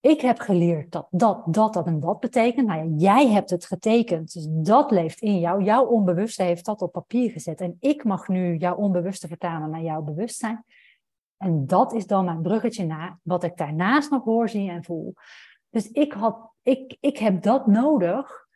ik 0.00 0.20
heb 0.20 0.38
geleerd 0.38 0.92
dat 0.92 1.06
dat, 1.10 1.42
dat, 1.46 1.72
dat 1.72 1.86
en 1.86 2.00
dat 2.00 2.20
betekent. 2.20 2.66
Nou 2.66 2.84
ja, 2.84 2.94
jij 2.96 3.28
hebt 3.28 3.50
het 3.50 3.66
getekend, 3.66 4.32
dus 4.32 4.46
dat 4.50 4.90
leeft 4.90 5.20
in 5.20 5.38
jou. 5.38 5.62
Jouw 5.62 5.84
onbewuste 5.86 6.42
heeft 6.42 6.64
dat 6.64 6.82
op 6.82 6.92
papier 6.92 7.30
gezet. 7.30 7.60
En 7.60 7.76
ik 7.80 8.04
mag 8.04 8.28
nu 8.28 8.56
jouw 8.56 8.76
onbewuste 8.76 9.28
vertalen 9.28 9.70
naar 9.70 9.82
jouw 9.82 10.02
bewustzijn. 10.02 10.64
En 11.36 11.66
dat 11.66 11.92
is 11.92 12.06
dan 12.06 12.24
mijn 12.24 12.42
bruggetje 12.42 12.86
naar 12.86 13.18
wat 13.22 13.44
ik 13.44 13.56
daarnaast 13.56 14.10
nog 14.10 14.24
hoor, 14.24 14.48
zie 14.48 14.70
en 14.70 14.84
voel. 14.84 15.14
Dus 15.70 15.90
ik, 15.90 16.12
had, 16.12 16.50
ik, 16.62 16.96
ik 17.00 17.18
heb 17.18 17.42
dat 17.42 17.66
nodig 17.66 18.47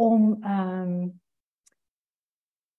om 0.00 0.36
ehm, 0.42 1.08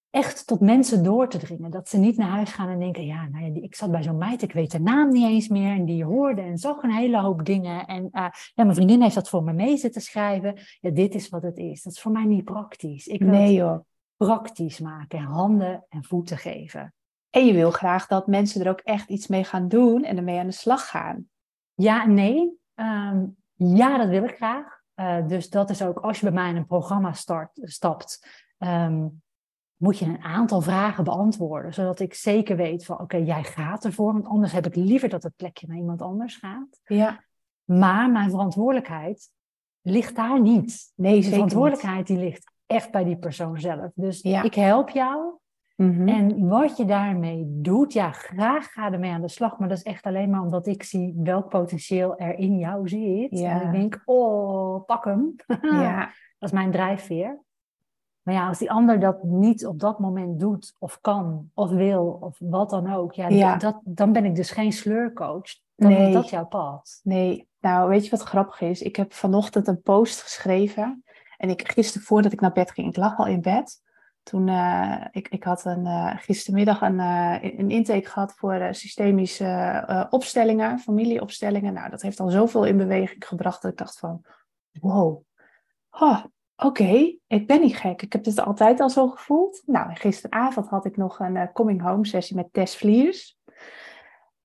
echt 0.09 0.47
tot 0.47 0.59
mensen 0.59 1.03
door 1.03 1.29
te 1.29 1.37
dringen. 1.37 1.71
Dat 1.71 1.89
ze 1.89 1.97
niet 1.97 2.17
naar 2.17 2.29
huis 2.29 2.51
gaan 2.51 2.69
en 2.69 2.79
denken, 2.79 3.05
ja, 3.05 3.27
nou 3.27 3.45
ja, 3.45 3.61
ik 3.61 3.75
zat 3.75 3.91
bij 3.91 4.03
zo'n 4.03 4.17
meid, 4.17 4.41
ik 4.41 4.53
weet 4.53 4.71
de 4.71 4.79
naam 4.79 5.11
niet 5.11 5.27
eens 5.27 5.47
meer. 5.47 5.75
En 5.75 5.85
die 5.85 6.05
hoorde 6.05 6.41
en 6.41 6.57
zag 6.57 6.83
een 6.83 6.91
hele 6.91 7.19
hoop 7.19 7.45
dingen. 7.45 7.85
En 7.85 8.03
uh, 8.03 8.27
ja, 8.53 8.63
mijn 8.63 8.75
vriendin 8.75 9.01
heeft 9.01 9.15
dat 9.15 9.29
voor 9.29 9.43
me 9.43 9.53
mee 9.53 9.77
zitten 9.77 10.01
schrijven. 10.01 10.59
Ja, 10.79 10.89
dit 10.89 11.15
is 11.15 11.29
wat 11.29 11.43
het 11.43 11.57
is. 11.57 11.83
Dat 11.83 11.93
is 11.93 12.01
voor 12.01 12.11
mij 12.11 12.25
niet 12.25 12.43
praktisch. 12.43 13.07
Ik 13.07 13.19
wil 13.19 13.29
nee, 13.29 13.53
joh. 13.53 13.79
praktisch 14.17 14.79
maken, 14.79 15.19
handen 15.19 15.85
en 15.89 16.03
voeten 16.03 16.37
geven. 16.37 16.93
En 17.29 17.45
je 17.45 17.53
wil 17.53 17.71
graag 17.71 18.07
dat 18.07 18.27
mensen 18.27 18.61
er 18.61 18.69
ook 18.69 18.81
echt 18.81 19.09
iets 19.09 19.27
mee 19.27 19.43
gaan 19.43 19.67
doen 19.67 20.03
en 20.03 20.17
ermee 20.17 20.39
aan 20.39 20.47
de 20.47 20.51
slag 20.51 20.89
gaan. 20.89 21.29
Ja 21.73 22.05
nee. 22.05 22.51
Ehm, 22.75 23.25
ja, 23.53 23.97
dat 23.97 24.09
wil 24.09 24.23
ik 24.23 24.35
graag. 24.35 24.80
Uh, 25.01 25.27
dus 25.27 25.49
dat 25.49 25.69
is 25.69 25.81
ook 25.81 25.99
als 25.99 26.19
je 26.19 26.25
bij 26.25 26.33
mij 26.33 26.49
in 26.49 26.55
een 26.55 26.65
programma 26.65 27.13
start, 27.13 27.49
stapt. 27.53 28.27
Um, 28.57 29.21
moet 29.75 29.97
je 29.97 30.05
een 30.05 30.23
aantal 30.23 30.61
vragen 30.61 31.03
beantwoorden, 31.03 31.73
zodat 31.73 31.99
ik 31.99 32.13
zeker 32.13 32.55
weet 32.55 32.85
van 32.85 32.99
oké, 32.99 33.17
jij 33.17 33.43
gaat 33.43 33.85
ervoor, 33.85 34.13
want 34.13 34.25
anders 34.25 34.51
heb 34.51 34.65
ik 34.65 34.75
liever 34.75 35.09
dat 35.09 35.23
het 35.23 35.35
plekje 35.35 35.67
naar 35.67 35.77
iemand 35.77 36.01
anders 36.01 36.35
gaat. 36.35 36.79
Ja. 36.83 37.23
Maar 37.63 38.11
mijn 38.11 38.29
verantwoordelijkheid 38.29 39.29
ligt 39.81 40.15
daar 40.15 40.41
niet. 40.41 40.91
Nee, 40.95 41.21
de 41.21 41.29
verantwoordelijkheid 41.29 42.07
die 42.07 42.17
ligt 42.17 42.51
echt 42.65 42.91
bij 42.91 43.03
die 43.03 43.17
persoon 43.17 43.59
zelf. 43.59 43.91
Dus 43.95 44.21
ik 44.21 44.55
help 44.55 44.89
jou. 44.89 45.39
Mhm. 45.81 46.07
En 46.07 46.47
wat 46.47 46.77
je 46.77 46.85
daarmee 46.85 47.45
doet, 47.47 47.93
ja, 47.93 48.11
graag 48.11 48.71
ga 48.71 48.91
ermee 48.91 49.11
aan 49.11 49.21
de 49.21 49.29
slag. 49.29 49.59
Maar 49.59 49.69
dat 49.69 49.77
is 49.77 49.83
echt 49.83 50.05
alleen 50.05 50.29
maar 50.29 50.41
omdat 50.41 50.67
ik 50.67 50.83
zie 50.83 51.19
welk 51.23 51.49
potentieel 51.49 52.17
er 52.17 52.37
in 52.37 52.57
jou 52.57 52.89
zit. 52.89 53.39
Ja. 53.39 53.61
En 53.61 53.67
ik 53.67 53.71
denk, 53.71 54.01
oh, 54.05 54.85
pak 54.85 55.05
hem. 55.05 55.35
Ja. 55.61 55.99
dat 56.39 56.49
is 56.49 56.51
mijn 56.51 56.71
drijfveer. 56.71 57.39
Maar 58.21 58.33
ja, 58.33 58.47
als 58.47 58.57
die 58.57 58.71
ander 58.71 58.99
dat 58.99 59.23
niet 59.23 59.65
op 59.65 59.79
dat 59.79 59.99
moment 59.99 60.39
doet, 60.39 60.75
of 60.79 61.01
kan, 61.01 61.49
of 61.53 61.69
wil, 61.69 62.17
of 62.21 62.37
wat 62.39 62.69
dan 62.69 62.93
ook, 62.93 63.13
ja, 63.13 63.55
Dat, 63.55 63.79
dan 63.83 64.11
ben 64.11 64.25
ik 64.25 64.35
dus 64.35 64.51
geen 64.51 64.71
sleurcoach. 64.71 65.59
Dan 65.75 65.89
nee. 65.89 66.07
is 66.07 66.13
dat 66.13 66.29
jouw 66.29 66.45
pad. 66.45 66.99
Nee, 67.03 67.47
nou 67.59 67.89
weet 67.89 68.03
je 68.03 68.11
wat 68.11 68.21
grappig 68.21 68.61
is? 68.61 68.81
Ik 68.81 68.95
heb 68.95 69.13
vanochtend 69.13 69.67
een 69.67 69.81
post 69.81 70.21
geschreven. 70.21 71.03
En 71.37 71.49
ik, 71.49 71.71
gisteren 71.71 72.07
voordat 72.07 72.31
ik 72.31 72.41
naar 72.41 72.51
bed 72.51 72.71
ging, 72.71 72.87
ik 72.87 72.97
lag 72.97 73.17
al 73.17 73.27
in 73.27 73.41
bed. 73.41 73.80
Toen, 74.23 74.47
uh, 74.47 75.05
ik, 75.11 75.27
ik 75.27 75.43
had 75.43 75.65
een, 75.65 75.85
uh, 75.85 76.17
gistermiddag 76.17 76.81
een, 76.81 76.99
uh, 76.99 77.37
een 77.41 77.69
intake 77.69 78.09
gehad 78.09 78.33
voor 78.33 78.67
systemische 78.71 80.07
opstellingen, 80.09 80.79
familieopstellingen. 80.79 81.73
Nou, 81.73 81.89
dat 81.89 82.01
heeft 82.01 82.19
al 82.19 82.29
zoveel 82.29 82.65
in 82.65 82.77
beweging 82.77 83.27
gebracht 83.27 83.61
dat 83.61 83.71
ik 83.71 83.77
dacht 83.77 83.99
van, 83.99 84.25
wow, 84.71 85.23
oké, 86.55 87.17
ik 87.27 87.47
ben 87.47 87.61
niet 87.61 87.75
gek. 87.75 88.01
Ik 88.01 88.13
heb 88.13 88.23
dit 88.23 88.39
altijd 88.39 88.79
al 88.79 88.89
zo 88.89 89.07
gevoeld. 89.07 89.61
Nou, 89.65 89.95
gisteravond 89.95 90.67
had 90.67 90.85
ik 90.85 90.97
nog 90.97 91.19
een 91.19 91.51
coming 91.51 91.81
home 91.81 92.05
sessie 92.05 92.35
met 92.35 92.53
Tess 92.53 92.77
Vliers. 92.77 93.39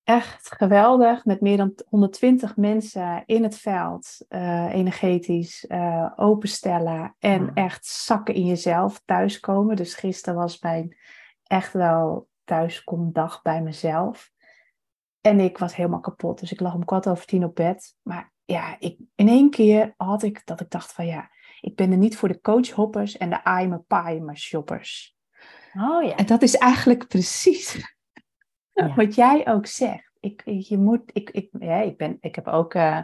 Echt 0.07 0.55
geweldig, 0.57 1.25
met 1.25 1.41
meer 1.41 1.57
dan 1.57 1.75
120 1.89 2.57
mensen 2.57 3.23
in 3.25 3.43
het 3.43 3.59
veld, 3.59 4.19
uh, 4.29 4.75
energetisch 4.75 5.65
uh, 5.69 6.13
openstellen 6.17 7.17
en 7.19 7.51
echt 7.55 7.87
zakken 7.87 8.35
in 8.35 8.47
jezelf 8.47 9.03
thuiskomen. 9.05 9.77
Dus 9.77 9.95
gisteren 9.95 10.39
was 10.39 10.61
mijn 10.61 10.97
echt 11.43 11.73
wel 11.73 12.29
thuiskomdag 12.45 13.43
bij 13.43 13.63
mezelf. 13.63 14.31
En 15.21 15.41
ik 15.41 15.59
was 15.59 15.77
helemaal 15.77 16.01
kapot, 16.01 16.41
dus 16.41 16.53
ik 16.53 16.61
lag 16.61 16.75
om 16.75 16.85
kwart 16.85 17.09
over 17.09 17.27
tien 17.27 17.45
op 17.45 17.55
bed. 17.55 17.97
Maar 18.03 18.33
ja, 18.45 18.77
ik, 18.79 18.99
in 19.15 19.29
één 19.29 19.51
keer 19.51 19.95
had 19.97 20.23
ik 20.23 20.43
dat 20.45 20.61
ik 20.61 20.71
dacht 20.71 20.93
van 20.93 21.07
ja, 21.07 21.31
ik 21.61 21.77
ben 21.77 21.91
er 21.91 21.99
niet 21.99 22.17
voor 22.17 22.29
de 22.29 22.41
coachhoppers 22.41 23.17
en 23.17 23.31
de 23.31 23.41
I'm 23.61 24.29
a 24.29 24.35
shoppers. 24.35 25.17
Oh 25.79 26.05
ja. 26.05 26.17
En 26.17 26.27
dat 26.27 26.43
is 26.43 26.57
eigenlijk 26.57 27.07
precies 27.07 27.95
wat 28.97 29.15
jij 29.15 29.49
ook 29.49 29.67
zegt. 29.67 30.13
Ik, 30.21 30.43
je 30.45 30.79
moet, 30.79 31.11
ik, 31.13 31.31
ik, 31.31 31.49
ja, 31.59 31.81
ik, 31.81 31.97
ben, 31.97 32.17
ik 32.21 32.35
heb 32.35 32.47
ook 32.47 32.75
uh, 32.75 33.01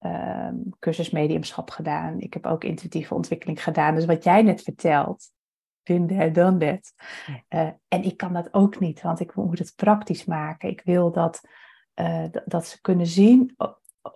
uh, 0.00 0.48
cursus 0.78 1.10
mediumschap 1.10 1.70
gedaan. 1.70 2.20
Ik 2.20 2.34
heb 2.34 2.46
ook 2.46 2.64
intuïtieve 2.64 3.14
ontwikkeling 3.14 3.62
gedaan. 3.62 3.94
Dus 3.94 4.04
wat 4.04 4.24
jij 4.24 4.42
net 4.42 4.62
vertelt, 4.62 5.30
been 5.82 6.06
there, 6.06 6.30
done 6.30 6.56
that. 6.56 6.94
Uh, 7.48 7.70
en 7.88 8.02
ik 8.02 8.16
kan 8.16 8.32
dat 8.32 8.54
ook 8.54 8.80
niet, 8.80 9.02
want 9.02 9.20
ik 9.20 9.34
moet 9.34 9.58
het 9.58 9.72
praktisch 9.76 10.24
maken. 10.24 10.68
Ik 10.68 10.82
wil 10.84 11.12
dat, 11.12 11.40
uh, 11.94 12.24
dat 12.44 12.66
ze 12.66 12.80
kunnen 12.80 13.06
zien, 13.06 13.56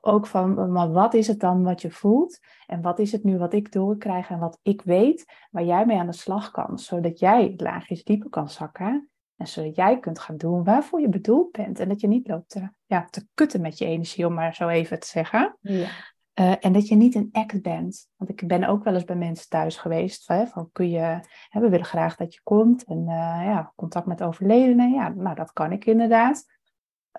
ook 0.01 0.27
van, 0.27 0.73
maar 0.73 0.93
wat 0.93 1.15
is 1.15 1.27
het 1.27 1.41
dan 1.41 1.63
wat 1.63 1.83
je 1.83 1.91
voelt? 1.91 2.39
En 2.67 2.83
wat 2.83 2.99
is 2.99 3.13
het 3.13 3.25
nu 3.25 3.39
wat 3.39 3.53
ik 3.53 3.73
doorkrijg 3.73 4.31
en 4.31 4.39
wat 4.39 4.59
ik 4.63 4.83
weet, 4.83 5.25
waar 5.51 5.65
jij 5.65 5.87
mee 5.87 5.99
aan 5.99 6.07
de 6.07 6.13
slag 6.13 6.51
kan, 6.51 6.79
zodat 6.79 7.19
jij 7.19 7.55
laagjes 7.57 8.05
dieper 8.05 8.31
kan 8.31 8.49
zakken. 8.49 9.11
En 9.41 9.47
zodat 9.47 9.77
jij 9.77 9.99
kunt 9.99 10.19
gaan 10.19 10.37
doen 10.37 10.65
waarvoor 10.65 11.01
je 11.01 11.09
bedoeld 11.09 11.53
bent. 11.53 11.81
En 11.81 11.89
dat 11.89 12.01
je 12.01 12.07
niet 12.07 12.29
loopt 12.29 12.49
te, 12.51 12.71
ja, 12.87 13.05
te 13.11 13.27
kutten 13.35 13.61
met 13.61 13.79
je 13.79 13.85
energie, 13.85 14.27
om 14.27 14.35
maar 14.35 14.55
zo 14.55 14.69
even 14.69 15.01
te 15.01 15.07
zeggen. 15.07 15.57
Ja. 15.61 15.89
Uh, 16.35 16.55
en 16.61 16.73
dat 16.73 16.89
je 16.89 16.95
niet 16.95 17.15
een 17.15 17.29
act 17.33 17.63
bent. 17.63 18.09
Want 18.17 18.31
ik 18.31 18.47
ben 18.49 18.65
ook 18.65 18.85
wel 18.85 18.95
eens 18.95 19.05
bij 19.05 19.17
mensen 19.17 19.49
thuis 19.49 19.77
geweest. 19.77 20.25
Van, 20.25 20.49
van 20.49 20.69
kun 20.73 20.91
je, 20.91 21.21
hè, 21.49 21.61
we 21.61 21.69
willen 21.69 21.85
graag 21.85 22.17
dat 22.17 22.35
je 22.35 22.41
komt. 22.43 22.85
En 22.85 22.99
uh, 22.99 23.07
ja, 23.45 23.73
contact 23.77 24.07
met 24.07 24.23
overledenen. 24.23 24.93
Ja, 24.93 25.09
nou 25.09 25.35
dat 25.35 25.53
kan 25.53 25.73
ik 25.73 25.85
inderdaad. 25.87 26.45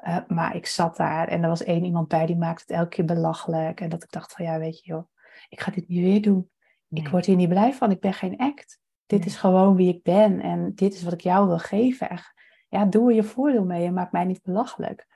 Uh, 0.08 0.18
maar 0.28 0.56
ik 0.56 0.66
zat 0.66 0.98
daar 0.98 1.28
en 1.28 1.44
er 1.44 1.50
was 1.50 1.64
één 1.64 1.84
iemand 1.84 2.08
bij 2.08 2.26
die 2.26 2.38
maakte 2.38 2.64
het 2.68 2.78
elke 2.78 2.90
keer 2.90 3.06
belachelijk. 3.06 3.82
En 3.82 3.90
dat 3.90 4.04
ik 4.04 4.12
dacht 4.12 4.34
van 4.34 4.46
ja, 4.46 4.60
weet 4.60 4.84
je 4.84 4.92
joh, 4.92 5.08
ik 5.50 5.60
ga 5.60 5.72
dit 5.72 5.88
niet 5.88 6.02
weer 6.02 6.22
doen. 6.22 6.50
Ik 6.90 7.08
word 7.08 7.26
hier 7.26 7.36
niet 7.36 7.50
blij 7.50 7.74
van, 7.74 7.92
ik 7.92 8.00
ben 8.00 8.14
geen 8.14 8.38
act. 8.38 8.81
Dit 9.12 9.26
is 9.26 9.36
gewoon 9.36 9.76
wie 9.76 9.94
ik 9.96 10.04
ben 10.04 10.40
en 10.40 10.76
dit 10.76 10.94
is 10.94 11.04
wat 11.04 11.14
ik 11.14 11.22
jou 11.22 11.48
wil 11.48 11.58
geven. 11.58 12.20
Ja, 12.70 12.86
doe 12.86 13.10
er 13.10 13.16
je 13.16 13.24
voordeel 13.24 13.66
mee 13.66 13.86
en 13.86 13.94
maak 13.94 14.12
mij 14.12 14.24
niet 14.24 14.42
belachelijk. 14.44 15.08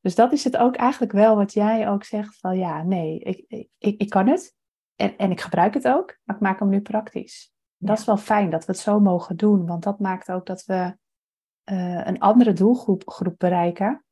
Dus 0.00 0.14
dat 0.14 0.32
is 0.32 0.44
het 0.44 0.56
ook 0.56 0.76
eigenlijk 0.76 1.12
wel 1.12 1.36
wat 1.36 1.52
jij 1.52 1.88
ook 1.88 2.04
zegt 2.04 2.38
van 2.38 2.58
ja, 2.58 2.82
nee, 2.82 3.18
ik, 3.18 3.68
ik, 3.78 4.00
ik 4.00 4.08
kan 4.08 4.26
het 4.26 4.54
en, 4.96 5.16
en 5.16 5.30
ik 5.30 5.40
gebruik 5.40 5.74
het 5.74 5.88
ook, 5.88 6.18
maar 6.22 6.36
ik 6.36 6.42
maak 6.42 6.58
hem 6.58 6.68
nu 6.68 6.80
praktisch. 6.80 7.52
Dat 7.76 7.98
is 7.98 8.04
wel 8.04 8.16
fijn 8.16 8.50
dat 8.50 8.64
we 8.64 8.72
het 8.72 8.80
zo 8.80 9.00
mogen 9.00 9.36
doen, 9.36 9.66
want 9.66 9.82
dat 9.82 9.98
maakt 9.98 10.30
ook 10.30 10.46
dat 10.46 10.64
we 10.64 10.96
uh, 11.72 12.06
een 12.06 12.18
andere 12.18 12.52
doelgroep 12.52 13.02
groep 13.10 13.34
bereiken. 13.38 14.04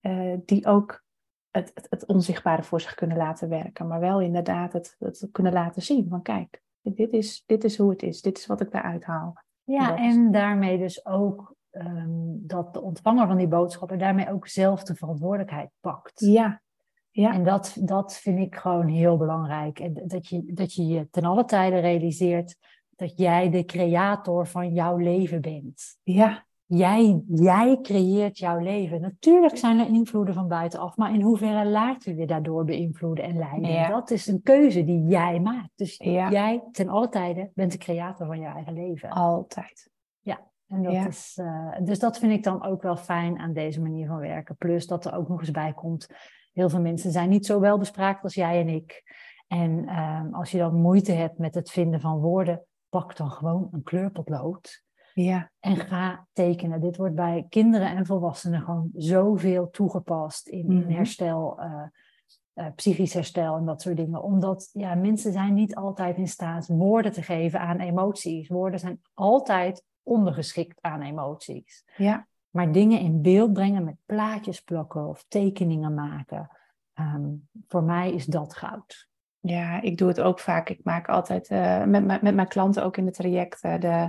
eh, 0.00 0.36
die 0.44 0.66
ook 0.66 1.04
het, 1.50 1.70
het, 1.74 1.86
het, 1.90 2.06
onzichtbare 2.06 2.62
voor 2.62 2.80
zich 2.80 2.94
kunnen 2.94 3.16
laten 3.16 3.48
werken. 3.48 3.86
Maar 3.86 4.00
wel 4.00 4.20
inderdaad 4.20 4.72
het, 4.72 4.96
het 4.98 5.28
kunnen 5.32 5.52
laten 5.52 5.82
zien. 5.82 6.08
Van 6.08 6.22
kijk, 6.22 6.62
dit 6.82 7.12
is, 7.12 7.42
dit 7.46 7.64
is 7.64 7.78
hoe 7.78 7.90
het 7.90 8.02
is. 8.02 8.22
Dit 8.22 8.38
is 8.38 8.46
wat 8.46 8.60
ik 8.60 8.70
daaruit 8.70 9.04
haal. 9.04 9.34
Ja, 9.64 9.96
en, 9.96 10.32
daarmee 10.32 10.78
dus 10.78 11.06
ook 11.06 11.54
ehm, 11.70 12.08
dat 12.26 12.74
de 12.74 12.80
ontvanger 12.80 13.26
van 13.26 13.36
die 13.36 13.48
boodschappen 13.48 13.98
daarmee 13.98 14.30
ook 14.30 14.46
zelf 14.46 14.82
de 14.82 14.94
verantwoordelijkheid 14.94 15.70
pakt. 15.80 16.20
Ja. 16.20 16.62
ja. 17.10 17.32
En 17.32 17.44
dat, 17.44 17.76
dat 17.80 18.16
vind 18.16 18.38
ik 18.38 18.56
gewoon 18.56 18.88
heel 18.88 19.16
belangrijk. 19.16 19.78
En 19.78 20.02
dat 20.06 20.26
je, 20.28 20.52
dat 20.52 20.74
je 20.74 20.86
je 20.86 21.08
ten 21.10 21.24
alle 21.24 21.44
tijde 21.44 21.78
realiseert 21.78 22.56
dat 23.00 23.18
jij 23.18 23.50
de 23.50 23.64
creator 23.64 24.46
van 24.46 24.72
jouw 24.72 24.96
leven 24.96 25.40
bent. 25.40 25.98
Ja. 26.02 26.46
Jij, 26.72 27.22
jij 27.26 27.78
creëert 27.82 28.38
jouw 28.38 28.58
leven. 28.58 29.00
Natuurlijk 29.00 29.56
zijn 29.56 29.78
er 29.78 29.86
invloeden 29.86 30.34
van 30.34 30.48
buitenaf, 30.48 30.96
maar 30.96 31.14
in 31.14 31.22
hoeverre 31.22 31.68
laat 31.68 32.06
u 32.06 32.16
je 32.16 32.26
daardoor 32.26 32.64
beïnvloeden 32.64 33.24
en 33.24 33.38
leiden? 33.38 33.90
Dat 33.90 34.10
is 34.10 34.26
een 34.26 34.42
keuze 34.42 34.84
die 34.84 35.04
jij 35.06 35.40
maakt. 35.40 35.70
Dus 35.74 35.96
jij 35.96 36.62
ten 36.72 36.88
alle 36.88 37.08
tijden 37.08 37.50
bent 37.54 37.72
de 37.72 37.78
creator 37.78 38.26
van 38.26 38.40
je 38.40 38.46
eigen 38.46 38.72
leven. 38.72 39.10
Altijd. 39.10 39.90
Ja, 40.20 40.40
en 40.66 40.82
dat 40.82 41.06
is, 41.06 41.38
uh, 41.40 41.76
dus 41.82 41.98
dat 41.98 42.18
vind 42.18 42.32
ik 42.32 42.42
dan 42.42 42.64
ook 42.64 42.82
wel 42.82 42.96
fijn 42.96 43.38
aan 43.38 43.52
deze 43.52 43.80
manier 43.80 44.06
van 44.06 44.18
werken. 44.18 44.56
Plus 44.56 44.86
dat 44.86 45.04
er 45.04 45.14
ook 45.14 45.28
nog 45.28 45.40
eens 45.40 45.50
bij 45.50 45.72
komt, 45.72 46.08
heel 46.52 46.68
veel 46.68 46.80
mensen 46.80 47.12
zijn 47.12 47.28
niet 47.28 47.46
zo 47.46 47.60
wel 47.60 47.78
bespraakt 47.78 48.22
als 48.22 48.34
jij 48.34 48.60
en 48.60 48.68
ik. 48.68 49.02
En 49.48 49.82
uh, 49.84 50.24
als 50.32 50.50
je 50.50 50.58
dan 50.58 50.74
moeite 50.74 51.12
hebt 51.12 51.38
met 51.38 51.54
het 51.54 51.70
vinden 51.70 52.00
van 52.00 52.18
woorden, 52.18 52.64
pak 52.88 53.16
dan 53.16 53.30
gewoon 53.30 53.68
een 53.70 53.82
kleurpotlood 53.82 54.88
ja. 55.14 55.50
En 55.60 55.76
ga 55.76 56.26
tekenen. 56.32 56.80
Dit 56.80 56.96
wordt 56.96 57.14
bij 57.14 57.46
kinderen 57.48 57.96
en 57.96 58.06
volwassenen 58.06 58.62
gewoon 58.62 58.90
zoveel 58.94 59.70
toegepast 59.70 60.48
in, 60.48 60.70
in 60.70 60.78
mhm. 60.78 60.90
herstel, 60.90 61.60
uh, 61.62 62.66
psychisch 62.74 63.14
herstel 63.14 63.56
en 63.56 63.64
dat 63.64 63.82
soort 63.82 63.96
dingen. 63.96 64.22
Omdat 64.22 64.70
ja, 64.72 64.94
mensen 64.94 65.32
zijn 65.32 65.54
niet 65.54 65.74
altijd 65.74 66.16
in 66.16 66.28
staat 66.28 66.66
woorden 66.66 67.12
te 67.12 67.22
geven 67.22 67.60
aan 67.60 67.80
emoties. 67.80 68.48
Woorden 68.48 68.80
zijn 68.80 69.00
altijd 69.14 69.84
ondergeschikt 70.02 70.78
aan 70.80 71.02
emoties. 71.02 71.84
Ja. 71.96 72.26
Maar 72.50 72.72
dingen 72.72 73.00
in 73.00 73.22
beeld 73.22 73.52
brengen 73.52 73.84
met 73.84 73.96
plaatjes 74.06 74.60
plakken 74.60 75.08
of 75.08 75.24
tekeningen 75.28 75.94
maken. 75.94 76.50
Ehm, 76.94 77.28
voor 77.68 77.82
mij 77.82 78.12
is 78.12 78.24
dat 78.24 78.56
goud. 78.56 79.08
Ja, 79.40 79.80
ik 79.80 79.98
doe 79.98 80.08
het 80.08 80.20
ook 80.20 80.40
vaak. 80.40 80.68
Ik 80.68 80.80
maak 80.84 81.08
altijd 81.08 81.50
uh, 81.50 81.84
met, 81.84 82.22
met 82.22 82.34
mijn 82.34 82.48
klanten 82.48 82.84
ook 82.84 82.96
in 82.96 83.04
de 83.04 83.10
trajecten 83.10 83.80
de 83.80 84.08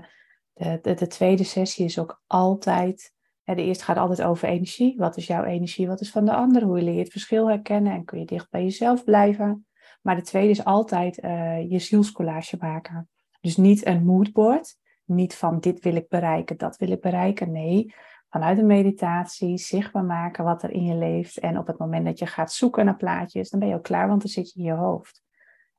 de, 0.53 0.79
de, 0.81 0.93
de, 0.93 1.07
tweede 1.07 1.43
sessie 1.43 1.85
is 1.85 1.99
ook 1.99 2.21
altijd. 2.27 3.13
De 3.43 3.63
eerste 3.63 3.83
gaat 3.83 3.97
altijd 3.97 4.21
over 4.21 4.47
energie. 4.47 4.97
Wat 4.97 5.17
is 5.17 5.27
jouw 5.27 5.43
energie? 5.43 5.87
Wat 5.87 6.01
is 6.01 6.11
van 6.11 6.25
de 6.25 6.33
ander? 6.33 6.63
Hoe 6.63 6.81
leer 6.81 6.93
je 6.93 6.99
het 6.99 7.11
verschil 7.11 7.49
herkennen? 7.49 7.93
En 7.93 8.05
kun 8.05 8.19
je 8.19 8.25
dicht 8.25 8.49
bij 8.49 8.63
jezelf 8.63 9.03
blijven? 9.03 9.65
Maar 10.01 10.15
de 10.15 10.21
tweede 10.21 10.49
is 10.49 10.65
altijd 10.65 11.23
uh, 11.23 11.69
je 11.71 11.79
zielscollage 11.79 12.57
maken. 12.59 13.09
Dus 13.41 13.57
niet 13.57 13.85
een 13.85 14.05
moodboard. 14.05 14.79
Niet 15.05 15.35
van 15.35 15.59
dit 15.59 15.79
wil 15.79 15.95
ik 15.95 16.07
bereiken, 16.07 16.57
dat 16.57 16.77
wil 16.77 16.91
ik 16.91 17.01
bereiken. 17.01 17.51
Nee, 17.51 17.93
vanuit 18.29 18.57
een 18.57 18.65
meditatie 18.65 19.57
zichtbaar 19.57 20.03
maken 20.03 20.43
wat 20.43 20.63
er 20.63 20.71
in 20.71 20.83
je 20.83 20.95
leeft. 20.95 21.37
En 21.37 21.57
op 21.57 21.67
het 21.67 21.77
moment 21.77 22.05
dat 22.05 22.19
je 22.19 22.25
gaat 22.25 22.51
zoeken 22.51 22.85
naar 22.85 22.95
plaatjes, 22.95 23.49
dan 23.49 23.59
ben 23.59 23.69
je 23.69 23.75
ook 23.75 23.83
klaar, 23.83 24.07
want 24.07 24.21
dan 24.21 24.29
zit 24.29 24.51
je 24.51 24.59
in 24.59 24.65
je 24.65 24.73
hoofd. 24.73 25.21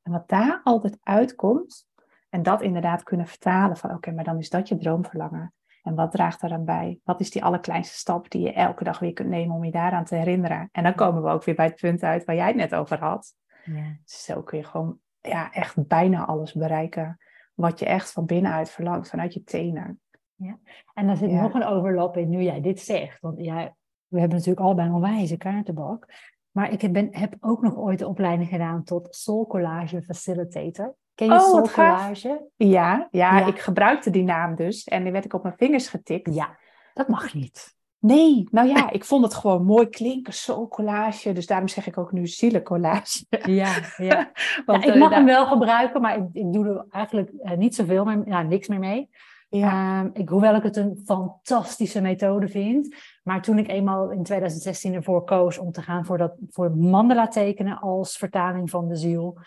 En 0.02 0.12
wat 0.12 0.28
daar 0.28 0.60
altijd 0.64 0.98
uitkomt, 1.02 1.86
en 2.32 2.42
dat 2.42 2.62
inderdaad 2.62 3.02
kunnen 3.02 3.26
vertalen 3.26 3.76
van 3.76 3.90
oké, 3.90 4.10
maar 4.10 4.24
dan 4.24 4.38
is 4.38 4.50
dat 4.50 4.68
je 4.68 4.76
droomverlangen. 4.76 5.54
En 5.82 5.94
wat 5.94 6.10
draagt 6.10 6.40
daaraan 6.40 6.64
bij? 6.64 7.00
Wat 7.04 7.20
is 7.20 7.30
die 7.30 7.44
allerkleinste 7.44 7.96
stap 7.96 8.30
die 8.30 8.42
je 8.42 8.52
elke 8.52 8.84
dag 8.84 8.98
weer 8.98 9.12
kunt 9.12 9.28
nemen 9.28 9.56
om 9.56 9.64
je 9.64 9.70
daaraan 9.70 10.04
te 10.04 10.14
herinneren? 10.14 10.68
En 10.72 10.82
dan 10.82 10.94
komen 10.94 11.22
we 11.22 11.28
ook 11.28 11.44
weer 11.44 11.54
bij 11.54 11.66
het 11.66 11.80
punt 11.80 12.02
uit 12.02 12.24
waar 12.24 12.34
jij 12.34 12.46
het 12.46 12.56
net 12.56 12.74
over 12.74 12.98
had. 12.98 13.34
Ja. 13.64 13.96
Zo 14.04 14.42
kun 14.42 14.58
je 14.58 14.64
gewoon 14.64 14.98
ja, 15.20 15.52
echt 15.52 15.86
bijna 15.86 16.24
alles 16.24 16.52
bereiken 16.52 17.18
wat 17.54 17.78
je 17.78 17.86
echt 17.86 18.12
van 18.12 18.26
binnenuit 18.26 18.70
verlangt, 18.70 19.08
vanuit 19.08 19.34
je 19.34 19.42
tenen. 19.42 20.00
Ja. 20.34 20.58
En 20.94 21.06
dan 21.06 21.16
zit 21.16 21.30
nog 21.30 21.54
een 21.54 21.64
overlap 21.64 22.16
in 22.16 22.28
nu 22.28 22.42
jij 22.42 22.60
dit 22.60 22.80
zegt. 22.80 23.20
Want 23.20 23.38
jij, 23.38 23.74
we 24.06 24.18
hebben 24.18 24.36
natuurlijk 24.38 24.66
allebei 24.66 24.88
een 24.88 25.00
wijze 25.00 25.36
kaartenbak. 25.36 26.06
Maar 26.50 26.72
ik 26.72 26.92
ben, 26.92 27.08
heb 27.16 27.36
ook 27.40 27.62
nog 27.62 27.76
ooit 27.76 27.98
de 27.98 28.08
opleiding 28.08 28.48
gedaan 28.48 28.84
tot 28.84 29.14
Soul 29.14 29.46
Collage 29.46 30.02
Facilitator. 30.02 30.94
Ken 31.14 31.26
je 31.26 31.32
oh, 31.32 31.72
Collage? 31.72 32.48
Ja, 32.56 33.08
ja, 33.10 33.46
ik 33.46 33.58
gebruikte 33.58 34.10
die 34.10 34.24
naam 34.24 34.54
dus. 34.54 34.84
En 34.84 35.02
die 35.02 35.12
werd 35.12 35.24
ik 35.24 35.34
op 35.34 35.42
mijn 35.42 35.56
vingers 35.56 35.88
getikt. 35.88 36.34
Ja, 36.34 36.58
dat 36.94 37.08
mag 37.08 37.34
niet. 37.34 37.74
Nee, 37.98 38.48
nou 38.50 38.68
ja, 38.68 38.90
ik 38.90 39.04
vond 39.04 39.24
het 39.24 39.34
gewoon 39.34 39.64
mooi 39.64 39.88
klinken, 39.88 40.68
Collage. 40.68 41.32
Dus 41.32 41.46
daarom 41.46 41.68
zeg 41.68 41.86
ik 41.86 41.98
ook 41.98 42.12
nu 42.12 42.26
Collage. 42.62 43.24
Ja, 43.44 43.74
ja. 43.96 44.32
Want, 44.66 44.84
ik 44.84 44.94
mag 44.94 45.10
hem 45.10 45.24
wel 45.24 45.46
gebruiken, 45.46 46.00
maar 46.00 46.16
ik, 46.16 46.24
ik 46.32 46.52
doe 46.52 46.68
er 46.68 46.86
eigenlijk 46.90 47.30
uh, 47.42 47.52
niet 47.52 47.74
zoveel, 47.74 48.04
meer, 48.04 48.22
ja, 48.24 48.42
niks 48.42 48.68
meer 48.68 48.78
mee. 48.78 49.08
Ja. 49.48 50.00
Um, 50.00 50.10
ik, 50.12 50.28
hoewel 50.28 50.54
ik 50.54 50.62
het 50.62 50.76
een 50.76 51.00
fantastische 51.04 52.00
methode 52.00 52.48
vind. 52.48 52.96
Maar 53.22 53.42
toen 53.42 53.58
ik 53.58 53.68
eenmaal 53.68 54.10
in 54.10 54.22
2016 54.22 54.94
ervoor 54.94 55.24
koos 55.24 55.58
om 55.58 55.72
te 55.72 55.82
gaan 55.82 56.04
voor, 56.04 56.18
dat, 56.18 56.34
voor 56.50 56.76
mandala 56.76 57.28
tekenen 57.28 57.78
als 57.78 58.16
vertaling 58.16 58.70
van 58.70 58.88
de 58.88 58.96
ziel, 58.96 59.38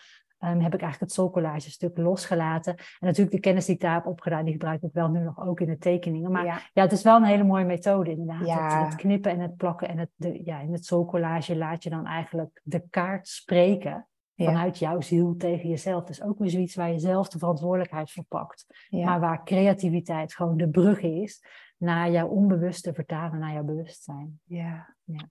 um, 0.46 0.60
heb 0.60 0.74
ik 0.74 0.80
eigenlijk 0.80 1.00
het 1.00 1.12
soulcollage 1.12 1.70
stuk 1.70 1.98
losgelaten. 1.98 2.76
En 2.76 3.06
natuurlijk 3.06 3.36
de 3.36 3.40
kennis 3.40 3.64
die 3.64 3.74
ik 3.74 3.80
daar 3.80 3.94
heb 3.94 4.06
opgedaan, 4.06 4.44
die 4.44 4.52
gebruik 4.52 4.82
ik 4.82 4.92
wel 4.92 5.08
nu 5.08 5.20
nog 5.20 5.46
ook 5.46 5.60
in 5.60 5.66
de 5.66 5.78
tekeningen. 5.78 6.32
Maar 6.32 6.70
ja, 6.72 6.82
het 6.82 6.92
is 6.92 7.02
wel 7.02 7.16
een 7.16 7.24
hele 7.24 7.44
mooie 7.44 7.64
methode 7.64 8.10
inderdaad. 8.10 8.46
Ja. 8.46 8.84
Het, 8.84 8.94
knippen 8.94 9.30
en 9.30 9.40
het 9.40 9.56
plakken 9.56 9.88
en 9.88 9.98
het, 9.98 10.10
de, 10.14 10.40
ja, 10.44 10.60
in 10.60 10.72
het 10.72 10.84
soulcollage 10.84 11.56
laat 11.56 11.82
je 11.82 11.90
dan 11.90 12.06
eigenlijk 12.06 12.60
de 12.64 12.82
kaart 12.90 13.28
spreken 13.28 14.06
vanuit 14.36 14.78
jouw 14.78 15.00
ziel 15.00 15.36
tegen 15.36 15.68
jezelf. 15.68 16.04
Dus 16.04 16.22
ook 16.22 16.38
weer 16.38 16.50
zoiets 16.50 16.74
waar 16.74 16.92
je 16.92 16.98
zelf 16.98 17.28
de 17.28 17.38
verantwoordelijkheid 17.38 18.12
voor 18.12 18.24
pakt. 18.24 18.66
Maar 18.90 19.20
waar 19.20 19.44
creativiteit 19.44 20.34
gewoon 20.34 20.56
de 20.56 20.68
brug 20.68 21.00
is 21.00 21.44
naar 21.78 22.10
jouw 22.10 22.28
onbewuste 22.28 22.94
vertalen 22.94 23.38
naar 23.38 23.52
jouw 23.52 23.64
bewustzijn. 23.64 24.40
Ja. 24.44 24.94
ja. 25.04 25.28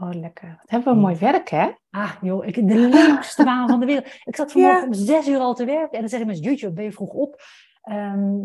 Oh, 0.00 0.10
lekker. 0.10 0.48
Wat 0.48 0.70
hebben 0.70 0.94
we 0.94 1.00
mooi 1.00 1.16
werk, 1.16 1.48
hè? 1.48 1.70
Ah, 1.90 2.12
joh, 2.20 2.46
ik, 2.46 2.54
de 2.54 2.74
leukste 2.74 3.44
baan 3.50 3.68
van 3.68 3.80
de 3.80 3.86
wereld. 3.86 4.06
Ik 4.24 4.36
zat 4.36 4.52
vanmorgen 4.52 4.86
om 4.86 4.94
zes 4.94 5.28
uur 5.28 5.38
al 5.38 5.54
te 5.54 5.64
werken 5.64 5.92
en 5.92 6.00
dan 6.00 6.08
zeggen 6.08 6.26
mensen, 6.26 6.44
jutje, 6.44 6.72
ben 6.72 6.84
je 6.84 6.92
vroeg 6.92 7.12
op? 7.12 7.42
Ehm, 7.82 8.38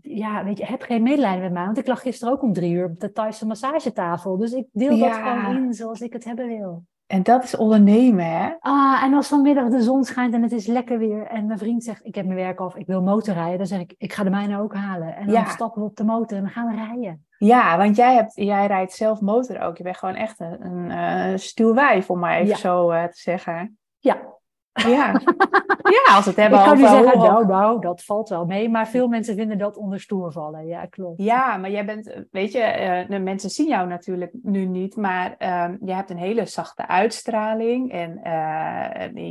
ja, 0.00 0.44
weet 0.44 0.58
je, 0.58 0.64
heb 0.64 0.82
geen 0.82 1.02
medelijden 1.02 1.42
met 1.42 1.52
mij, 1.52 1.64
want 1.64 1.78
ik 1.78 1.86
lag 1.86 2.00
gisteren 2.00 2.34
ook 2.34 2.42
om 2.42 2.52
drie 2.52 2.72
uur 2.72 2.84
op 2.84 3.00
de 3.00 3.12
Thaise 3.12 3.46
massagetafel. 3.46 4.36
Dus 4.36 4.52
ik 4.52 4.66
deel 4.72 4.98
dat 4.98 5.14
gewoon 5.14 5.56
in 5.56 5.74
zoals 5.74 6.00
ik 6.00 6.12
het 6.12 6.24
hebben 6.24 6.46
wil. 6.46 6.84
En 7.06 7.22
dat 7.22 7.44
is 7.44 7.56
ondernemen, 7.56 8.24
hè? 8.24 8.50
Ah, 8.58 9.02
en 9.04 9.14
als 9.14 9.28
vanmiddag 9.28 9.68
de 9.68 9.82
zon 9.82 10.04
schijnt 10.04 10.34
en 10.34 10.42
het 10.42 10.52
is 10.52 10.66
lekker 10.66 10.98
weer 10.98 11.26
en 11.26 11.46
mijn 11.46 11.58
vriend 11.58 11.84
zegt, 11.84 12.04
ik 12.04 12.14
heb 12.14 12.24
mijn 12.24 12.38
werk 12.38 12.60
af, 12.60 12.76
ik 12.76 12.86
wil 12.86 13.02
motorrijden, 13.02 13.58
dan 13.58 13.66
zeg 13.66 13.80
ik, 13.80 13.94
ik 13.98 14.12
ga 14.12 14.22
de 14.22 14.30
mijne 14.30 14.60
ook 14.60 14.74
halen. 14.74 15.16
En 15.16 15.26
dan 15.26 15.46
stappen 15.46 15.82
we 15.82 15.88
op 15.88 15.96
de 15.96 16.04
motor 16.04 16.36
en 16.36 16.42
dan 16.42 16.52
gaan 16.52 16.66
we 16.66 16.74
rijden. 16.74 17.25
Ja, 17.38 17.76
want 17.76 17.96
jij, 17.96 18.14
hebt, 18.14 18.32
jij 18.34 18.66
rijdt 18.66 18.92
zelf 18.92 19.20
motor 19.20 19.60
ook. 19.60 19.76
Je 19.76 19.82
bent 19.82 19.96
gewoon 19.96 20.14
echt 20.14 20.40
een, 20.40 20.66
een 20.66 20.90
uh, 21.32 21.38
stuwwijf, 21.38 22.10
om 22.10 22.18
maar 22.18 22.36
even 22.36 22.56
zo 22.56 22.92
uh, 22.92 23.04
te 23.04 23.20
zeggen. 23.20 23.78
Ja. 23.98 24.34
Ja. 24.72 25.20
ja, 26.06 26.14
als 26.14 26.24
het 26.24 26.36
hebben 26.36 26.58
ik 26.58 26.64
kan 26.64 26.74
over... 26.74 26.88
zeggen, 26.88 27.18
nou, 27.18 27.46
nou, 27.46 27.80
dat 27.80 28.02
valt 28.04 28.28
wel 28.28 28.44
mee. 28.44 28.68
Maar 28.68 28.88
veel 28.88 29.08
mensen 29.08 29.34
vinden 29.34 29.58
dat 29.58 29.76
onder 29.76 30.00
stoer 30.00 30.32
vallen. 30.32 30.66
Ja, 30.66 30.86
klopt. 30.86 31.22
Ja, 31.22 31.56
maar 31.56 31.70
jij 31.70 31.84
bent, 31.84 32.14
weet 32.30 32.52
je, 32.52 33.06
uh, 33.08 33.20
mensen 33.20 33.50
zien 33.50 33.68
jou 33.68 33.88
natuurlijk 33.88 34.32
nu 34.42 34.64
niet. 34.64 34.96
Maar 34.96 35.34
uh, 35.38 35.68
je 35.80 35.92
hebt 35.92 36.10
een 36.10 36.18
hele 36.18 36.46
zachte 36.46 36.88
uitstraling. 36.88 37.92
En 37.92 38.20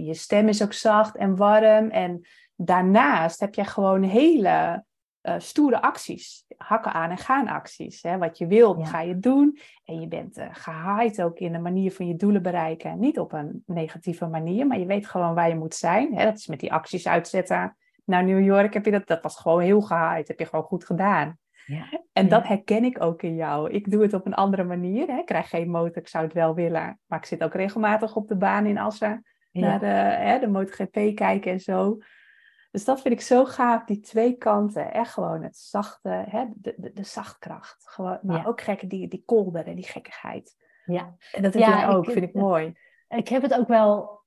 je 0.06 0.14
stem 0.14 0.48
is 0.48 0.64
ook 0.64 0.74
zacht 0.74 1.16
en 1.16 1.36
warm. 1.36 1.90
En 1.90 2.26
daarnaast 2.56 3.40
heb 3.40 3.56
je 3.56 3.64
gewoon 3.64 4.04
hele 4.04 4.84
uh, 5.26 5.36
stoere 5.38 5.82
acties. 5.82 6.46
Hakken 6.58 6.94
aan 6.94 7.10
en 7.10 7.18
gaan 7.18 7.48
acties. 7.48 8.02
Hè? 8.02 8.18
Wat 8.18 8.38
je 8.38 8.48
wilt, 8.48 8.88
ga 8.88 9.02
je 9.02 9.20
doen. 9.20 9.60
En 9.86 10.00
je 10.00 10.08
bent 10.08 10.38
uh, 10.38 10.46
gehaaid 10.52 11.22
ook 11.22 11.40
in 11.40 11.52
de 11.52 11.60
manier 11.60 11.92
van 11.92 12.08
je 12.08 12.16
doelen 12.16 12.42
bereiken. 12.42 13.00
Niet 13.00 13.20
op 13.20 13.34
een 13.34 13.64
negatieve 13.66 14.26
manier, 14.26 14.68
maar 14.68 14.80
je 14.80 14.86
weet 14.86 15.08
gewoon 15.08 15.34
waar 15.34 15.50
je 15.50 15.56
moet 15.56 15.76
zijn. 15.76 16.16
Hè? 16.18 16.24
Dat 16.24 16.38
is 16.38 16.48
met 16.48 16.60
die 16.60 16.74
acties 16.74 17.08
uitzetten 17.08 17.78
naar 18.06 18.24
New 18.24 18.44
York. 18.44 18.74
Heb 18.74 18.86
je 18.86 18.92
dat, 18.92 19.08
dat 19.08 19.22
was 19.22 19.38
gewoon 19.38 19.62
heel 19.62 19.82
gehaaid. 19.82 20.28
Heb 20.28 20.40
je 20.40 20.46
gewoon 20.46 20.66
goed 20.66 20.86
gedaan. 20.86 21.38
Ja. 21.66 22.02
En 22.14 22.28
dat 22.28 22.48
herken 22.48 22.84
ik 22.84 23.02
ook 23.02 23.22
in 23.22 23.36
jou. 23.36 23.70
Ik 23.70 23.92
doe 23.92 24.02
het 24.02 24.14
op 24.14 24.26
een 24.26 24.34
andere 24.34 24.64
manier. 24.64 25.08
Hè? 25.08 25.18
Ik 25.18 25.26
krijg 25.26 25.50
geen 25.50 25.70
motor, 25.70 25.98
ik 25.98 26.08
zou 26.08 26.24
het 26.24 26.34
wel 26.34 26.56
willen. 26.56 27.00
Maar 27.06 27.20
ik 27.20 27.26
zit 27.26 27.44
ook 27.44 27.54
regelmatig 27.54 28.16
op 28.16 28.28
de 28.28 28.38
baan 28.38 28.66
in 28.66 28.78
Assen. 28.78 29.24
Naar 29.52 29.80
de, 29.80 29.86
hè, 29.86 30.40
de 30.40 30.48
MotoGP 30.48 31.16
kijken 31.16 31.52
en 31.52 31.60
zo. 31.60 31.98
Dus 32.76 32.86
dat 32.86 33.02
vind 33.02 33.14
ik 33.14 33.22
zo 33.22 33.46
gaaf, 33.46 33.84
die 33.84 34.00
twee 34.00 34.34
kanten. 34.34 34.94
Echt 34.94 35.14
gewoon 35.14 35.44
het 35.44 35.58
zachte, 35.58 36.10
hè, 36.10 36.46
de, 36.56 36.74
de, 36.78 36.94
de 36.94 37.04
zachtkracht. 37.04 37.84
Gewoon, 37.88 38.20
maar 38.22 38.48
ook 38.48 38.62
gekke, 38.62 38.88
die, 38.88 39.08
die 39.08 39.24
kolder 39.26 39.68
en 39.68 39.76
die 39.76 39.86
gekkigheid. 39.86 40.56
Ja. 40.86 41.16
En 41.32 41.44
dat 41.44 41.54
heb 41.54 41.62
ja, 41.64 41.88
ook, 41.88 42.06
vind 42.06 42.26
ik 42.26 42.34
mooi. 42.34 42.78
Ik 43.08 43.28
heb 43.28 43.42
het 43.42 43.54
ook 43.54 43.68
wel 43.68 44.22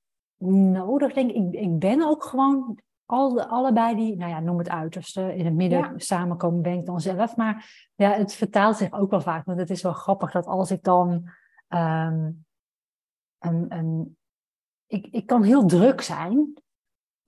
nodig, 0.73 1.13
denk 1.13 1.31
ik. 1.31 1.53
Ik 1.53 1.79
ben 1.79 2.01
ook 2.01 2.23
gewoon 2.23 2.79
al, 3.05 3.41
allebei 3.41 3.95
die, 3.95 4.17
nou 4.17 4.31
ja, 4.31 4.39
noem 4.39 4.57
het 4.57 4.69
uiterste, 4.69 5.35
in 5.35 5.45
het 5.45 5.55
midden 5.55 5.93
samenkomen 5.95 6.61
ben 6.61 6.79
ik 6.79 6.85
dan 6.85 7.01
zelf. 7.01 7.35
Maar 7.35 7.89
ja, 7.95 8.11
het 8.11 8.33
vertaalt 8.33 8.77
zich 8.77 8.91
ook 8.91 9.09
wel 9.09 9.21
vaak. 9.21 9.45
Want 9.45 9.59
het 9.59 9.69
is 9.69 9.81
wel 9.81 9.93
grappig 9.93 10.31
dat 10.31 10.45
als 10.45 10.71
ik 10.71 10.83
dan 10.83 11.29
ehm, 11.67 12.31
een, 13.39 13.65
een, 13.69 14.17
ik, 14.87 15.07
ik 15.11 15.25
kan 15.25 15.43
heel 15.43 15.65
druk 15.65 16.01
zijn, 16.01 16.53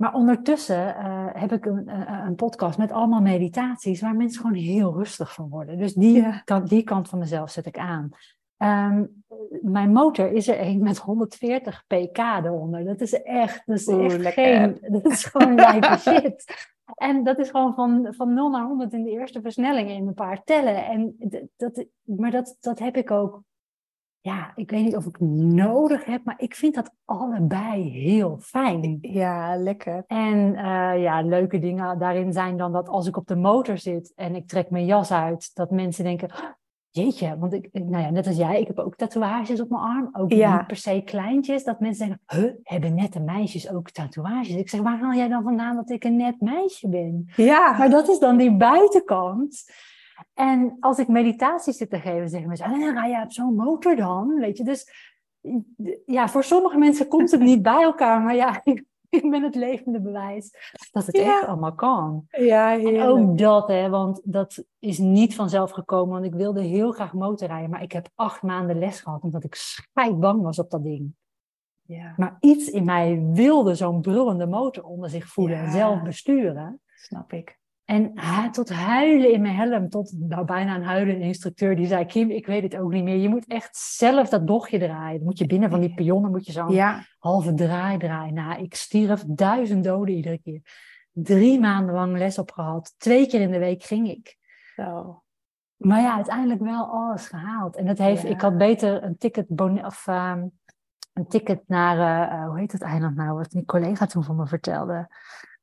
maar 0.02 0.14
ondertussen 0.14 0.96
uh, 1.00 1.28
heb 1.34 1.52
ik 1.52 1.66
een, 1.66 1.90
een, 2.26 2.36
podcast 2.36 2.78
met 2.78 2.92
allemaal 2.92 3.22
meditaties 3.22 4.02
waar 4.02 4.16
mensen 4.16 4.42
gewoon 4.42 4.58
heel 4.58 4.94
rustig 4.94 5.34
van 5.34 5.50
worden. 5.50 5.78
Dus 5.78 5.94
die, 5.94 6.42
kant, 6.44 6.70
die 6.70 6.84
kant 6.84 7.10
van 7.10 7.20
mezelf 7.20 7.52
zet 7.52 7.66
ik 7.66 7.78
aan. 7.78 8.10
Um, 8.58 9.24
mijn 9.62 9.92
motor 9.92 10.32
is 10.32 10.48
er 10.48 10.62
een 10.62 10.84
met 10.84 10.98
140 10.98 11.84
pk 11.88 12.18
eronder. 12.18 12.86
Dat 12.86 13.02
is 13.02 13.22
echt, 13.22 13.62
dat 13.66 13.78
is 13.78 13.88
echt 13.88 14.34
geen, 14.34 14.78
dat 14.82 15.06
is 15.06 15.26
gewoon 15.26 15.56
lijpe 15.66 15.98
shit. 15.98 16.70
En 16.96 17.24
dat 17.24 17.40
is 17.40 17.50
gewoon 17.50 17.74
van, 17.74 18.08
van 18.10 18.34
0 18.34 18.50
naar 18.50 18.66
100 18.66 18.94
in 18.94 19.04
de 19.04 19.12
eerste 19.12 19.42
versnelling 19.42 19.90
in 19.90 20.08
een 20.08 20.14
paar 20.14 20.44
tellen. 20.44 20.86
En 20.86 21.16
dat, 21.58 21.86
maar 22.02 22.32
dat, 22.32 22.58
dat 22.60 22.80
heb 22.80 22.98
ik 22.98 23.12
ook 23.12 23.44
ja, 24.22 24.52
ik 24.56 24.72
weet 24.72 24.84
niet 24.84 24.96
of 24.96 25.06
ik 25.06 25.20
nodig 25.20 26.06
heb, 26.06 26.24
maar 26.24 26.36
ik 26.38 26.56
vind 26.56 26.76
dat 26.76 26.94
allebei 27.06 27.90
heel 27.90 28.38
fijn. 28.42 28.98
Ja, 29.02 29.58
lekker. 29.58 30.04
En 30.08 30.38
uh, 30.54 31.02
ja, 31.02 31.22
leuke 31.22 31.60
dingen 31.60 32.00
daarin 32.00 32.34
zijn 32.34 32.58
dan 32.58 32.72
dat 32.72 32.90
als 32.90 33.08
ik 33.08 33.18
op 33.18 33.28
de 33.28 33.36
motor 33.36 33.78
zit 33.78 34.14
en 34.16 34.36
ik 34.36 34.48
trek 34.48 34.70
mijn 34.70 34.86
jas 34.86 35.12
uit, 35.12 35.52
dat 35.54 35.72
mensen 35.72 36.04
denken, 36.04 36.30
oh, 36.30 36.50
jeetje, 36.90 37.38
want 37.38 37.54
ik, 37.54 37.70
nou 37.72 38.04
ja, 38.04 38.10
net 38.10 38.28
als 38.28 38.38
jij, 38.38 38.60
ik 38.62 38.68
heb 38.68 38.80
ook 38.80 38.96
tatoeages 38.96 39.62
op 39.62 39.70
mijn 39.70 39.82
arm, 39.82 40.10
ook 40.12 40.32
ja. 40.32 40.58
niet 40.58 40.68
per 40.68 40.76
se 40.76 41.02
kleintjes, 41.06 41.64
dat 41.64 41.80
mensen 41.80 42.08
denken, 42.08 42.26
huh, 42.42 42.54
hebben 42.64 42.96
nette 42.96 43.20
meisjes 43.20 43.70
ook 43.70 43.90
tatoeages? 43.90 44.56
Ik 44.56 44.70
zeg, 44.70 44.82
waar 44.82 45.00
haal 45.00 45.14
jij 45.14 45.28
dan 45.28 45.44
vandaan 45.44 45.76
dat 45.76 45.90
ik 45.90 46.04
een 46.04 46.16
net 46.16 46.42
meisje 46.42 46.90
ben? 46.90 47.32
Ja. 47.36 47.76
Maar 47.78 47.90
dat 47.90 48.10
is 48.10 48.20
dan 48.20 48.38
die 48.38 48.58
buitenkant. 48.58 49.64
En 50.34 50.78
als 50.80 51.00
ik 51.00 51.08
meditaties 51.08 51.78
zit 51.78 51.90
te 51.90 52.00
geven, 52.00 52.30
zeggen 52.30 52.48
mensen, 52.48 52.66
en 52.66 52.80
dan 52.80 52.94
ga 52.94 53.06
je 53.06 53.24
op 53.24 53.32
zo'n 53.32 53.56
motor 53.56 53.96
dan, 53.96 54.40
weet 54.40 54.58
je. 54.58 54.64
Dus 54.64 55.10
ja, 56.06 56.28
voor 56.30 56.44
sommige 56.44 56.78
mensen 56.78 57.08
komt 57.08 57.32
het 57.32 57.40
niet 57.40 57.62
bij 57.62 57.82
elkaar, 57.82 58.22
maar 58.22 58.36
ja, 58.36 58.62
ik, 59.10 59.30
ben 59.30 59.44
het 59.44 59.56
levende 59.56 60.02
bewijs 60.02 60.52
dat 60.92 61.06
het 61.06 61.16
echt 61.16 61.46
allemaal 61.46 61.76
kan. 61.76 62.26
Ja, 62.30 62.80
en 62.80 63.02
ook 63.02 63.38
dat, 63.38 63.68
hè, 63.68 63.90
want 63.90 64.22
dat 64.24 64.64
is 64.80 64.98
niet 64.98 65.36
vanzelf 65.36 65.72
gekomen, 65.72 66.14
want 66.14 66.26
ik 66.26 66.34
wilde 66.34 66.62
heel 66.62 66.92
graag 66.92 67.14
motorrijden, 67.14 67.70
maar 67.70 67.82
ik 67.82 67.92
heb 67.92 68.10
acht 68.16 68.42
maanden 68.42 68.80
les 68.80 69.00
gehad, 69.00 69.22
omdat 69.22 69.44
ik 69.44 69.58
bang 70.20 70.42
was 70.42 70.60
op 70.60 70.70
dat 70.70 70.84
ding. 70.84 71.14
Ja. 71.82 72.14
Maar 72.18 72.38
iets 72.40 72.70
in 72.70 72.86
mij 72.86 73.22
wilde 73.34 73.76
zo'n 73.76 74.02
brullende 74.02 74.46
motor 74.46 74.84
onder 74.84 75.10
zich 75.10 75.28
voelen 75.28 75.58
en 75.58 75.72
zelf 75.72 76.02
besturen. 76.02 76.82
Snap 76.96 77.34
ik. 77.34 77.60
En 77.92 78.14
tot 78.52 78.70
huilen 78.70 79.32
in 79.32 79.42
mijn 79.42 79.56
helm, 79.56 79.90
tot 79.90 80.14
nou, 80.20 80.46
bijna 80.46 80.76
een 80.76 80.84
huilende 80.84 81.26
instructeur 81.26 81.76
die 81.76 81.88
zei, 81.88 82.06
Kim, 82.06 82.30
ik 82.30 82.46
weet 82.46 82.64
het 82.64 82.78
ook 82.78 82.92
niet 82.92 83.04
meer. 83.04 83.16
Je 83.16 83.30
moet 83.30 83.48
echt 83.48 83.78
zelf 83.78 84.30
dat 84.30 84.46
bochtje 84.46 84.80
draaien. 84.80 85.18
Dan 85.18 85.28
moet 85.28 85.38
je 85.38 85.46
binnen 85.46 85.70
van 85.70 85.80
die 85.80 85.94
pionnen, 85.94 86.32
moet 86.32 86.46
je 86.46 86.52
zo'n 86.52 86.80
halve 87.20 87.54
draai 87.54 87.98
draaien. 87.98 88.34
Nou, 88.34 88.62
ik 88.62 88.76
stierf 88.76 89.24
duizend 89.28 89.84
doden 89.84 90.16
iedere 90.16 90.40
keer. 90.42 90.62
Drie 91.12 91.60
maanden 91.60 91.96
lang 91.96 92.18
les 92.18 92.38
op 92.38 92.52
gehad. 92.52 92.96
Twee 92.98 93.28
keer 93.28 93.42
in 93.42 93.52
de 93.52 93.60
week 93.60 93.84
ging 93.84 94.10
ik. 94.10 94.38
Zo. 94.76 95.24
Maar 95.76 96.02
ja, 96.02 96.16
uiteindelijk 96.16 96.62
wel 96.62 96.86
alles 96.86 97.28
gehaald. 97.28 97.76
En 97.76 97.86
dat 97.86 97.98
heeft, 97.98 98.24
ik 98.24 98.42
had 98.42 98.58
beter 98.58 99.04
een 99.04 99.18
ticket, 99.18 99.46
of, 99.86 100.08
um, 100.08 100.52
een 101.14 101.28
ticket 101.28 101.64
naar, 101.68 101.98
uh, 101.98 102.48
hoe 102.48 102.60
heet 102.60 102.72
het 102.72 102.82
eiland 102.82 103.16
nou, 103.16 103.38
wat 103.38 103.50
die 103.50 103.66
collega 103.66 104.06
toen 104.06 104.24
van 104.24 104.36
me 104.36 104.48
vertelde. 104.48 105.10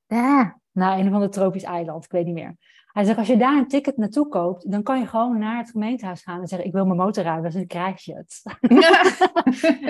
Ja, 0.06 0.58
naar 0.78 0.98
een 0.98 1.08
of 1.08 1.12
ander 1.12 1.30
tropisch 1.30 1.62
eiland, 1.62 2.04
ik 2.04 2.10
weet 2.10 2.24
niet 2.24 2.34
meer. 2.34 2.56
Hij 2.98 3.04
zegt, 3.04 3.18
als 3.18 3.26
je 3.26 3.36
daar 3.36 3.56
een 3.56 3.68
ticket 3.68 3.96
naartoe 3.96 4.28
koopt, 4.28 4.70
dan 4.70 4.82
kan 4.82 4.98
je 4.98 5.06
gewoon 5.06 5.38
naar 5.38 5.58
het 5.58 5.70
gemeentehuis 5.70 6.22
gaan 6.22 6.40
en 6.40 6.46
zeggen, 6.46 6.66
ik 6.66 6.74
wil 6.74 6.84
mijn 6.84 6.98
motor 6.98 7.24
ruimen, 7.24 7.44
dus 7.44 7.54
dan 7.54 7.66
krijg 7.66 8.04
je 8.04 8.14
het. 8.14 8.42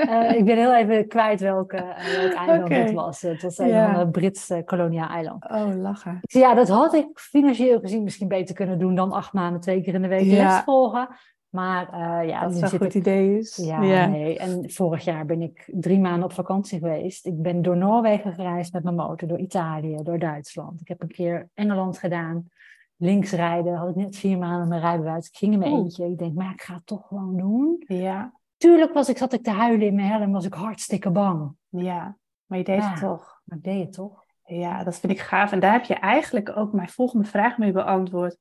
uh, 0.08 0.30
ik 0.38 0.44
ben 0.44 0.56
heel 0.56 0.74
even 0.74 1.08
kwijt 1.08 1.40
welke, 1.40 1.76
uh, 1.76 2.16
welk 2.16 2.32
eiland 2.32 2.64
okay. 2.64 2.80
het 2.80 2.92
was. 2.92 3.20
Het 3.20 3.42
was 3.42 3.58
een 3.58 3.68
ja. 3.68 3.94
van 3.94 4.10
Britse 4.10 4.62
koloniaal 4.64 5.08
eiland. 5.08 5.44
Oh, 5.44 5.74
lachen. 5.76 6.18
ja, 6.22 6.54
dat 6.54 6.68
had 6.68 6.94
ik 6.94 7.18
financieel 7.18 7.80
gezien 7.80 8.02
misschien 8.02 8.28
beter 8.28 8.54
kunnen 8.54 8.78
doen 8.78 8.94
dan 8.94 9.12
acht 9.12 9.32
maanden 9.32 9.60
twee 9.60 9.82
keer 9.82 9.94
in 9.94 10.02
de 10.02 10.08
week 10.08 10.26
les 10.26 10.60
volgen. 10.64 11.08
Maar 11.48 11.88
uh, 11.92 12.28
ja, 12.28 12.42
dat 12.42 12.54
is 12.54 12.60
een 12.60 12.78
goed 12.78 12.94
idee 12.94 13.38
is. 13.38 13.56
Ja, 13.56 14.06
nee. 14.06 14.38
En 14.38 14.70
vorig 14.70 15.04
jaar 15.04 15.26
ben 15.26 15.42
ik 15.42 15.70
drie 15.72 15.98
maanden 15.98 16.24
op 16.24 16.32
vakantie 16.32 16.78
geweest. 16.78 17.26
Ik 17.26 17.42
ben 17.42 17.62
door 17.62 17.76
Noorwegen 17.76 18.32
gereisd 18.32 18.72
met 18.72 18.82
mijn 18.82 18.96
motor, 18.96 19.28
door 19.28 19.38
Italië, 19.38 20.02
door 20.02 20.18
Duitsland. 20.18 20.80
Ik 20.80 20.88
heb 20.88 21.02
een 21.02 21.08
keer 21.08 21.48
Engeland 21.54 21.98
gedaan. 21.98 22.48
Links 22.96 23.32
rijden, 23.32 23.74
had 23.74 23.88
ik 23.88 23.94
net 23.94 24.16
vier 24.16 24.38
maanden 24.38 24.68
mijn 24.68 24.80
rijbewijs. 24.80 25.28
Ik 25.28 25.36
ging 25.36 25.52
in 25.52 25.58
mijn 25.58 25.72
eentje. 25.72 26.06
Ik 26.06 26.18
denk, 26.18 26.34
maar 26.34 26.52
ik 26.52 26.62
ga 26.62 26.74
het 26.74 26.86
toch 26.86 27.06
gewoon 27.06 27.36
doen. 27.36 27.84
Ja. 27.86 28.32
Tuurlijk 28.56 28.92
was 28.92 29.08
ik, 29.08 29.18
zat 29.18 29.32
ik 29.32 29.42
te 29.42 29.50
huilen 29.50 29.86
in 29.86 29.94
mijn 29.94 30.08
helm, 30.08 30.32
was 30.32 30.44
ik 30.44 30.54
hartstikke 30.54 31.10
bang. 31.10 31.52
Ja, 31.68 32.16
maar 32.46 32.58
je 32.58 32.64
deed 32.64 32.84
het 32.84 33.00
toch. 33.00 33.40
Maar 33.44 33.58
ik 33.58 33.64
deed 33.64 33.84
het 33.84 33.92
toch. 33.92 34.24
Ja, 34.44 34.84
dat 34.84 34.98
vind 34.98 35.12
ik 35.12 35.20
gaaf. 35.20 35.52
En 35.52 35.60
daar 35.60 35.72
heb 35.72 35.84
je 35.84 35.94
eigenlijk 35.94 36.56
ook 36.56 36.72
mijn 36.72 36.88
volgende 36.88 37.26
vraag 37.26 37.58
mee 37.58 37.72
beantwoord. 37.72 38.38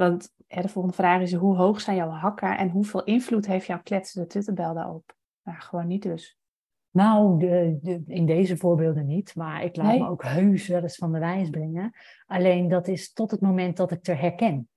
Want 0.00 0.32
de 0.46 0.68
volgende 0.68 0.96
vraag 0.96 1.20
is, 1.20 1.34
hoe 1.34 1.56
hoog 1.56 1.80
zijn 1.80 1.96
jouw 1.96 2.08
hakken 2.08 2.58
en 2.58 2.70
hoeveel 2.70 3.04
invloed 3.04 3.46
heeft 3.46 3.66
jouw 3.66 3.80
kletsende 3.82 4.26
tuttenbel 4.26 4.74
daarop? 4.74 5.14
Nou, 5.42 5.60
gewoon 5.60 5.86
niet 5.86 6.02
dus. 6.02 6.38
Nou, 6.90 7.38
de, 7.38 7.78
de, 7.82 8.02
in 8.06 8.26
deze 8.26 8.56
voorbeelden 8.56 9.06
niet, 9.06 9.34
maar 9.34 9.64
ik 9.64 9.76
laat 9.76 9.98
me 9.98 10.08
ook 10.08 10.24
heus 10.24 10.68
wel 10.68 10.82
eens 10.82 10.96
van 10.96 11.12
de 11.12 11.18
wijs 11.18 11.50
brengen. 11.50 11.92
Alleen 12.26 12.68
dat 12.68 12.88
is 12.88 13.12
tot 13.12 13.30
het 13.30 13.40
moment 13.40 13.76
dat 13.76 13.90
ik 13.90 13.96
het 13.96 14.08
er 14.08 14.20
herken. 14.20 14.68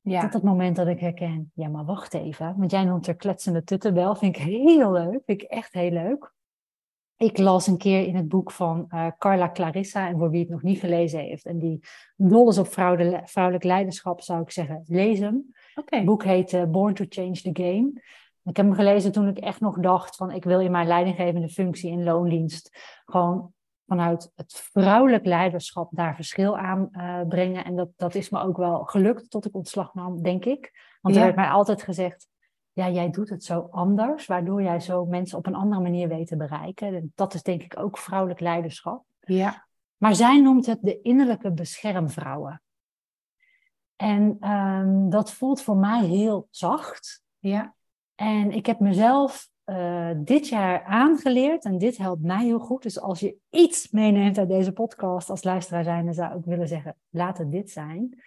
Ja. 0.00 0.20
Tot 0.20 0.32
het 0.32 0.42
moment 0.42 0.76
dat 0.76 0.86
ik 0.86 1.00
herken, 1.00 1.50
ja 1.54 1.68
maar 1.68 1.84
wacht 1.84 2.14
even, 2.14 2.54
want 2.58 2.70
jij 2.70 2.84
noemt 2.84 3.06
er 3.06 3.16
kletsende 3.16 3.62
tuttenbel, 3.62 4.14
vind 4.14 4.36
ik 4.36 4.42
heel 4.42 4.92
leuk, 4.92 5.22
vind 5.24 5.42
ik 5.42 5.42
echt 5.42 5.72
heel 5.72 5.90
leuk. 5.90 6.34
Ik 7.16 7.38
las 7.38 7.66
een 7.66 7.78
keer 7.78 8.06
in 8.06 8.16
het 8.16 8.28
boek 8.28 8.50
van 8.50 8.86
uh, 8.94 9.06
Carla 9.18 9.50
Clarissa, 9.50 10.08
en 10.08 10.18
voor 10.18 10.30
wie 10.30 10.40
het 10.40 10.48
nog 10.48 10.62
niet 10.62 10.80
gelezen 10.80 11.20
heeft, 11.20 11.46
en 11.46 11.58
die 11.58 11.80
dol 12.16 12.48
is 12.48 12.58
op 12.58 12.68
vrouwelijk 13.24 13.64
leiderschap, 13.64 14.20
zou 14.20 14.42
ik 14.42 14.50
zeggen, 14.50 14.82
lees 14.86 15.18
hem. 15.18 15.54
Het 15.84 16.04
boek 16.04 16.24
heet 16.24 16.52
uh, 16.52 16.64
Born 16.64 16.94
to 16.94 17.04
Change 17.08 17.40
the 17.40 17.50
Game. 17.52 17.92
Ik 18.42 18.56
heb 18.56 18.66
hem 18.66 18.74
gelezen 18.74 19.12
toen 19.12 19.28
ik 19.28 19.38
echt 19.38 19.60
nog 19.60 19.78
dacht 19.78 20.16
van 20.16 20.30
ik 20.30 20.44
wil 20.44 20.60
in 20.60 20.70
mijn 20.70 20.86
leidinggevende 20.86 21.48
functie 21.48 21.90
in 21.90 22.04
loondienst 22.04 22.78
gewoon 23.04 23.52
vanuit 23.86 24.32
het 24.34 24.68
vrouwelijk 24.72 25.26
leiderschap 25.26 25.88
daar 25.90 26.14
verschil 26.14 26.58
aan 26.58 26.88
uh, 26.92 27.20
brengen. 27.28 27.64
En 27.64 27.76
dat, 27.76 27.88
dat 27.96 28.14
is 28.14 28.30
me 28.30 28.40
ook 28.40 28.56
wel 28.56 28.84
gelukt 28.84 29.30
tot 29.30 29.46
ik 29.46 29.54
ontslag 29.54 29.94
nam, 29.94 30.22
denk 30.22 30.44
ik. 30.44 30.72
Want 31.00 31.16
er 31.16 31.22
werd 31.22 31.36
mij 31.36 31.48
altijd 31.48 31.82
gezegd, 31.82 32.28
ja, 32.76 32.90
jij 32.90 33.10
doet 33.10 33.28
het 33.28 33.44
zo 33.44 33.68
anders, 33.70 34.26
waardoor 34.26 34.62
jij 34.62 34.80
zo 34.80 35.04
mensen 35.04 35.38
op 35.38 35.46
een 35.46 35.54
andere 35.54 35.82
manier 35.82 36.08
weet 36.08 36.26
te 36.26 36.36
bereiken. 36.36 36.94
En 36.94 37.12
dat 37.14 37.34
is 37.34 37.42
denk 37.42 37.62
ik 37.62 37.78
ook 37.78 37.98
vrouwelijk 37.98 38.40
leiderschap. 38.40 39.04
Ja. 39.20 39.66
Maar 39.96 40.14
zij 40.14 40.40
noemt 40.40 40.66
het 40.66 40.78
de 40.82 41.00
innerlijke 41.00 41.52
beschermvrouwen. 41.52 42.62
En 43.96 44.50
um, 44.50 45.10
dat 45.10 45.32
voelt 45.32 45.62
voor 45.62 45.76
mij 45.76 46.04
heel 46.04 46.48
zacht. 46.50 47.22
Ja. 47.38 47.74
En 48.14 48.50
ik 48.50 48.66
heb 48.66 48.80
mezelf 48.80 49.48
uh, 49.64 50.10
dit 50.16 50.48
jaar 50.48 50.84
aangeleerd, 50.84 51.64
en 51.64 51.78
dit 51.78 51.96
helpt 51.96 52.22
mij 52.22 52.44
heel 52.44 52.58
goed. 52.58 52.82
Dus 52.82 53.00
als 53.00 53.20
je 53.20 53.36
iets 53.50 53.90
meeneemt 53.90 54.38
uit 54.38 54.48
deze 54.48 54.72
podcast 54.72 55.30
als 55.30 55.44
luisteraar 55.44 55.84
zijn, 55.84 56.04
dan 56.04 56.14
zou 56.14 56.38
ik 56.38 56.44
willen 56.44 56.68
zeggen, 56.68 56.96
laat 57.08 57.38
het 57.38 57.50
dit 57.50 57.70
zijn. 57.70 58.22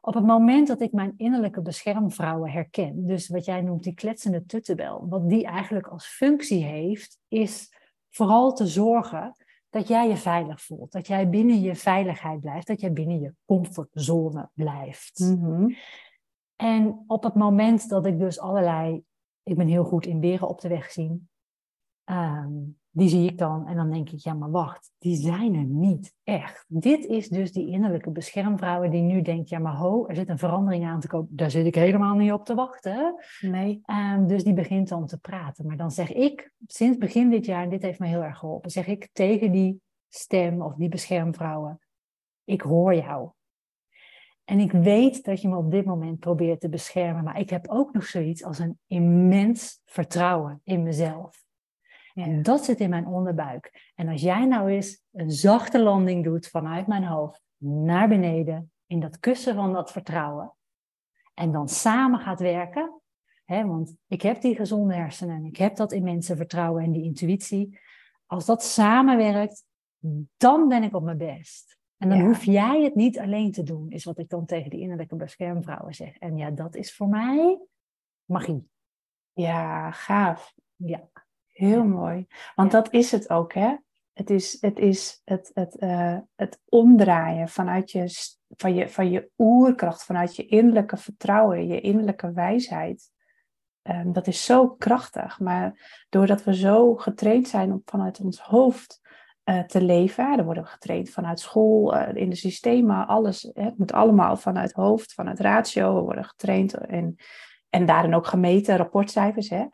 Op 0.00 0.14
het 0.14 0.26
moment 0.26 0.66
dat 0.66 0.80
ik 0.80 0.92
mijn 0.92 1.14
innerlijke 1.16 1.62
beschermvrouwen 1.62 2.50
herken, 2.50 3.06
dus 3.06 3.28
wat 3.28 3.44
jij 3.44 3.60
noemt 3.60 3.82
die 3.82 3.94
kletsende 3.94 4.44
tuttenbel, 4.44 5.06
wat 5.08 5.28
die 5.28 5.44
eigenlijk 5.44 5.86
als 5.86 6.06
functie 6.06 6.64
heeft, 6.64 7.18
is 7.28 7.74
vooral 8.08 8.52
te 8.52 8.66
zorgen 8.66 9.36
dat 9.70 9.88
jij 9.88 10.08
je 10.08 10.16
veilig 10.16 10.62
voelt, 10.62 10.92
dat 10.92 11.06
jij 11.06 11.28
binnen 11.28 11.60
je 11.60 11.74
veiligheid 11.74 12.40
blijft, 12.40 12.66
dat 12.66 12.80
jij 12.80 12.92
binnen 12.92 13.20
je 13.20 13.34
comfortzone 13.46 14.50
blijft. 14.54 15.18
Mm 15.18 15.76
En 16.56 17.04
op 17.06 17.22
het 17.22 17.34
moment 17.34 17.88
dat 17.88 18.06
ik 18.06 18.18
dus 18.18 18.38
allerlei, 18.38 19.02
ik 19.42 19.56
ben 19.56 19.66
heel 19.66 19.84
goed 19.84 20.06
in 20.06 20.20
beren 20.20 20.48
op 20.48 20.60
de 20.60 20.68
weg 20.68 20.90
zien, 20.90 21.28
um, 22.04 22.79
die 22.92 23.08
zie 23.08 23.30
ik 23.30 23.38
dan 23.38 23.66
en 23.66 23.76
dan 23.76 23.90
denk 23.90 24.10
ik, 24.10 24.18
ja 24.18 24.34
maar 24.34 24.50
wacht, 24.50 24.92
die 24.98 25.16
zijn 25.16 25.54
er 25.54 25.64
niet 25.64 26.14
echt. 26.24 26.64
Dit 26.68 27.04
is 27.04 27.28
dus 27.28 27.52
die 27.52 27.68
innerlijke 27.68 28.10
beschermvrouwen 28.10 28.90
die 28.90 29.02
nu 29.02 29.22
denkt, 29.22 29.48
ja 29.48 29.58
maar 29.58 29.76
ho, 29.76 30.06
er 30.06 30.14
zit 30.14 30.28
een 30.28 30.38
verandering 30.38 30.84
aan 30.84 31.00
te 31.00 31.08
komen. 31.08 31.28
Daar 31.30 31.50
zit 31.50 31.66
ik 31.66 31.74
helemaal 31.74 32.14
niet 32.14 32.32
op 32.32 32.44
te 32.44 32.54
wachten. 32.54 33.14
Nee. 33.40 33.82
Um, 33.86 34.26
dus 34.26 34.44
die 34.44 34.54
begint 34.54 34.88
dan 34.88 35.06
te 35.06 35.18
praten. 35.18 35.66
Maar 35.66 35.76
dan 35.76 35.90
zeg 35.90 36.12
ik, 36.12 36.52
sinds 36.66 36.98
begin 36.98 37.30
dit 37.30 37.46
jaar, 37.46 37.62
en 37.62 37.70
dit 37.70 37.82
heeft 37.82 37.98
me 37.98 38.06
heel 38.06 38.22
erg 38.22 38.38
geholpen, 38.38 38.70
zeg 38.70 38.86
ik 38.86 39.08
tegen 39.12 39.52
die 39.52 39.80
stem 40.08 40.62
of 40.62 40.74
die 40.74 40.88
beschermvrouwen, 40.88 41.80
ik 42.44 42.60
hoor 42.60 42.94
jou. 42.94 43.30
En 44.44 44.58
ik 44.58 44.72
weet 44.72 45.24
dat 45.24 45.40
je 45.40 45.48
me 45.48 45.56
op 45.56 45.70
dit 45.70 45.84
moment 45.84 46.18
probeert 46.18 46.60
te 46.60 46.68
beschermen, 46.68 47.24
maar 47.24 47.40
ik 47.40 47.50
heb 47.50 47.68
ook 47.68 47.92
nog 47.92 48.04
zoiets 48.04 48.44
als 48.44 48.58
een 48.58 48.78
immens 48.86 49.80
vertrouwen 49.84 50.60
in 50.64 50.82
mezelf. 50.82 51.39
En 52.24 52.42
dat 52.42 52.64
zit 52.64 52.80
in 52.80 52.90
mijn 52.90 53.06
onderbuik. 53.06 53.92
En 53.94 54.08
als 54.08 54.20
jij 54.22 54.46
nou 54.46 54.70
eens 54.70 55.02
een 55.12 55.30
zachte 55.30 55.82
landing 55.82 56.24
doet 56.24 56.48
vanuit 56.48 56.86
mijn 56.86 57.04
hoofd 57.04 57.42
naar 57.56 58.08
beneden, 58.08 58.72
in 58.86 59.00
dat 59.00 59.18
kussen 59.18 59.54
van 59.54 59.72
dat 59.72 59.92
vertrouwen, 59.92 60.54
en 61.34 61.52
dan 61.52 61.68
samen 61.68 62.20
gaat 62.20 62.40
werken, 62.40 63.00
Hè, 63.50 63.66
want 63.66 63.94
ik 64.06 64.22
heb 64.22 64.40
die 64.40 64.56
gezonde 64.56 64.94
hersenen, 64.94 65.44
ik 65.44 65.56
heb 65.56 65.76
dat 65.76 65.92
immense 65.92 66.36
vertrouwen 66.36 66.82
en 66.82 66.92
die 66.92 67.02
intuïtie. 67.02 67.78
Als 68.26 68.46
dat 68.46 68.62
samenwerkt, 68.62 69.64
dan 70.36 70.68
ben 70.68 70.82
ik 70.82 70.94
op 70.94 71.02
mijn 71.02 71.18
best. 71.18 71.78
En 71.96 72.08
dan 72.08 72.18
Ja. 72.18 72.24
hoef 72.24 72.44
jij 72.44 72.82
het 72.82 72.94
niet 72.94 73.18
alleen 73.18 73.52
te 73.52 73.62
doen, 73.62 73.90
is 73.90 74.04
wat 74.04 74.18
ik 74.18 74.28
dan 74.28 74.46
tegen 74.46 74.70
die 74.70 74.80
innerlijke 74.80 75.16
beschermvrouwen 75.16 75.94
zeg. 75.94 76.16
En 76.16 76.36
ja, 76.36 76.50
dat 76.50 76.74
is 76.74 76.94
voor 76.94 77.08
mij 77.08 77.60
magie. 78.24 78.68
Ja, 79.32 79.90
gaaf. 79.90 80.54
Ja, 80.76 81.08
Heel 81.60 81.84
mooi. 81.84 82.26
Want 82.54 82.70
dat 82.70 82.92
is 82.92 83.12
het 83.12 83.30
ook, 83.30 83.54
hè? 83.54 83.76
Het 84.12 84.30
is 84.30 84.56
het, 84.60 84.78
is 84.78 85.20
het, 85.24 85.50
het, 85.54 85.78
eh, 85.78 86.18
het 86.36 86.60
omdraaien 86.68 87.48
vanuit 87.48 87.90
je, 87.90 88.04
van, 88.48 88.74
je, 88.74 88.88
van 88.88 89.10
je 89.10 89.30
oerkracht, 89.38 90.04
vanuit 90.04 90.36
je 90.36 90.46
innerlijke 90.46 90.96
vertrouwen, 90.96 91.66
je 91.66 91.80
innerlijke 91.80 92.32
wijsheid. 92.32 93.10
Ehm, 93.82 94.12
dat 94.12 94.26
is 94.26 94.44
zo 94.44 94.68
krachtig. 94.68 95.40
Maar 95.40 96.04
doordat 96.08 96.44
we 96.44 96.54
zo 96.54 96.94
getraind 96.94 97.48
zijn 97.48 97.72
om 97.72 97.82
vanuit 97.84 98.20
ons 98.20 98.40
hoofd 98.40 99.00
eh, 99.42 99.60
te 99.60 99.82
leven, 99.82 100.36
dan 100.36 100.44
worden 100.44 100.62
we 100.62 100.68
getraind 100.68 101.10
vanuit 101.10 101.40
school, 101.40 101.96
eh, 101.96 102.22
in 102.22 102.30
de 102.30 102.36
systemen, 102.36 103.06
alles. 103.06 103.50
Hè, 103.54 103.62
het 103.62 103.78
moet 103.78 103.92
allemaal 103.92 104.36
vanuit 104.36 104.72
hoofd, 104.72 105.14
vanuit 105.14 105.40
ratio. 105.40 105.94
We 105.94 106.00
worden 106.00 106.24
getraind 106.24 106.74
en, 106.74 107.16
en 107.68 107.86
daarin 107.86 108.14
ook 108.14 108.26
gemeten, 108.26 108.76
rapportcijfers. 108.76 109.48
Hè? 109.48 109.64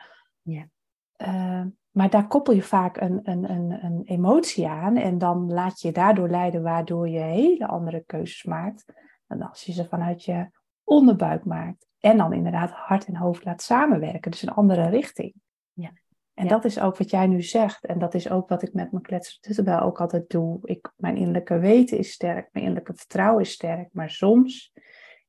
Ja. 0.43 0.68
Eh, 1.16 1.62
maar 1.90 2.10
daar 2.10 2.26
koppel 2.26 2.54
je 2.54 2.62
vaak 2.62 3.00
een, 3.00 3.20
een, 3.22 3.50
een, 3.50 3.84
een 3.84 4.02
emotie 4.04 4.68
aan 4.68 4.96
en 4.96 5.18
dan 5.18 5.52
laat 5.52 5.80
je 5.80 5.88
je 5.88 5.94
daardoor 5.94 6.28
leiden, 6.28 6.62
waardoor 6.62 7.08
je 7.08 7.18
hele 7.18 7.66
andere 7.66 8.02
keuzes 8.06 8.44
maakt. 8.44 8.84
Dan 9.26 9.48
als 9.48 9.62
je 9.62 9.72
ze 9.72 9.88
vanuit 9.88 10.24
je 10.24 10.50
onderbuik 10.84 11.44
maakt. 11.44 11.86
En 12.00 12.16
dan 12.16 12.32
inderdaad 12.32 12.70
hart 12.70 13.06
en 13.06 13.16
hoofd 13.16 13.44
laat 13.44 13.62
samenwerken, 13.62 14.30
dus 14.30 14.42
een 14.42 14.48
andere 14.48 14.88
richting. 14.88 15.34
Ja. 15.72 15.90
En 16.34 16.44
Ja. 16.44 16.50
dat 16.50 16.64
is 16.64 16.80
ook 16.80 16.96
wat 16.96 17.10
jij 17.10 17.26
nu 17.26 17.42
zegt. 17.42 17.86
En 17.86 17.98
dat 17.98 18.14
is 18.14 18.30
ook 18.30 18.48
wat 18.48 18.62
ik 18.62 18.72
met 18.72 18.90
mijn 18.90 19.02
kletser 19.02 19.82
ook 19.82 20.00
altijd 20.00 20.28
doe. 20.28 20.58
Ik, 20.62 20.92
mijn 20.96 21.16
innerlijke 21.16 21.58
weten 21.58 21.98
is 21.98 22.12
sterk, 22.12 22.48
mijn 22.52 22.64
innerlijke 22.64 22.94
vertrouwen 22.94 23.42
is 23.42 23.50
sterk. 23.50 23.88
Maar 23.92 24.10
soms 24.10 24.72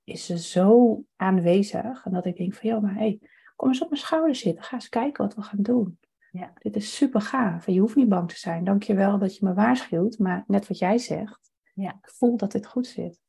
is 0.03 0.25
ze 0.25 0.37
zo 0.39 1.01
aanwezig. 1.15 2.05
En 2.05 2.11
dat 2.11 2.25
ik 2.25 2.37
denk 2.37 2.53
van, 2.53 2.69
ja, 2.69 2.79
maar 2.79 2.93
hé, 2.93 2.99
hey, 2.99 3.19
kom 3.57 3.67
eens 3.67 3.81
op 3.81 3.89
mijn 3.89 4.01
schouder 4.01 4.35
zitten. 4.35 4.63
Ga 4.63 4.73
eens 4.75 4.89
kijken 4.89 5.23
wat 5.23 5.35
we 5.35 5.41
gaan 5.41 5.61
doen. 5.61 5.99
Ja. 6.31 6.51
Dit 6.59 6.75
is 6.75 6.95
super 6.95 7.21
gaaf. 7.21 7.67
En 7.67 7.73
je 7.73 7.79
hoeft 7.79 7.95
niet 7.95 8.09
bang 8.09 8.29
te 8.29 8.37
zijn. 8.37 8.63
Dank 8.63 8.83
je 8.83 8.93
wel 8.95 9.17
dat 9.19 9.35
je 9.37 9.45
me 9.45 9.53
waarschuwt. 9.53 10.19
Maar 10.19 10.43
net 10.47 10.67
wat 10.67 10.77
jij 10.77 10.97
zegt, 10.97 11.51
Ja. 11.73 11.89
ik 11.89 12.09
voel 12.09 12.37
dat 12.37 12.51
dit 12.51 12.67
goed 12.67 12.87
zit. 12.87 13.19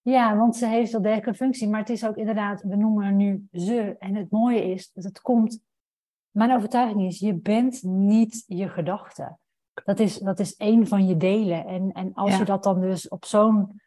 Ja, 0.00 0.36
want 0.36 0.56
ze 0.56 0.66
heeft 0.66 0.92
wel 0.92 1.02
degelijk 1.02 1.26
een 1.26 1.34
functie, 1.34 1.68
maar 1.68 1.80
het 1.80 1.88
is 1.90 2.06
ook 2.06 2.16
inderdaad, 2.16 2.62
we 2.62 2.76
noemen 2.76 3.02
haar 3.04 3.12
nu 3.12 3.46
ze. 3.52 3.96
En 3.98 4.14
het 4.14 4.30
mooie 4.30 4.70
is 4.70 4.92
dat 4.92 5.04
het 5.04 5.20
komt, 5.20 5.60
mijn 6.30 6.52
overtuiging 6.52 7.02
is, 7.06 7.18
je 7.18 7.34
bent 7.34 7.82
niet 7.82 8.44
je 8.46 8.68
gedachte. 8.68 9.36
Dat 9.84 9.98
is, 9.98 10.18
dat 10.18 10.38
is 10.38 10.56
één 10.56 10.86
van 10.86 11.06
je 11.06 11.16
delen. 11.16 11.66
En, 11.66 11.92
en 11.92 12.14
als 12.14 12.30
Ja. 12.30 12.38
je 12.38 12.44
dat 12.44 12.62
dan 12.62 12.80
dus 12.80 13.08
op 13.08 13.24
zo'n 13.24 13.80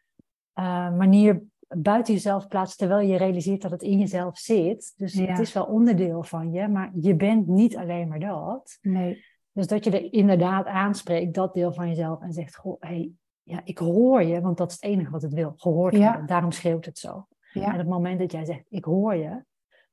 eh, 0.52 0.96
manier 0.96 1.42
buiten 1.68 2.14
jezelf 2.14 2.48
plaatst, 2.48 2.78
terwijl 2.78 3.08
je 3.08 3.16
realiseert 3.16 3.62
dat 3.62 3.70
het 3.70 3.82
in 3.82 3.98
jezelf 3.98 4.38
zit. 4.38 4.92
Dus 4.96 5.12
Ja. 5.12 5.26
het 5.26 5.38
is 5.38 5.52
wel 5.52 5.64
onderdeel 5.64 6.22
van 6.22 6.52
je, 6.52 6.68
maar 6.68 6.90
je 7.00 7.14
bent 7.16 7.46
niet 7.46 7.76
alleen 7.76 8.08
maar 8.08 8.18
dat. 8.20 8.78
Nee. 8.82 9.24
Dus 9.52 9.66
dat 9.66 9.84
je 9.84 9.90
er 9.90 10.12
inderdaad 10.12 10.66
aanspreekt, 10.66 11.34
dat 11.34 11.54
deel 11.54 11.72
van 11.72 11.88
jezelf, 11.88 12.20
en 12.20 12.32
zegt, 12.32 12.56
goh, 12.56 12.76
hey, 12.80 13.10
ja, 13.42 13.60
ik 13.64 13.78
hoor 13.78 14.22
je, 14.22 14.40
want 14.40 14.56
dat 14.56 14.68
is 14.70 14.74
het 14.80 14.84
enige 14.90 15.10
wat 15.10 15.22
het 15.22 15.32
wil, 15.32 15.52
gehoord 15.56 15.96
Ja. 15.96 16.08
worden. 16.08 16.26
Daarom 16.26 16.50
schreeuwt 16.52 16.84
het 16.84 16.98
zo. 16.98 17.26
En 17.52 17.60
Ja. 17.60 17.76
het 17.76 17.88
moment 17.88 18.18
dat 18.18 18.32
jij 18.32 18.44
zegt, 18.44 18.64
ik 18.68 18.84
hoor 18.84 19.14
je, 19.14 19.44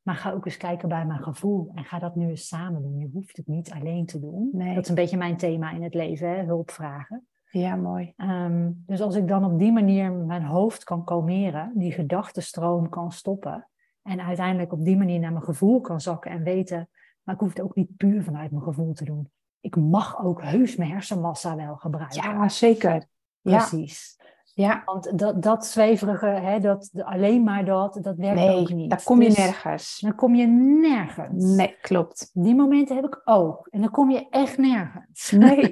maar 0.02 0.16
ga 0.16 0.32
ook 0.32 0.46
eens 0.46 0.58
kijken 0.58 0.90
bij 0.90 1.06
mijn 1.06 1.24
gevoel 1.24 1.72
en 1.76 1.84
ga 1.84 2.00
dat 2.00 2.16
nu 2.16 2.30
eens 2.30 2.48
samen 2.48 2.82
doen. 2.82 2.98
Je 2.98 3.10
hoeft 3.14 3.38
het 3.38 3.48
niet 3.48 3.72
alleen 3.72 4.06
te 4.06 4.20
doen. 4.20 4.50
Nee. 4.52 4.74
Dat 4.74 4.84
is 4.84 4.90
een 4.90 4.96
beetje 4.96 5.18
mijn 5.18 5.38
thema 5.38 5.72
in 5.72 5.84
het 5.84 5.94
leven, 5.94 6.30
hè? 6.30 6.44
hulp 6.44 6.72
vragen. 6.72 7.28
Ja, 7.60 7.76
mooi. 7.76 8.14
Ehm, 8.18 8.72
dus 8.76 9.02
als 9.02 9.16
ik 9.16 9.28
dan 9.28 9.46
op 9.46 9.60
die 9.60 9.72
manier 9.72 10.12
mijn 10.12 10.44
hoofd 10.44 10.84
kan 10.84 11.04
kalmeren, 11.04 11.72
die 11.76 11.92
gedachtenstroom 11.92 12.90
kan 12.90 13.12
stoppen 13.12 13.68
en 14.02 14.22
uiteindelijk 14.22 14.72
op 14.72 14.84
die 14.84 14.98
manier 14.98 15.20
naar 15.20 15.32
mijn 15.32 15.44
gevoel 15.44 15.82
kan 15.82 16.02
zakken 16.02 16.32
en 16.32 16.44
weten, 16.44 16.90
maar 17.24 17.36
ik 17.36 17.42
hoef 17.42 17.50
het 17.50 17.62
ook 17.62 17.76
niet 17.76 17.98
puur 17.98 18.24
vanuit 18.24 18.52
mijn 18.52 18.64
gevoel 18.64 18.94
te 18.94 19.06
doen. 19.06 19.32
Ik 19.62 19.76
mag 19.76 20.24
ook 20.24 20.42
heus 20.42 20.76
mijn 20.76 20.92
hersenmassa 20.92 21.56
wel 21.56 21.76
gebruiken. 21.76 22.22
Ja, 22.22 22.50
zeker. 22.50 23.06
Precies. 23.42 24.18
ja. 24.54 24.82
Want 24.86 25.18
dat, 25.20 25.42
dat 25.42 25.66
zweverige, 25.66 26.26
hè, 26.26 26.60
dat, 26.60 26.90
alleen 26.94 27.44
maar 27.44 27.66
dat, 27.66 28.00
dat 28.02 28.18
werkt 28.18 28.56
ook 28.56 28.70
niet. 28.70 28.90
daar 28.90 29.04
kom 29.04 29.22
je 29.22 29.28
Dus 29.28 29.38
nergens. 29.38 30.00
Dan 30.00 30.16
kom 30.16 30.36
je 30.36 30.48
nergens. 30.82 31.56
Nee, 31.56 31.78
klopt. 31.82 32.30
Die 32.34 32.56
momenten 32.56 32.96
heb 32.96 33.06
ik 33.06 33.22
ook. 33.24 33.68
En 33.70 33.82
dan 33.82 33.92
kom 33.92 34.12
je 34.12 34.30
echt 34.30 34.58
nergens. 34.58 35.32
Nee, 35.32 35.72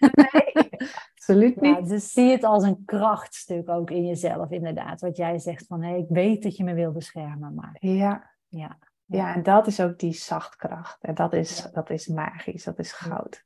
nee. 0.32 0.70
Absoluut 1.26 1.54
Ja, 1.60 1.78
niet. 1.78 1.88
dus 1.88 2.12
zie 2.12 2.30
het 2.30 2.44
als 2.44 2.64
een 2.64 2.82
krachtstuk 2.84 3.68
ook 3.68 3.90
in 3.90 4.06
jezelf, 4.06 4.50
inderdaad. 4.50 5.00
Wat 5.00 5.16
jij 5.16 5.38
zegt 5.38 5.66
van, 5.66 5.82
hé, 5.82 5.96
ik 5.96 6.06
weet 6.08 6.42
dat 6.42 6.56
je 6.56 6.64
me 6.64 6.74
wil 6.74 6.92
beschermen, 6.92 7.54
maar 7.54 7.76
Ja, 7.80 8.30
ja. 8.48 8.78
ja, 9.04 9.34
en 9.34 9.42
dat 9.42 9.66
is 9.66 9.80
ook 9.80 9.98
die 9.98 10.12
zachtkracht. 10.12 11.02
En 11.02 11.14
dat 11.14 11.32
is, 11.32 11.58
Ja. 11.58 11.70
dat 11.72 11.90
is 11.90 12.06
magisch, 12.06 12.64
dat 12.64 12.78
is 12.78 12.92
goud. 12.92 13.44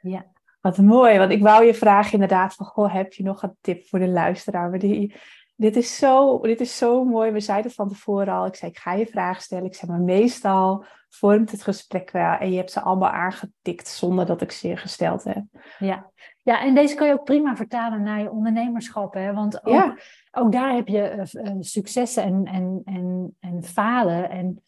Ja. 0.00 0.26
Wat 0.60 0.76
mooi, 0.78 1.18
want 1.18 1.30
ik 1.30 1.42
wou 1.42 1.64
je 1.64 1.74
vragen 1.74 2.12
inderdaad 2.12 2.54
van, 2.54 2.66
goh, 2.66 2.92
heb 2.92 3.12
je 3.12 3.22
nog 3.22 3.42
een 3.42 3.56
tip 3.60 3.86
voor 3.86 3.98
de 3.98 4.08
luisteraar? 4.08 4.70
Maar 4.70 4.78
die, 4.78 5.14
dit, 5.56 5.76
is 5.76 5.96
zo, 5.96 6.38
dit 6.40 6.60
is 6.60 6.76
zo 6.78 7.04
mooi. 7.04 7.30
We 7.30 7.40
zeiden 7.40 7.66
het 7.66 7.74
van 7.74 7.88
tevoren 7.88 8.34
al. 8.34 8.46
Ik 8.46 8.54
zei, 8.54 8.70
ik 8.70 8.78
ga 8.78 8.92
je 8.92 9.06
vragen 9.06 9.42
stellen. 9.42 9.64
Ik 9.64 9.74
zei, 9.74 9.90
maar 9.90 10.00
meestal 10.00 10.84
vormt 11.08 11.50
het 11.50 11.62
gesprek 11.62 12.10
wel. 12.10 12.32
En 12.34 12.50
je 12.50 12.56
hebt 12.56 12.70
ze 12.70 12.80
allemaal 12.80 13.10
aangetikt 13.10 13.88
zonder 13.88 14.26
dat 14.26 14.40
ik 14.40 14.52
ze 14.52 14.68
je 14.68 14.76
gesteld 14.76 15.24
heb. 15.24 15.44
Ja. 15.78 16.10
ja, 16.42 16.62
en 16.62 16.74
deze 16.74 16.94
kan 16.94 17.06
je 17.06 17.12
ook 17.12 17.24
prima 17.24 17.56
vertalen 17.56 18.02
naar 18.02 18.20
je 18.20 18.30
ondernemerschap. 18.30 19.14
Hè? 19.14 19.32
Want 19.34 19.66
ook, 19.66 19.74
Ja. 19.74 19.96
ook 20.30 20.52
daar 20.52 20.74
heb 20.74 20.88
je 20.88 21.02
eh, 21.02 21.46
eh, 21.46 21.56
successen 21.60 22.22
en, 22.22 22.44
en, 22.44 22.82
en, 22.84 23.36
en 23.40 23.62
falen. 23.62 24.30
En 24.30 24.62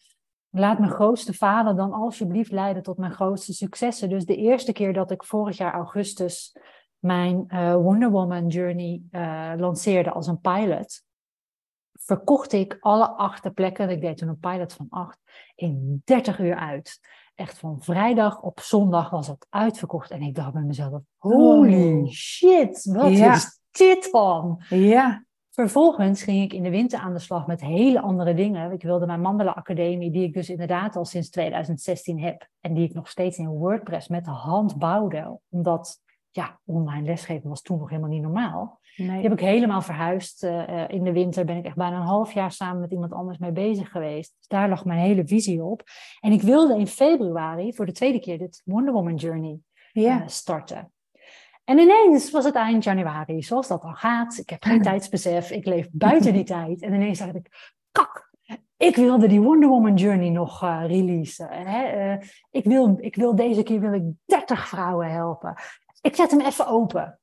laat 0.49 0.79
mijn 0.79 0.91
grootste 0.91 1.33
falen 1.33 1.75
dan 1.75 1.93
alsjeblieft 1.93 2.51
leiden 2.51 2.83
tot 2.83 2.97
mijn 2.97 3.11
grootste 3.11 3.53
successen. 3.53 4.09
Dus 4.09 4.25
de 4.25 4.35
eerste 4.35 4.71
keer 4.71 4.93
dat 4.93 5.11
ik 5.11 5.23
vorig 5.23 5.57
jaar 5.57 5.73
augustus 5.73 6.57
mijn 6.99 7.43
eh, 7.47 7.73
Wonder 7.75 8.09
Woman 8.09 8.47
Journey 8.47 9.01
lanceerde 9.57 10.11
als 10.11 10.27
een 10.27 10.39
pilot, 10.39 11.03
verkocht 12.05 12.53
ik 12.53 12.77
alle 12.79 13.07
acht 13.09 13.53
plekken, 13.53 13.89
ik 13.89 14.01
deed 14.01 14.17
toen 14.17 14.27
een 14.29 14.39
pilot 14.39 14.73
van 14.73 14.87
acht, 14.89 15.19
in 15.55 16.01
30 16.05 16.39
uur 16.39 16.55
uit. 16.55 16.99
Echt 17.35 17.59
van 17.59 17.81
vrijdag 17.81 18.41
op 18.41 18.59
zondag 18.59 19.09
was 19.09 19.27
het 19.27 19.47
uitverkocht. 19.49 20.11
En 20.11 20.21
ik 20.21 20.35
dacht 20.35 20.53
bij 20.53 20.61
mezelf, 20.61 21.01
holy 21.17 22.01
Oh. 22.01 22.07
shit, 22.09 22.83
wat 22.85 23.17
Ja. 23.17 23.33
is 23.33 23.59
dit 23.71 24.11
dan? 24.11 24.61
Ja, 24.69 25.25
Vervolgens 25.53 26.23
ging 26.23 26.43
ik 26.43 26.53
in 26.53 26.63
de 26.63 26.69
winter 26.69 26.99
aan 26.99 27.13
de 27.13 27.19
slag 27.19 27.47
met 27.47 27.61
hele 27.61 28.01
andere 28.01 28.33
dingen. 28.33 28.71
Ik 28.71 28.83
wilde 28.83 29.05
mijn 29.05 29.21
Mandala 29.21 29.51
Academie, 29.51 30.11
die 30.11 30.23
ik 30.23 30.33
dus 30.33 30.49
inderdaad 30.49 30.95
al 30.95 31.05
sinds 31.05 31.29
2016 31.29 32.19
heb. 32.19 32.47
En 32.59 32.73
die 32.73 32.87
ik 32.87 32.93
nog 32.93 33.07
steeds 33.09 33.37
in 33.37 33.47
WordPress 33.47 34.07
met 34.07 34.25
de 34.25 34.31
hand 34.31 34.77
bouwde. 34.77 35.39
Omdat, 35.49 35.99
ja, 36.29 36.59
online 36.65 37.05
lesgeven 37.05 37.49
was 37.49 37.61
toen 37.61 37.79
nog 37.79 37.89
helemaal 37.89 38.09
niet 38.09 38.21
normaal. 38.21 38.79
Nee. 38.97 39.07
Die 39.07 39.21
heb 39.21 39.31
ik 39.31 39.39
helemaal 39.39 39.81
verhuisd. 39.81 40.43
Eh, 40.43 40.83
eh, 40.83 40.89
in 40.89 41.03
de 41.03 41.11
winter 41.11 41.45
ben 41.45 41.57
ik 41.57 41.65
echt 41.65 41.75
bijna 41.75 41.95
een 41.95 42.05
half 42.05 42.33
jaar 42.33 42.51
samen 42.51 42.81
met 42.81 42.91
iemand 42.91 43.13
anders 43.13 43.37
mee 43.37 43.51
bezig 43.51 43.89
geweest. 43.89 44.35
Dus 44.37 44.47
daar 44.47 44.69
lag 44.69 44.85
mijn 44.85 44.99
hele 44.99 45.27
visie 45.27 45.63
op. 45.63 45.83
En 46.19 46.31
ik 46.31 46.41
wilde 46.41 46.77
in 46.77 46.87
februari 46.87 47.73
voor 47.73 47.85
de 47.85 47.91
tweede 47.91 48.19
keer 48.19 48.37
dit 48.37 48.61
Wonder 48.65 48.93
Woman 48.93 49.15
Journey 49.15 49.59
eh, 49.93 50.21
starten. 50.25 50.91
En 51.63 51.77
ineens 51.77 52.31
was 52.31 52.45
het 52.45 52.55
eind 52.55 52.83
januari, 52.83 53.43
zoals 53.43 53.67
dat 53.67 53.81
dan 53.81 53.95
gaat. 53.95 54.37
Ik 54.37 54.49
heb 54.49 54.63
geen 54.63 54.81
tijdsbesef, 54.91 55.51
ik 55.51 55.65
leef 55.65 55.87
buiten 55.91 56.33
die 56.33 56.43
tijd. 56.43 56.81
En 56.81 56.93
ineens 56.93 57.19
dacht 57.19 57.35
ik, 57.35 57.75
kak, 57.91 58.31
ik 58.77 58.95
wilde 58.95 59.27
die 59.27 59.41
Wonder 59.41 59.69
Woman 59.69 59.95
Journey 59.95 60.29
nog 60.29 60.63
eh 60.63 60.83
releasen. 60.87 61.47
Hè? 61.49 62.17
Ik, 62.51 62.63
wil, 62.63 62.97
ik 62.99 63.15
wil 63.15 63.35
deze 63.35 63.63
keer 63.63 63.79
wil 63.79 63.93
ik 63.93 64.03
30 64.25 64.67
vrouwen 64.67 65.11
helpen. 65.11 65.55
Ik 66.01 66.15
zet 66.15 66.31
hem 66.31 66.41
even 66.41 66.67
open. 66.67 67.20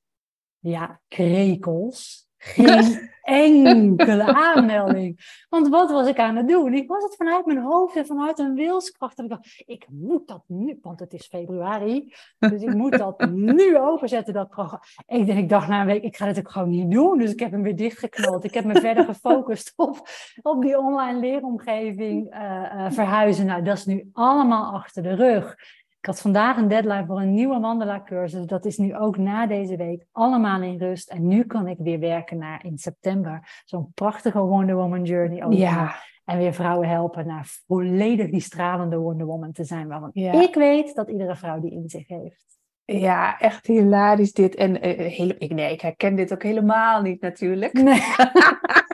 Ja, 0.59 0.99
krekels. 1.07 2.27
Geen 2.37 3.09
enkele 3.21 4.33
aanmelding. 4.33 5.43
Want 5.49 5.67
wat 5.67 5.91
was 5.91 6.07
ik 6.07 6.19
aan 6.19 6.35
het 6.35 6.47
doen? 6.47 6.73
Ik 6.73 6.87
was 6.87 7.03
het 7.03 7.15
vanuit 7.15 7.45
mijn 7.45 7.61
hoofd 7.61 7.95
en 7.95 8.05
vanuit 8.05 8.39
een 8.39 8.53
wilskracht. 8.53 9.17
Dat 9.17 9.25
ik 9.25 9.31
dacht, 9.31 9.63
ik 9.65 9.85
moet 9.89 10.27
dat 10.27 10.43
nu, 10.47 10.77
want 10.81 10.99
het 10.99 11.13
is 11.13 11.27
februari. 11.27 12.13
Dus 12.39 12.61
ik 12.61 12.73
moet 12.73 12.97
dat 12.97 13.29
nu 13.29 13.77
openzetten, 13.77 14.33
dat 14.33 14.49
programma. 14.49 14.85
Ik, 15.07 15.25
denk, 15.25 15.39
ik 15.39 15.49
dacht 15.49 15.67
na 15.67 15.81
een 15.81 15.87
week, 15.87 16.03
ik 16.03 16.17
ga 16.17 16.25
dit 16.25 16.39
ook 16.39 16.51
gewoon 16.51 16.69
niet 16.69 16.91
doen. 16.91 17.17
Dus 17.17 17.31
ik 17.31 17.39
heb 17.39 17.51
hem 17.51 17.61
weer 17.61 17.75
dichtgeknald. 17.75 18.43
Ik 18.43 18.53
heb 18.53 18.65
me 18.65 18.81
verder 18.81 19.05
gefocust 19.05 19.73
op, 19.75 20.07
op 20.41 20.61
die 20.61 20.77
online 20.77 21.19
leeromgeving 21.19 22.29
eh, 22.29 22.85
eh, 22.85 22.91
verhuizen. 22.91 23.45
Nou, 23.45 23.63
dat 23.63 23.77
is 23.77 23.85
nu 23.85 24.09
allemaal 24.13 24.73
achter 24.73 25.03
de 25.03 25.15
rug. 25.15 25.55
Ik 25.99 26.05
had 26.05 26.21
vandaag 26.21 26.57
een 26.57 26.67
deadline 26.67 27.05
voor 27.05 27.19
een 27.21 27.33
nieuwe 27.33 27.59
Mandala-cursus. 27.59 28.45
Dat 28.45 28.65
is 28.65 28.77
nu 28.77 28.95
ook 28.95 29.17
na 29.17 29.47
deze 29.47 29.75
week 29.75 30.05
allemaal 30.11 30.61
in 30.61 30.77
rust. 30.77 31.09
En 31.09 31.27
nu 31.27 31.43
kan 31.43 31.67
ik 31.67 31.77
weer 31.79 31.99
werken 31.99 32.37
naar 32.37 32.65
in 32.65 32.77
september 32.77 33.61
zo'n 33.65 33.91
prachtige 33.93 34.39
Wonder 34.39 34.75
Woman 34.75 35.03
Journey. 35.03 35.43
Over. 35.43 35.59
Ja, 35.59 35.95
En 36.25 36.37
weer 36.37 36.53
vrouwen 36.53 36.87
helpen 36.87 37.27
naar 37.27 37.45
volledig 37.67 38.29
die 38.29 38.39
stralende 38.41 38.97
Wonder 38.97 39.25
Woman 39.27 39.51
te 39.51 39.63
zijn. 39.63 39.87
Want 39.87 40.09
Ja. 40.13 40.41
ik 40.41 40.55
weet 40.55 40.95
dat 40.95 41.09
iedere 41.09 41.35
vrouw 41.35 41.59
die 41.59 41.71
in 41.71 41.89
zich 41.89 42.07
heeft. 42.07 42.45
Ja, 42.85 43.39
echt 43.39 43.65
hilarisch 43.67 44.33
dit. 44.33 44.55
En 44.55 44.81
eh, 44.81 44.97
hele, 45.17 45.35
ik, 45.37 45.53
nee, 45.53 45.73
ik 45.73 45.81
herken 45.81 46.15
dit 46.15 46.33
ook 46.33 46.43
helemaal 46.43 47.01
niet 47.01 47.21
natuurlijk. 47.21 47.73
Nee. 47.73 48.01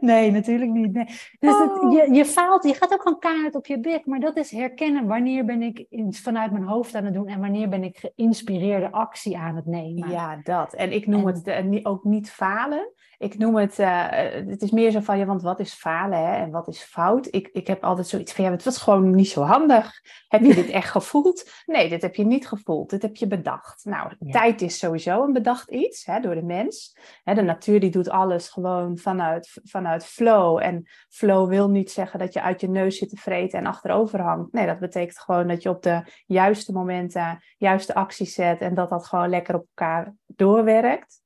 nee, 0.00 0.30
natuurlijk 0.30 0.70
niet. 0.70 0.92
Nee. 0.92 1.04
Dus 1.38 1.58
het- 1.58 1.82
Oh. 1.82 1.92
je, 1.92 2.12
je 2.14 2.24
faalt, 2.24 2.64
je 2.64 2.74
gaat 2.74 2.92
ook 2.92 3.02
gewoon 3.02 3.18
keihard 3.18 3.54
op 3.54 3.66
je 3.66 3.80
bek. 3.80 4.06
Maar 4.06 4.20
dat 4.20 4.36
is 4.36 4.50
herkennen. 4.50 5.06
Wanneer 5.06 5.44
ben 5.44 5.62
ik 5.62 5.86
in, 5.88 6.12
vanuit 6.14 6.52
mijn 6.52 6.64
hoofd 6.64 6.94
aan 6.94 7.04
het 7.04 7.14
doen 7.14 7.26
en 7.28 7.40
wanneer 7.40 7.68
ben 7.68 7.84
ik 7.84 7.98
geïnspireerde 7.98 8.92
actie 8.92 9.38
aan 9.38 9.56
het 9.56 9.66
nemen. 9.66 10.10
Ja, 10.10 10.40
dat. 10.42 10.74
En 10.74 10.92
ik 10.92 11.06
noem 11.06 11.28
En- 11.28 11.34
het 11.34 11.86
ook 11.86 12.04
niet 12.04 12.30
falen. 12.30 12.92
Ik 13.18 13.38
noem 13.38 13.56
het, 13.56 13.78
eh, 13.78 14.36
eh, 14.36 14.46
het 14.46 14.62
is 14.62 14.70
meer 14.70 14.90
zo 14.90 15.00
van, 15.00 15.18
ja, 15.18 15.24
want 15.24 15.42
wat 15.42 15.60
is 15.60 15.72
falen 15.74 16.18
hè? 16.18 16.36
en 16.36 16.50
wat 16.50 16.68
is 16.68 16.82
fout? 16.82 17.26
Ik, 17.30 17.48
ik 17.52 17.66
heb 17.66 17.84
altijd 17.84 18.06
zoiets 18.06 18.32
van, 18.32 18.44
ja, 18.44 18.50
het 18.50 18.64
was 18.64 18.78
gewoon 18.78 19.14
niet 19.14 19.28
zo 19.28 19.42
handig. 19.42 20.00
Heb 20.28 20.42
je 20.42 20.54
dit 20.54 20.70
echt 20.80 20.90
gevoeld? 20.90 21.50
Nee, 21.66 21.88
dit 21.88 22.02
heb 22.02 22.14
je 22.14 22.24
niet 22.24 22.48
gevoeld. 22.48 22.90
Dit 22.90 23.02
heb 23.02 23.16
je 23.16 23.26
bedacht. 23.26 23.84
Nou, 23.84 24.12
Ja. 24.18 24.32
tijd 24.32 24.62
is 24.62 24.78
sowieso 24.78 25.24
een 25.24 25.32
bedacht 25.32 25.70
iets 25.70 26.06
hè, 26.06 26.20
door 26.20 26.34
de 26.34 26.42
mens. 26.42 26.98
Hè, 27.22 27.34
de 27.34 27.42
natuur 27.42 27.80
die 27.80 27.90
doet 27.90 28.10
alles 28.10 28.48
gewoon 28.48 28.98
vanuit, 28.98 29.60
vanuit 29.64 30.04
flow. 30.04 30.58
En 30.62 30.88
flow 31.08 31.48
wil 31.48 31.70
niet 31.70 31.90
zeggen 31.90 32.18
dat 32.18 32.32
je 32.32 32.42
uit 32.42 32.60
je 32.60 32.68
neus 32.68 32.98
zit 32.98 33.08
te 33.08 33.16
vreten 33.16 33.58
en 33.58 33.66
achterover 33.66 34.20
hangt. 34.20 34.52
Nee, 34.52 34.66
dat 34.66 34.78
betekent 34.78 35.18
gewoon 35.18 35.48
dat 35.48 35.62
je 35.62 35.68
op 35.68 35.82
de 35.82 36.02
juiste 36.26 36.72
momenten 36.72 37.42
juiste 37.56 37.94
acties 37.94 38.34
zet 38.34 38.60
en 38.60 38.74
dat 38.74 38.88
dat 38.88 39.06
gewoon 39.06 39.28
lekker 39.28 39.54
op 39.54 39.66
elkaar 39.74 40.14
doorwerkt. 40.26 41.20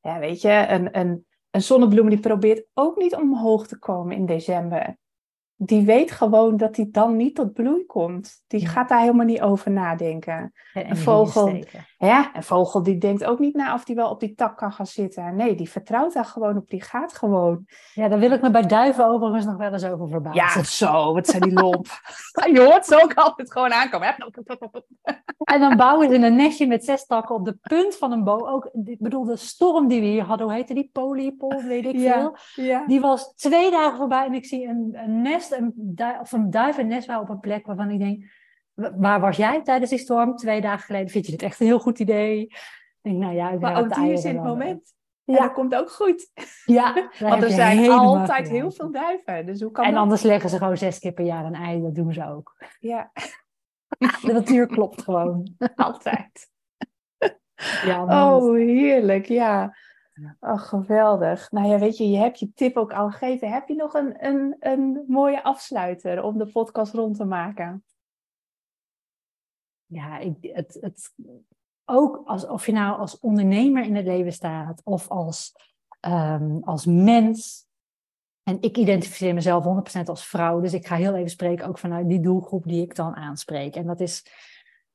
Ja, 0.00 0.18
weet 0.18 0.40
je, 0.40 0.66
een, 0.68 0.98
een, 0.98 1.26
een 1.52 1.62
zonnebloem 1.62 2.08
die 2.08 2.18
probeert 2.18 2.66
ook 2.74 2.96
niet 2.96 3.14
omhoog 3.14 3.66
te 3.66 3.78
komen 3.78 4.16
in 4.16 4.26
december. 4.26 4.96
Die 5.56 5.84
weet 5.84 6.10
gewoon 6.10 6.56
dat 6.56 6.74
die 6.74 6.90
dan 6.90 7.16
niet 7.16 7.34
tot 7.34 7.52
bloei 7.52 7.86
komt. 7.86 8.42
Die 8.46 8.66
gaat 8.66 8.88
daar 8.88 9.00
helemaal 9.00 9.26
niet 9.26 9.40
over 9.40 9.70
nadenken. 9.70 10.52
En 10.72 10.90
Een 10.90 10.96
vogel. 10.96 11.64
Ja, 12.06 12.30
een 12.34 12.42
vogel 12.42 12.82
die 12.82 12.98
denkt 12.98 13.24
ook 13.24 13.38
niet 13.38 13.54
na 13.54 13.74
of 13.74 13.84
die 13.84 13.94
wel 13.96 14.10
op 14.10 14.20
die 14.20 14.34
tak 14.34 14.56
kan 14.56 14.72
gaan 14.72 14.86
zitten. 14.86 15.36
Nee, 15.36 15.54
die 15.54 15.70
vertrouwt 15.70 16.12
daar 16.12 16.24
gewoon 16.24 16.56
op. 16.56 16.70
Die 16.70 16.82
gaat 16.82 17.12
gewoon. 17.14 17.64
Ja, 17.94 18.08
daar 18.08 18.18
wil 18.18 18.30
ik 18.30 18.40
me 18.42 18.50
bij 18.50 18.66
duiven 18.66 19.06
overigens 19.06 19.44
nog 19.44 19.56
wel 19.56 19.72
eens 19.72 19.84
over 19.84 20.08
verbazen. 20.08 20.42
Ja, 20.42 20.62
zo, 20.64 21.12
wat 21.14 21.26
zijn 21.26 21.42
die 21.42 21.52
lomp. 21.52 21.86
je 22.52 22.60
hoort 22.60 22.86
ze 22.86 23.02
ook 23.02 23.14
altijd 23.14 23.52
gewoon 23.52 23.72
aankomen. 23.72 24.14
En 25.42 25.60
dan 25.60 25.76
bouwen 25.76 26.08
ze 26.08 26.14
een 26.14 26.36
nestje 26.36 26.66
met 26.66 26.84
zes 26.84 27.06
takken 27.06 27.34
op 27.34 27.44
de 27.44 27.58
punt 27.62 27.96
van 27.96 28.12
een 28.12 28.24
boom. 28.24 28.46
Ook, 28.46 28.70
ik 28.84 28.98
bedoel, 28.98 29.24
de 29.24 29.36
storm 29.36 29.88
die 29.88 30.00
we 30.00 30.06
hier 30.06 30.22
hadden, 30.24 30.46
hoe 30.46 30.54
heette 30.54 30.74
die? 30.74 30.90
Polypol, 30.92 31.62
weet 31.62 31.84
ik 31.86 31.96
Ja. 31.96 32.12
veel. 32.12 32.64
Ja. 32.64 32.84
Die 32.86 33.00
was 33.00 33.34
twee 33.34 33.70
dagen 33.70 33.96
voorbij 33.96 34.26
en 34.26 34.34
ik 34.34 34.44
zie 34.44 34.66
een, 34.66 34.90
een 34.92 35.22
nest, 35.22 35.52
een 35.52 35.72
du- 35.76 36.18
of 36.20 36.32
een 36.32 36.50
duif 36.50 36.78
en 36.78 36.86
nest 36.86 37.16
op 37.18 37.28
een 37.28 37.40
plek 37.40 37.66
waarvan 37.66 37.90
ik 37.90 37.98
denk, 37.98 38.22
"Wa- 38.22 38.26
waar 38.74 39.20
was 39.20 39.36
jij 39.36 39.62
tijdens 39.62 39.90
die 39.90 39.98
storm 39.98 40.36
twee 40.36 40.60
dagen 40.60 40.84
geleden? 40.84 41.08
Vind 41.08 41.26
je 41.26 41.32
dit 41.32 41.42
echt 41.42 41.60
een 41.60 41.66
heel 41.66 41.80
goed 41.80 41.98
idee? 41.98 42.40
Ik 42.40 42.98
denk, 43.00 43.16
nou 43.16 43.34
ja, 43.34 43.50
ik 43.50 43.60
Maar 43.60 43.78
ook 43.78 43.94
die 43.94 44.12
is 44.12 44.24
in 44.24 44.34
het 44.34 44.42
wel 44.42 44.52
moment. 44.56 44.94
En 45.24 45.34
Ja, 45.34 45.40
dat 45.40 45.52
komt 45.52 45.74
ook 45.74 45.90
goed. 45.90 46.30
ja 46.64 47.08
Want 47.18 47.42
er 47.42 47.50
zijn 47.50 47.90
altijd 47.90 48.48
heel 48.48 48.70
veel 48.70 48.92
duiven. 48.92 49.46
Dus 49.46 49.60
hoe 49.60 49.70
kan 49.70 49.84
En 49.84 49.92
dat? 49.92 50.00
anders 50.00 50.22
leggen 50.22 50.50
ze 50.50 50.58
gewoon 50.58 50.76
zes 50.76 50.98
keer 50.98 51.12
per 51.12 51.24
jaar 51.24 51.44
een 51.44 51.54
ei, 51.54 51.82
dat 51.82 51.94
doen 51.94 52.12
ze 52.12 52.26
ook. 52.26 52.56
Ja, 52.78 53.12
De 54.26 54.32
natuur 54.32 54.66
klopt 54.66 55.02
gewoon. 55.02 55.56
altijd. 55.76 56.50
Ja. 57.84 58.32
Oh, 58.32 58.54
heerlijk. 58.54 59.26
Ja. 59.26 59.76
Ja. 60.12 60.36
Oh, 60.40 60.58
geweldig. 60.58 61.50
Nou 61.50 61.68
ja, 61.68 61.78
weet 61.78 61.96
je, 61.96 62.10
je 62.10 62.18
hebt 62.18 62.38
je 62.38 62.52
tip 62.52 62.76
ook 62.76 62.92
al 62.92 63.10
gegeven. 63.10 63.52
Heb 63.52 63.68
je 63.68 63.74
nog 63.74 63.94
een, 63.94 64.26
een, 64.26 64.56
een 64.60 65.04
mooie 65.06 65.42
afsluiter 65.42 66.22
om 66.22 66.38
de 66.38 66.46
podcast 66.46 66.94
rond 66.94 67.16
te 67.16 67.24
maken? 67.24 67.84
Ja, 69.92 70.18
ik, 70.18 70.36
het, 70.40 70.78
het, 70.80 71.14
ook 71.84 72.22
als, 72.24 72.46
of 72.46 72.66
je 72.66 72.72
nou 72.72 72.98
als 72.98 73.18
ondernemer 73.18 73.84
in 73.84 73.96
het 73.96 74.06
leven 74.06 74.32
staat 74.32 74.80
of 74.84 75.08
als, 75.08 75.52
ehm, 76.00 76.58
als 76.60 76.86
mens. 76.86 77.66
En 78.42 78.58
ik 78.60 78.76
identificeer 78.76 79.34
mezelf 79.34 79.64
100% 79.64 80.08
als 80.08 80.26
vrouw, 80.26 80.60
dus 80.60 80.72
ik 80.72 80.86
ga 80.86 80.96
heel 80.96 81.14
even 81.14 81.30
spreken 81.30 81.66
ook 81.66 81.78
vanuit 81.78 82.08
die 82.08 82.20
doelgroep 82.20 82.64
die 82.64 82.82
ik 82.82 82.94
dan 82.94 83.16
aanspreek. 83.16 83.76
En 83.76 83.86
dat 83.86 84.00
is, 84.00 84.26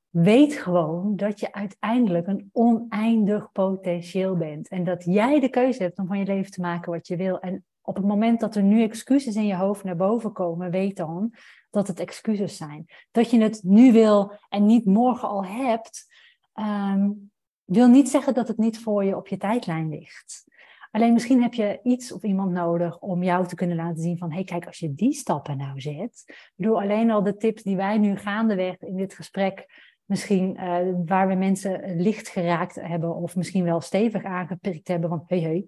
weet 0.10 0.54
gewoon 0.54 1.16
dat 1.16 1.40
je 1.40 1.54
uiteindelijk 1.54 2.28
een 2.28 2.50
oneindig 2.52 3.52
potentieel 3.52 4.36
bent. 4.36 4.68
En 4.68 4.84
dat 4.84 5.04
jij 5.04 5.40
de 5.40 5.50
keuze 5.50 5.84
hebt 5.84 5.98
om 5.98 6.08
van 6.08 6.20
je 6.20 6.26
leven 6.26 6.52
te 6.52 6.62
maken 6.62 6.92
wat 6.92 7.08
je 7.08 7.16
wil. 7.16 7.40
En 7.40 7.66
op 7.82 7.96
het 7.96 8.06
moment 8.06 8.40
dat 8.40 8.56
er 8.56 8.64
nu 8.64 8.84
excuses 8.84 9.36
in 9.36 9.46
je 9.46 9.56
hoofd 9.56 9.84
naar 9.84 9.96
boven 9.96 10.32
komen, 10.32 10.72
weet 10.72 10.98
dan 10.98 11.34
dat 11.70 11.88
het 11.88 12.00
excuses 12.00 12.58
zijn. 12.58 12.86
Dat 13.12 13.32
je 13.32 13.42
het 13.42 13.62
nu 13.64 13.92
wil 13.92 14.34
en 14.50 14.66
niet 14.66 14.86
morgen 14.86 15.28
al 15.28 15.46
hebt, 15.46 16.06
ehm, 16.54 17.10
wil 17.64 17.88
niet 17.88 18.10
zeggen 18.10 18.34
dat 18.34 18.48
het 18.48 18.58
niet 18.58 18.80
voor 18.80 19.04
je 19.04 19.16
op 19.16 19.28
je 19.28 19.38
tijdlijn 19.38 19.90
ligt. 19.90 20.46
Alleen 20.92 21.14
misschien 21.14 21.42
heb 21.42 21.54
je 21.54 21.80
iets 21.84 22.12
of 22.12 22.24
iemand 22.24 22.52
nodig 22.52 23.00
om 23.00 23.24
jou 23.24 23.48
te 23.48 23.56
kunnen 23.56 23.76
laten 23.76 24.02
zien 24.02 24.18
van, 24.18 24.30
hé 24.30 24.36
hey, 24.36 24.44
kijk, 24.44 24.66
als 24.66 24.80
je 24.80 24.94
die 24.94 25.14
stappen 25.14 25.58
nou 25.58 25.82
zet, 25.82 26.50
bedoel 26.56 26.82
alleen 26.82 27.12
al 27.12 27.24
de 27.24 27.38
tips 27.38 27.64
die 27.64 27.76
wij 27.76 27.98
nu 27.98 28.18
gaandeweg 28.18 28.80
in 28.80 28.96
dit 28.96 29.14
gesprek 29.14 29.86
misschien 30.06 30.58
eh, 30.58 30.80
waar 31.06 31.28
we 31.28 31.34
mensen 31.34 32.02
licht 32.02 32.28
geraakt 32.28 32.76
hebben 32.76 33.16
of 33.16 33.36
misschien 33.36 33.64
wel 33.64 33.82
stevig 33.82 34.24
aangeprikt 34.24 34.88
hebben 34.88 35.10
van, 35.10 35.24
hé 35.28 35.40
hey, 35.42 35.52
hé, 35.52 35.66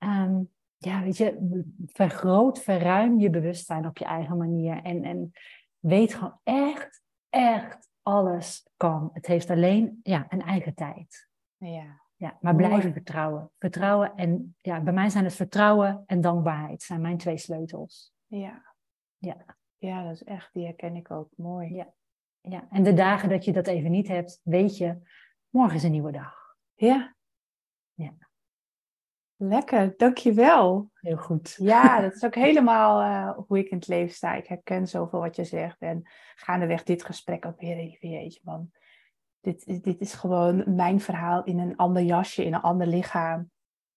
Ehm, 0.00 0.40
ja, 0.82 1.02
weet 1.02 1.16
je, 1.16 1.62
vergroot, 1.86 2.62
verruim 2.62 3.18
je 3.18 3.30
bewustzijn 3.30 3.86
op 3.86 3.98
je 3.98 4.04
eigen 4.04 4.36
manier. 4.36 4.82
En, 4.82 5.04
en 5.04 5.32
weet 5.78 6.14
gewoon 6.14 6.40
echt, 6.42 7.02
echt 7.28 7.88
alles 8.02 8.68
kan. 8.76 9.10
Het 9.12 9.26
heeft 9.26 9.50
alleen 9.50 10.00
ja, 10.02 10.26
een 10.28 10.42
eigen 10.42 10.74
tijd. 10.74 11.28
Ja. 11.56 12.00
Ja, 12.16 12.38
maar 12.40 12.54
blijven 12.54 12.92
vertrouwen. 12.92 13.50
Vertrouwen 13.58 14.14
en 14.16 14.56
ja, 14.58 14.80
bij 14.80 14.92
mij 14.92 15.08
zijn 15.08 15.24
het 15.24 15.34
vertrouwen 15.34 16.02
en 16.06 16.20
dankbaarheid 16.20 16.82
zijn 16.82 17.00
mijn 17.00 17.18
twee 17.18 17.38
sleutels. 17.38 18.12
Ja. 18.26 18.74
Ja. 19.18 19.56
Ja, 19.78 20.02
dat 20.02 20.12
is 20.12 20.24
echt, 20.24 20.52
die 20.52 20.64
herken 20.64 20.96
ik 20.96 21.10
ook. 21.10 21.28
Mooi. 21.36 21.74
Ja. 21.74 21.92
Ja, 22.40 22.66
en 22.70 22.82
de 22.82 22.94
dagen 22.94 23.28
dat 23.28 23.44
je 23.44 23.52
dat 23.52 23.66
even 23.66 23.90
niet 23.90 24.08
hebt, 24.08 24.40
weet 24.42 24.76
je, 24.76 25.00
morgen 25.48 25.76
is 25.76 25.82
een 25.82 25.90
nieuwe 25.90 26.12
dag. 26.12 26.56
Ja. 26.74 27.14
Ja. 27.94 28.12
Lekker, 29.42 29.94
dankjewel. 29.96 30.90
Heel 30.94 31.16
goed. 31.16 31.54
Ja, 31.58 32.00
dat 32.00 32.14
is 32.14 32.24
ook 32.24 32.34
helemaal 32.34 33.00
eh, 33.00 33.44
hoe 33.46 33.58
ik 33.58 33.68
in 33.68 33.76
het 33.76 33.88
leven 33.88 34.14
sta. 34.14 34.34
Ik 34.34 34.46
herken 34.46 34.88
zoveel 34.88 35.20
wat 35.20 35.36
je 35.36 35.44
zegt. 35.44 35.80
En 35.80 36.02
gaandeweg 36.34 36.82
dit 36.82 37.04
gesprek 37.04 37.46
ook 37.46 37.60
weer 37.60 37.76
even, 37.76 38.08
jeetje 38.08 38.40
man. 38.44 38.70
Dit, 39.40 39.66
is- 39.66 39.80
dit 39.80 40.00
is 40.00 40.14
gewoon 40.14 40.74
mijn 40.76 41.00
verhaal 41.00 41.44
in 41.44 41.58
een 41.58 41.76
ander 41.76 42.02
jasje, 42.02 42.44
in 42.44 42.54
een 42.54 42.60
ander 42.60 42.86
lichaam. 42.86 43.50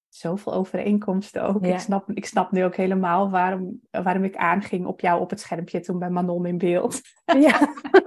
Zoveel 0.09 0.53
overeenkomsten 0.53 1.43
ook. 1.43 1.65
Ja. 1.65 1.73
Ik, 1.73 1.79
snap, 1.79 2.09
ik 2.11 2.25
snap 2.25 2.51
nu 2.51 2.63
ook 2.63 2.75
helemaal 2.75 3.29
waarom, 3.29 3.81
waarom 3.91 4.23
ik 4.23 4.35
aanging 4.35 4.85
op 4.85 4.99
jou 4.99 5.21
op 5.21 5.29
het 5.29 5.39
schermpje 5.39 5.79
toen 5.79 5.99
bij 5.99 6.09
Manon 6.09 6.45
in 6.45 6.57
beeld. 6.57 7.01
Ja. 7.39 7.59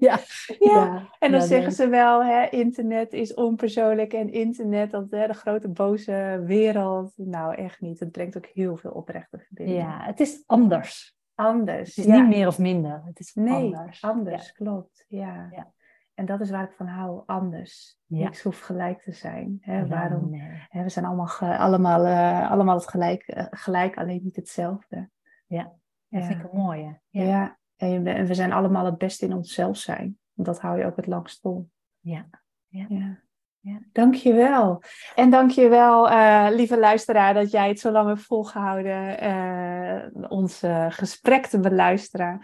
ja. 0.08 0.18
Ja. 0.58 1.08
En 1.18 1.32
dan 1.32 1.40
zeggen 1.40 1.72
ze 1.72 1.88
wel, 1.88 2.24
hè, 2.24 2.46
internet 2.48 3.12
is 3.12 3.34
onpersoonlijk 3.34 4.12
en 4.12 4.32
internet, 4.32 4.90
dat, 4.90 5.10
hè, 5.10 5.26
de 5.26 5.34
grote 5.34 5.68
boze 5.68 6.42
wereld. 6.44 7.12
Nou, 7.16 7.54
echt 7.54 7.80
niet. 7.80 8.00
Het 8.00 8.12
brengt 8.12 8.36
ook 8.36 8.46
heel 8.46 8.76
veel 8.76 8.90
oprechte 8.90 9.38
verbinding. 9.38 9.78
Ja, 9.78 10.04
het 10.04 10.20
is 10.20 10.42
anders. 10.46 11.18
Anders. 11.34 11.96
Het 11.96 12.04
is 12.06 12.12
ja. 12.12 12.20
niet 12.20 12.36
meer 12.36 12.46
of 12.46 12.58
minder. 12.58 13.02
Het 13.04 13.20
is 13.20 13.34
Nee, 13.34 13.76
anders. 13.76 14.02
anders, 14.02 14.52
klopt. 14.52 15.04
Ja. 15.08 15.48
Ja. 15.50 15.72
En 16.14 16.26
dat 16.26 16.40
is 16.40 16.50
waar 16.50 16.64
ik 16.64 16.72
van 16.76 16.86
hou, 16.86 17.22
anders. 17.26 17.98
Ja. 18.06 18.24
Niks 18.24 18.42
hoeft 18.42 18.62
gelijk 18.62 19.00
te 19.00 19.12
zijn. 19.12 19.58
Hè? 19.60 19.86
Waarom? 19.86 20.30
nee. 20.30 20.66
Hè, 20.68 20.82
we 20.82 20.88
zijn 20.88 21.04
allemaal, 21.04 21.28
allemaal, 21.38 22.04
eh, 22.04 22.50
allemaal 22.50 22.74
het 22.74 22.88
gelijk, 22.88 23.22
eh, 23.22 23.46
gelijk, 23.50 23.96
alleen 23.96 24.20
niet 24.22 24.36
hetzelfde. 24.36 25.10
Ja, 25.46 25.72
Ja. 26.08 26.18
dat 26.18 26.26
vind 26.26 26.44
ik 26.44 26.52
een 26.52 26.58
mooie. 26.58 27.00
Ja. 27.08 27.22
Ja. 27.22 27.58
En, 27.80 28.26
we 28.26 28.34
zijn 28.34 28.52
allemaal 28.52 28.84
het 28.84 28.98
beste 28.98 29.24
in 29.24 29.34
onszelf 29.34 29.76
zijn. 29.76 30.18
Want 30.32 30.48
dat 30.48 30.60
hou 30.60 30.78
je 30.78 30.84
ook 30.84 30.96
het 30.96 31.06
langst 31.06 31.40
vol. 31.40 31.68
Ja. 32.00 32.28
Ja. 32.68 32.86
Ja. 32.88 33.22
Ja. 33.60 33.78
Dankjewel. 33.92 34.82
En 35.14 35.30
dankjewel, 35.30 36.10
eh 36.10 36.46
lieve 36.50 36.78
luisteraar, 36.78 37.34
dat 37.34 37.50
jij 37.50 37.68
het 37.68 37.80
zo 37.80 37.90
lang 37.90 38.08
hebt 38.08 38.22
volgehouden 38.22 39.18
eh 39.18 40.30
ons 40.30 40.62
eh, 40.62 40.86
gesprek 40.88 41.46
te 41.46 41.60
beluisteren. 41.60 42.40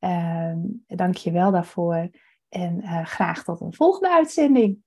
Uh, 0.00 0.52
dankjewel 0.86 1.50
daarvoor. 1.50 2.10
En 2.48 2.82
graag 3.06 3.44
tot 3.44 3.60
een 3.60 3.74
volgende 3.74 4.10
uitzending. 4.10 4.78